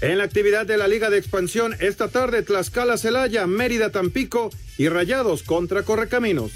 En 0.00 0.18
la 0.18 0.24
actividad 0.24 0.64
de 0.64 0.76
la 0.76 0.86
Liga 0.86 1.10
de 1.10 1.18
Expansión, 1.18 1.74
esta 1.80 2.06
tarde 2.06 2.42
Tlaxcala 2.42 2.96
Celaya, 2.98 3.48
Mérida 3.48 3.90
Tampico 3.90 4.50
y 4.76 4.88
Rayados 4.88 5.42
contra 5.42 5.82
Correcaminos. 5.82 6.52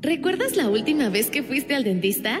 ¿Recuerdas 0.00 0.56
la 0.56 0.68
última 0.68 1.10
vez 1.10 1.30
que 1.30 1.44
fuiste 1.44 1.76
al 1.76 1.84
dentista? 1.84 2.40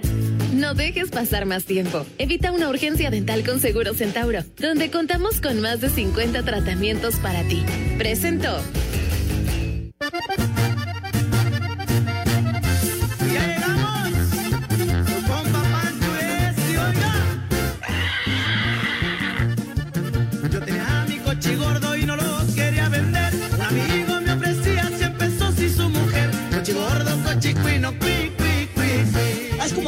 No 0.51 0.73
dejes 0.73 1.11
pasar 1.11 1.45
más 1.45 1.63
tiempo. 1.63 2.05
Evita 2.17 2.51
una 2.51 2.67
urgencia 2.67 3.09
dental 3.09 3.45
con 3.45 3.59
Seguro 3.61 3.93
Centauro, 3.93 4.43
donde 4.57 4.91
contamos 4.91 5.39
con 5.39 5.61
más 5.61 5.79
de 5.79 5.89
50 5.89 6.43
tratamientos 6.43 7.15
para 7.15 7.41
ti. 7.47 7.63
Presentó. 7.97 8.61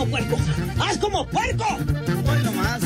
Como 0.03 0.11
puerco! 0.11 0.37
¡Haz 0.79 0.97
como 0.97 1.27
puerco! 1.27 1.65
Hoy 2.29 2.43
nomás. 2.43 2.81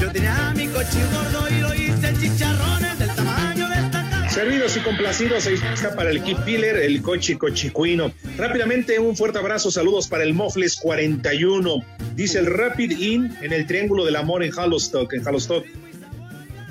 Yo 0.00 0.10
tenía 0.12 0.52
mi 0.56 0.66
coche 0.68 0.98
gordo 1.12 1.48
y 1.50 1.60
lo 1.60 1.74
hice 1.74 2.12
chicharrones 2.20 2.98
del 2.98 3.08
tamaño 3.14 3.68
de 3.68 3.74
esta 3.76 4.10
casa. 4.10 4.28
Servidos 4.30 4.76
y 4.76 4.80
complacidos, 4.80 5.46
ahí 5.46 5.54
está 5.54 5.94
para 5.94 6.10
el 6.10 6.22
Keep 6.22 6.44
Piller, 6.44 6.76
el 6.76 7.00
coche 7.02 7.38
cochicuino. 7.38 8.12
Rápidamente, 8.36 8.98
un 8.98 9.16
fuerte 9.16 9.38
abrazo, 9.38 9.70
saludos 9.70 10.08
para 10.08 10.24
el 10.24 10.34
Mofles 10.34 10.76
41. 10.76 11.84
Dice 12.16 12.38
el 12.40 12.46
Rapid 12.46 12.90
Inn 12.98 13.36
en 13.42 13.52
el 13.52 13.66
Triángulo 13.66 14.04
del 14.04 14.16
Amor 14.16 14.42
en 14.42 14.52
Hallostock, 14.56 15.12
en 15.12 15.26
Hallostock. 15.26 15.64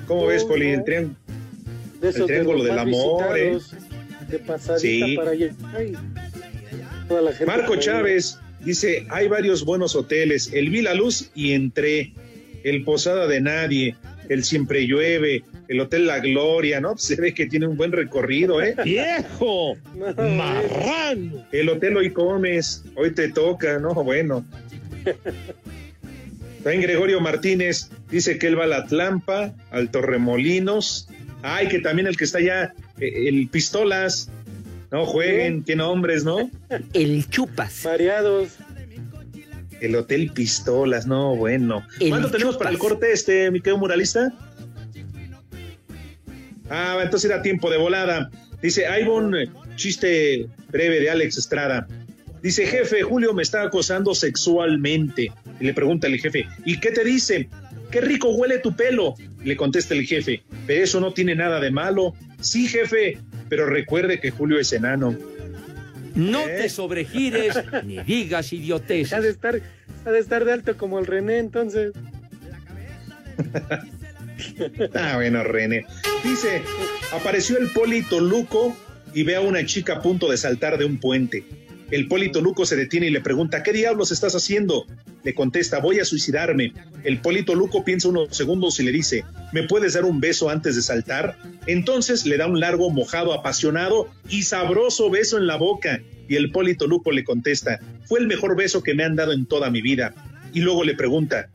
¿Cómo 0.08 0.26
ves, 0.28 0.44
Poli? 0.44 0.72
El, 0.72 0.84
trián- 0.84 1.16
De 2.02 2.10
el 2.10 2.14
de 2.14 2.24
Triángulo 2.26 2.64
del 2.64 2.78
Amor, 2.78 3.38
¿eh? 3.38 3.58
De 4.28 4.40
pasadita 4.40 4.80
Sí. 4.80 5.16
para 5.16 5.32
allá. 5.32 5.48
Ay, 5.78 5.94
toda 7.08 7.22
la 7.22 7.32
gente 7.32 7.46
Marco. 7.46 7.76
Chávez 7.76 8.40
dice, 8.62 9.06
hay 9.10 9.28
varios 9.28 9.66
buenos 9.66 9.96
hoteles, 9.96 10.52
el 10.54 10.70
Vila 10.70 10.94
Luz 10.94 11.30
y 11.36 11.54
Entré, 11.54 12.14
el 12.64 12.84
Posada 12.84 13.28
de 13.28 13.42
Nadie, 13.42 13.96
el 14.30 14.44
Siempre 14.44 14.88
Llueve, 14.88 15.44
el 15.68 15.80
Hotel 15.80 16.08
La 16.08 16.20
Gloria, 16.20 16.80
¿no? 16.80 16.98
Se 16.98 17.16
ve 17.16 17.34
que 17.34 17.46
tiene 17.46 17.68
un 17.68 17.78
buen 17.78 17.92
recorrido, 17.92 18.62
¿eh? 18.62 18.76
¡Viejo! 18.84 19.76
¡Marrano! 19.96 21.46
El 21.52 21.70
Hotel 21.70 21.98
Hoy 21.98 22.12
Comes, 22.12 22.84
hoy 22.96 23.12
te 23.12 23.30
toca, 23.30 23.80
¿no? 23.80 23.94
Bueno. 23.94 24.46
También 26.64 26.82
Gregorio 26.82 27.20
Martínez 27.20 27.90
dice 28.10 28.38
que 28.38 28.48
él 28.48 28.58
va 28.58 28.64
a 28.64 28.68
la 28.68 28.86
Tlampa, 28.86 29.54
al 29.70 29.92
Torremolinos. 29.92 31.10
Ay, 31.42 31.68
que 31.68 31.80
también 31.80 32.08
el 32.08 32.16
que 32.16 32.24
está 32.24 32.38
allá, 32.38 32.74
eh, 33.00 33.28
el 33.28 33.50
Pistolas. 33.50 34.32
No 34.94 35.08
jueguen, 35.08 35.64
qué 35.64 35.76
nombres, 35.76 36.24
¿no? 36.24 36.52
El 36.94 37.28
chupas. 37.28 37.82
Variados. 37.84 38.50
El 39.82 39.96
Hotel 39.96 40.32
Pistolas, 40.32 41.08
no, 41.08 41.36
bueno. 41.36 41.84
El 42.00 42.10
¿Cuándo 42.10 42.30
tenemos 42.30 42.58
para 42.58 42.70
el 42.70 42.78
corte 42.78 43.12
este, 43.12 43.50
mi 43.50 43.60
querido 43.60 43.80
muralista? 43.80 44.32
Ah, 46.70 47.00
entonces 47.02 47.28
era 47.28 47.42
tiempo 47.42 47.72
de 47.72 47.78
volada. 47.80 48.30
Dice, 48.62 48.86
hay 48.86 49.02
un 49.06 49.36
eh, 49.36 49.50
chiste 49.78 50.48
breve 50.70 51.00
de 51.00 51.10
Alex 51.10 51.40
Estrada. 51.40 51.88
Dice, 52.44 52.68
jefe, 52.68 53.02
Julio 53.02 53.34
me 53.34 53.42
está 53.42 53.64
acosando 53.64 54.14
sexualmente. 54.14 55.32
Y 55.60 55.66
le 55.66 55.74
pregunta 55.74 56.06
el 56.06 56.20
jefe, 56.20 56.46
¿y 56.66 56.80
qué 56.80 56.92
te 56.92 57.04
dice? 57.04 57.50
Qué 57.90 58.00
rico 58.00 58.30
huele 58.30 58.60
tu 58.60 58.76
pelo. 58.76 59.16
Le 59.44 59.58
contesta 59.58 59.96
el 59.96 60.06
jefe, 60.06 60.44
pero 60.68 60.84
eso 60.84 61.00
no 61.00 61.14
tiene 61.14 61.34
nada 61.34 61.60
de 61.60 61.72
malo. 61.72 62.14
Sí, 62.42 62.68
jefe, 62.68 63.18
pero 63.54 63.68
recuerde 63.68 64.20
que 64.20 64.32
Julio 64.32 64.60
es 64.60 64.74
enano. 64.74 65.16
No 66.16 66.44
te 66.44 66.70
sobregires 66.70 67.56
ni 67.86 68.00
digas 68.00 68.52
idioteces. 68.52 69.14
Ha 69.14 69.22
de 69.22 69.30
estar, 69.30 69.62
ha 70.06 70.10
de 70.10 70.18
estar 70.18 70.44
de 70.44 70.54
alto 70.54 70.76
como 70.76 70.98
el 70.98 71.06
René, 71.06 71.38
entonces. 71.38 71.94
Ah, 74.96 75.14
bueno, 75.16 75.44
René. 75.44 75.86
Dice, 76.24 76.64
apareció 77.14 77.60
el 77.60 77.70
Polito 77.70 78.20
Luco 78.20 78.76
y 79.14 79.24
ve 79.24 79.36
a 79.36 79.42
una 79.42 79.66
chica 79.66 79.94
a 79.94 80.02
punto 80.02 80.30
de 80.30 80.36
saltar 80.36 80.78
de 80.80 80.86
un 80.86 81.00
puente. 81.00 81.46
El 81.94 82.08
Polito 82.08 82.42
Luco 82.42 82.66
se 82.66 82.76
detiene 82.76 83.06
y 83.06 83.12
le 83.12 83.22
pregunta, 83.22 83.62
¿qué 83.62 83.72
diablos 83.72 84.12
estás 84.12 84.34
haciendo? 84.34 84.88
Le 85.24 85.36
contesta, 85.36 85.78
voy 85.78 86.00
a 86.00 86.06
suicidarme. 86.06 86.74
El 87.04 87.22
Polito 87.22 87.54
Luco 87.54 87.86
piensa 87.86 88.08
unos 88.08 88.36
segundos 88.36 88.80
y 88.80 88.84
le 88.84 88.92
dice, 88.92 89.24
¿me 89.52 89.68
puedes 89.68 89.94
dar 89.94 90.04
un 90.04 90.20
beso 90.20 90.50
antes 90.50 90.76
de 90.76 90.82
saltar? 90.82 91.38
Entonces 91.68 92.26
le 92.26 92.38
da 92.38 92.48
un 92.48 92.60
largo, 92.60 92.90
mojado, 92.90 93.32
apasionado 93.32 94.10
y 94.28 94.42
sabroso 94.42 95.12
beso 95.12 95.38
en 95.38 95.46
la 95.46 95.56
boca. 95.56 96.02
Y 96.28 96.36
el 96.36 96.50
Polito 96.50 96.88
Luco 96.88 97.12
le 97.12 97.24
contesta, 97.24 97.80
fue 98.06 98.22
el 98.22 98.26
mejor 98.26 98.56
beso 98.56 98.82
que 98.82 98.96
me 98.96 99.04
han 99.04 99.16
dado 99.16 99.32
en 99.32 99.46
toda 99.46 99.70
mi 99.70 99.84
vida. 99.84 100.16
Y 100.52 100.62
luego 100.62 100.84
le 100.84 100.96
pregunta, 100.96 101.50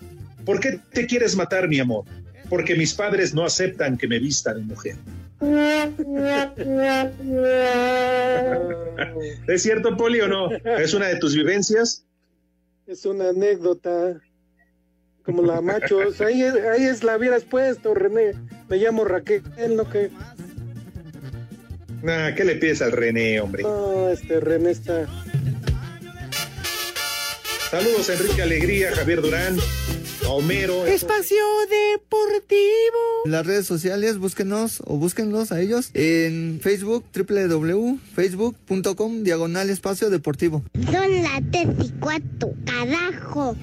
¿por 0.44 0.60
qué 0.60 0.78
te 0.92 1.08
quieres 1.08 1.34
matar, 1.34 1.66
mi 1.66 1.80
amor? 1.80 2.04
Porque 2.48 2.76
mis 2.76 2.94
padres 2.94 3.34
no 3.34 3.44
aceptan 3.44 3.98
que 3.98 4.06
me 4.06 4.20
vista 4.20 4.54
de 4.54 4.62
mujer. 4.62 4.94
¿Es 9.48 9.62
cierto, 9.62 9.96
Poli, 9.96 10.20
o 10.20 10.28
no? 10.28 10.50
¿Es 10.50 10.94
una 10.94 11.08
de 11.08 11.16
tus 11.16 11.34
vivencias? 11.34 12.04
Es 12.86 13.04
una 13.06 13.30
anécdota. 13.30 14.20
como 15.24 15.42
la 15.42 15.60
machos. 15.60 16.22
Ahí, 16.22 16.42
es- 16.42 16.54
ahí 16.54 16.84
es 16.84 17.04
la 17.04 17.18
hubieras 17.18 17.44
puesto, 17.44 17.92
René. 17.92 18.32
Me 18.70 18.78
llamo 18.78 19.04
Raquel, 19.04 19.42
¿no 19.76 19.86
que? 19.90 20.10
Nah, 22.02 22.34
¿qué 22.34 22.44
le 22.44 22.54
pides 22.56 22.80
al 22.80 22.92
René, 22.92 23.38
hombre? 23.38 23.62
No, 23.62 24.08
este 24.08 24.40
René 24.40 24.70
está. 24.70 25.06
Saludos 27.70 28.08
Enrique 28.08 28.40
Alegría, 28.40 28.90
Javier 28.94 29.20
Durán, 29.20 29.58
Homero. 30.28 30.86
Espacio 30.86 31.38
Deportivo. 31.68 33.24
En 33.24 33.32
las 33.32 33.46
redes 33.46 33.66
sociales, 33.66 34.18
búsquenos 34.18 34.82
o 34.84 34.98
búsquenlos 34.98 35.50
a 35.52 35.60
ellos 35.60 35.90
en 35.94 36.60
Facebook, 36.62 37.04
www.facebook.com, 37.14 39.22
diagonal 39.22 39.70
espacio 39.70 40.10
deportivo. 40.10 40.62
Son 40.74 41.22
las 41.22 41.40
y 41.84 41.90
cuatro, 41.98 42.52
carajo. 42.64 43.56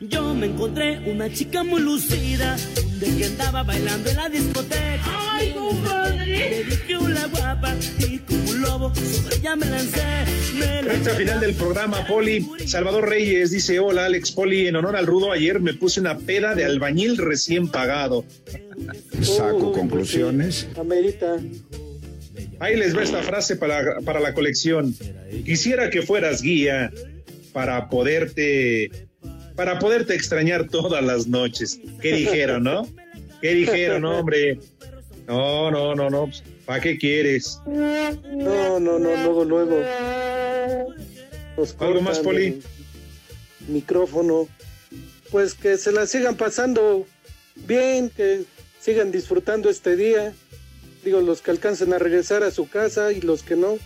Yo 0.00 0.34
me 0.34 0.46
encontré 0.46 1.10
una 1.10 1.32
chica 1.32 1.62
muy 1.62 1.80
lucida 1.80 2.56
de 2.98 3.16
que 3.16 3.24
andaba 3.26 3.62
bailando 3.62 4.10
en 4.10 4.16
la 4.16 4.28
discoteca. 4.28 5.02
¡Ay, 5.04 5.52
compadre! 5.52 6.26
Le 6.26 6.64
dije 6.64 6.96
una 6.96 7.26
guapa 7.26 7.74
y 7.98 8.18
como 8.18 8.50
un 8.50 8.60
lobo 8.60 8.94
sobre 8.94 9.36
ella 9.36 9.56
me 9.56 9.66
lancé. 9.66 10.02
Me 10.58 10.82
Recta 10.82 11.14
final 11.14 11.40
del 11.40 11.54
programa, 11.54 12.06
Poli. 12.06 12.46
Salvador 12.66 13.08
Reyes 13.08 13.50
dice: 13.50 13.78
Hola, 13.78 14.06
Alex 14.06 14.32
Poli. 14.32 14.66
En 14.66 14.76
honor 14.76 14.96
al 14.96 15.06
rudo, 15.06 15.32
ayer 15.32 15.60
me 15.60 15.74
puse 15.74 16.00
una 16.00 16.18
peda 16.18 16.54
de 16.54 16.64
albañil 16.64 17.18
recién 17.18 17.68
pagado. 17.68 18.24
Saco 19.20 19.72
conclusiones. 19.72 20.66
Amerita. 20.78 21.36
Ahí 22.58 22.76
les 22.76 22.96
va 22.96 23.02
esta 23.02 23.22
frase 23.22 23.56
para, 23.56 24.00
para 24.00 24.20
la 24.20 24.32
colección. 24.32 24.94
Quisiera 25.44 25.90
que 25.90 26.02
fueras 26.02 26.40
guía 26.40 26.90
para 27.52 27.88
poderte 27.90 29.05
para 29.56 29.78
poderte 29.78 30.14
extrañar 30.14 30.68
todas 30.68 31.02
las 31.02 31.26
noches. 31.26 31.80
¿Qué 32.00 32.12
dijeron, 32.12 32.64
no? 32.64 32.86
¿Qué 33.40 33.54
dijeron, 33.54 34.04
hombre? 34.04 34.60
No, 35.26 35.70
no, 35.70 35.94
no, 35.94 36.10
no. 36.10 36.30
¿Para 36.66 36.80
qué 36.80 36.98
quieres? 36.98 37.60
No, 37.66 38.78
no, 38.78 38.98
no, 38.98 38.98
luego, 38.98 39.44
luego. 39.44 39.82
¿Algo 41.80 42.02
más, 42.02 42.18
Poli? 42.20 42.60
Micrófono. 43.66 44.48
Pues 45.30 45.54
que 45.54 45.76
se 45.78 45.90
la 45.90 46.06
sigan 46.06 46.36
pasando 46.36 47.06
bien, 47.54 48.10
que 48.10 48.44
sigan 48.80 49.10
disfrutando 49.10 49.70
este 49.70 49.96
día. 49.96 50.34
Digo, 51.04 51.20
los 51.20 51.40
que 51.40 51.50
alcancen 51.50 51.92
a 51.92 51.98
regresar 51.98 52.42
a 52.42 52.50
su 52.50 52.68
casa 52.68 53.12
y 53.12 53.20
los 53.20 53.42
que 53.42 53.56
no, 53.56 53.78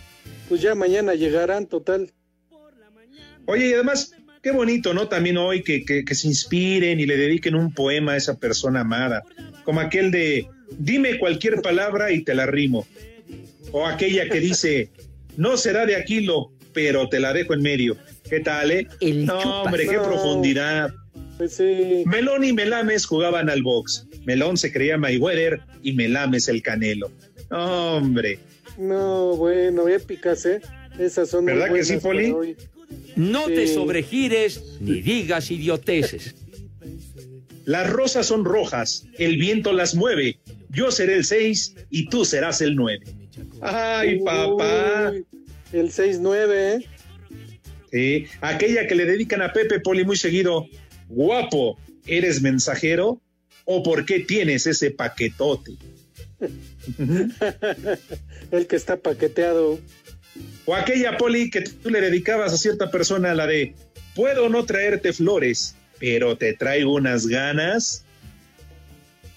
pues 0.49 0.61
ya 0.61 0.75
mañana 0.75 1.13
llegarán, 1.13 1.65
total. 1.65 2.11
Oye, 3.45 3.69
y 3.69 3.73
además, 3.73 4.13
qué 4.41 4.51
bonito, 4.51 4.93
¿no? 4.93 5.07
También 5.07 5.37
hoy 5.37 5.63
que, 5.63 5.83
que, 5.85 6.03
que 6.03 6.15
se 6.15 6.27
inspiren 6.27 6.99
y 6.99 7.05
le 7.05 7.17
dediquen 7.17 7.55
un 7.55 7.73
poema 7.73 8.13
a 8.13 8.17
esa 8.17 8.37
persona 8.37 8.81
amada. 8.81 9.23
Como 9.63 9.79
aquel 9.79 10.11
de, 10.11 10.47
dime 10.77 11.19
cualquier 11.19 11.61
palabra 11.61 12.11
y 12.11 12.23
te 12.23 12.33
la 12.35 12.45
rimo. 12.45 12.87
O 13.71 13.85
aquella 13.85 14.27
que 14.29 14.39
dice, 14.39 14.89
no 15.37 15.57
será 15.57 15.85
de 15.85 15.95
Aquilo, 15.95 16.51
pero 16.73 17.07
te 17.09 17.19
la 17.19 17.33
dejo 17.33 17.53
en 17.53 17.61
medio. 17.61 17.97
¿Qué 18.29 18.39
tal, 18.39 18.71
eh? 18.71 18.87
no, 19.01 19.63
hombre, 19.63 19.85
qué 19.87 19.97
No. 19.97 20.03
profundidad. 20.03 20.93
Pues 21.37 21.55
sí. 21.55 22.03
Melón 22.05 22.43
y 22.43 22.53
Melames 22.53 23.05
jugaban 23.05 23.49
al 23.49 23.63
box. 23.63 24.07
Melón 24.25 24.57
se 24.57 24.71
creía 24.71 24.97
Mayweather 24.97 25.61
y 25.81 25.93
Melames 25.93 26.47
el 26.47 26.61
Canelo. 26.61 27.11
Hombre. 27.49 28.39
No, 28.77 29.35
bueno, 29.35 29.87
épicas, 29.87 30.45
¿eh? 30.45 30.61
Esas 30.99 31.29
son 31.29 31.43
muy 31.45 31.53
¿Verdad 31.53 31.65
que 31.65 31.71
buenas 31.71 31.87
sí, 31.87 31.97
Poli? 31.97 32.55
No 33.15 33.47
te 33.47 33.67
sobregires 33.67 34.77
ni 34.79 35.01
digas 35.01 35.51
idioteces. 35.51 36.35
Las 37.65 37.89
rosas 37.89 38.25
son 38.25 38.45
rojas, 38.45 39.05
el 39.17 39.37
viento 39.37 39.73
las 39.73 39.95
mueve. 39.95 40.39
Yo 40.69 40.91
seré 40.91 41.15
el 41.15 41.25
6 41.25 41.75
y 41.89 42.07
tú 42.07 42.25
serás 42.25 42.61
el 42.61 42.75
9. 42.75 43.05
Ay, 43.61 44.19
papá. 44.19 45.11
Uy, 45.11 45.25
El 45.71 45.91
6-9, 45.91 46.53
¿eh? 46.53 46.85
Sí, 47.91 48.25
aquella 48.39 48.87
que 48.87 48.95
le 48.95 49.05
dedican 49.05 49.41
a 49.41 49.53
Pepe 49.53 49.79
Poli 49.79 50.05
muy 50.05 50.15
seguido. 50.15 50.65
Guapo, 51.09 51.77
¿eres 52.05 52.41
mensajero? 52.41 53.21
¿O 53.65 53.83
por 53.83 54.05
qué 54.05 54.21
tienes 54.21 54.65
ese 54.65 54.91
paquetote? 54.91 55.73
El 58.51 58.67
que 58.67 58.75
está 58.75 58.97
paqueteado. 58.97 59.79
O 60.65 60.75
aquella 60.75 61.17
Poli 61.17 61.49
que 61.49 61.61
tú 61.61 61.89
le 61.89 62.01
dedicabas 62.01 62.53
a 62.53 62.57
cierta 62.57 62.91
persona, 62.91 63.33
la 63.33 63.47
de, 63.47 63.73
puedo 64.15 64.49
no 64.49 64.65
traerte 64.65 65.13
flores, 65.13 65.75
pero 65.99 66.37
te 66.37 66.53
traigo 66.53 66.93
unas 66.93 67.27
ganas. 67.27 68.03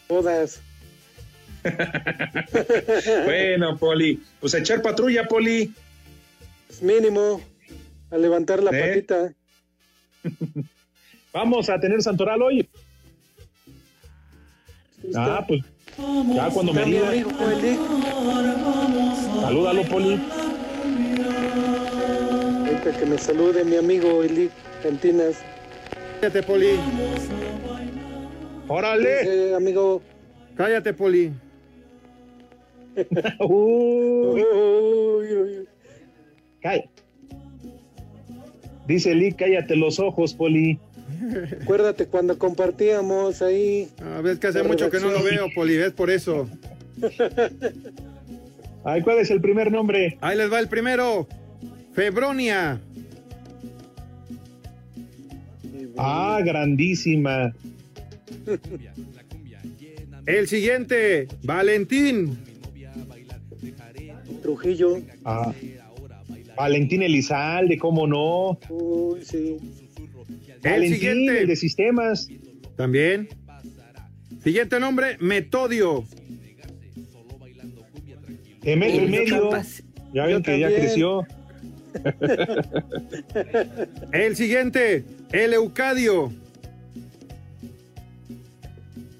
Todas. 0.08 0.60
Bueno, 3.24 3.78
Poli, 3.78 4.22
pues 4.38 4.54
a 4.54 4.58
echar 4.58 4.82
patrulla, 4.82 5.26
Poli. 5.26 5.72
Mínimo. 6.82 7.40
A 8.10 8.18
levantar 8.18 8.62
la 8.62 8.70
¿Eh? 8.70 8.88
patita. 8.88 9.34
Vamos 11.32 11.68
a 11.68 11.80
tener 11.80 12.02
Santoral 12.02 12.42
hoy. 12.42 12.68
Ah, 15.14 15.44
pues 15.46 15.62
ya 16.34 16.48
cuando 16.50 16.72
me 16.72 16.84
diga. 16.84 17.10
Salúdalo, 19.40 19.82
Poli. 19.84 20.20
Que 22.92 23.06
me 23.06 23.16
salude 23.16 23.64
mi 23.64 23.76
amigo 23.76 24.22
Eli 24.22 24.50
Cantinas. 24.82 25.36
Cállate, 26.20 26.42
Poli. 26.42 26.78
Órale. 28.68 29.20
Dice, 29.20 29.54
amigo. 29.54 30.02
Cállate, 30.54 30.92
Poli. 30.92 31.32
Uy. 33.40 34.42
Uy, 34.42 35.32
uy, 35.32 35.58
uy. 35.58 35.68
Cállate. 36.60 36.90
Dice 38.86 39.14
Lee, 39.14 39.32
cállate 39.32 39.76
los 39.76 39.98
ojos, 39.98 40.34
Poli. 40.34 40.78
Acuérdate 41.62 42.06
cuando 42.06 42.38
compartíamos 42.38 43.40
ahí. 43.40 43.88
A 44.02 44.20
ver, 44.20 44.38
que 44.38 44.48
hace 44.48 44.62
mucho 44.62 44.90
que 44.90 45.00
no 45.00 45.10
lo 45.10 45.22
veo, 45.22 45.48
Poli, 45.54 45.76
es 45.76 45.92
por 45.92 46.10
eso. 46.10 46.50
Ay, 48.84 49.00
¿cuál 49.00 49.18
es 49.20 49.30
el 49.30 49.40
primer 49.40 49.72
nombre? 49.72 50.18
Ahí 50.20 50.36
les 50.36 50.52
va 50.52 50.60
el 50.60 50.68
primero. 50.68 51.26
Febronia. 51.94 52.80
Ah, 55.96 56.40
grandísima. 56.44 57.54
El 60.26 60.48
siguiente, 60.48 61.28
Valentín. 61.42 62.36
Trujillo. 64.42 65.00
Ah. 65.24 65.52
Valentín 66.56 67.02
Elizalde, 67.02 67.78
¿cómo 67.78 68.06
no? 68.06 68.58
Uy, 68.68 69.24
sí. 69.24 69.56
El 70.62 70.70
Valentín, 70.70 70.94
siguiente. 70.94 71.40
el 71.42 71.46
de 71.46 71.56
sistemas. 71.56 72.28
También. 72.76 73.28
Siguiente 74.42 74.80
nombre, 74.80 75.16
Metodio. 75.20 76.04
De 78.62 78.76
metro 78.76 79.04
y 79.04 79.08
medio. 79.08 79.50
Ya 80.12 80.26
ven 80.26 80.36
Yo 80.36 80.42
que 80.42 80.58
ya 80.58 80.68
creció. 80.68 81.26
El 84.12 84.36
siguiente, 84.36 85.04
Eleucadio. 85.32 86.32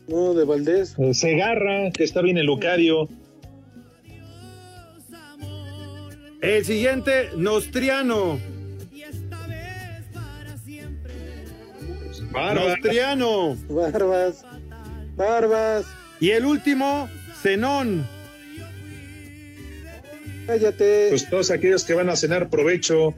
No, 0.09 0.35
de 0.35 0.45
Valdés. 0.45 0.95
Eh, 0.99 1.15
Segarra, 1.15 1.91
que 1.91 2.05
está 2.05 2.21
bien 2.23 2.39
el 2.39 2.47
Lucario. 2.47 3.09
El 6.41 6.65
siguiente, 6.65 7.31
Nostriano. 7.37 8.39
Barba. 12.31 12.69
Nostriano. 12.69 13.57
Barbas. 13.69 14.45
Barbas. 15.17 15.87
Y 16.21 16.31
el 16.31 16.45
último, 16.45 17.09
Zenón. 17.41 18.07
Cállate. 20.47 21.07
Pues 21.11 21.29
todos 21.29 21.51
aquellos 21.51 21.85
que 21.85 21.95
van 21.95 22.09
a 22.09 22.17
cenar, 22.17 22.49
provecho. 22.51 23.15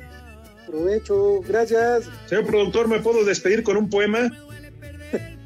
Provecho. 0.66 1.41
Gracias. 1.43 2.05
Señor 2.27 2.47
productor, 2.47 2.89
¿me 2.89 3.01
puedo 3.01 3.24
despedir 3.24 3.62
con 3.62 3.77
un 3.77 3.89
poema? 3.91 4.31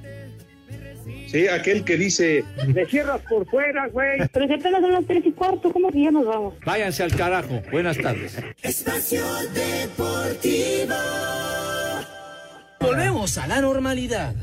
Sí, 1.26 1.46
aquel 1.46 1.84
que 1.84 1.96
dice, 1.96 2.44
Me 2.66 2.84
cierras 2.86 3.20
por 3.28 3.46
fuera, 3.48 3.86
güey. 3.86 4.18
Pero 4.32 4.48
si 4.48 4.52
apenas 4.54 4.80
son 4.80 4.90
las 4.90 5.06
tres 5.06 5.24
y 5.24 5.30
cuarto, 5.30 5.72
¿cómo 5.72 5.88
que 5.92 6.02
ya 6.02 6.10
nos 6.10 6.26
vamos? 6.26 6.54
Váyanse 6.66 7.04
al 7.04 7.14
carajo. 7.14 7.62
Buenas 7.70 7.96
tardes. 7.98 8.36
Espacio 8.62 9.22
Deportivo. 9.54 10.96
Volvemos 12.80 13.38
a 13.38 13.46
la 13.46 13.60
normalidad. 13.60 14.34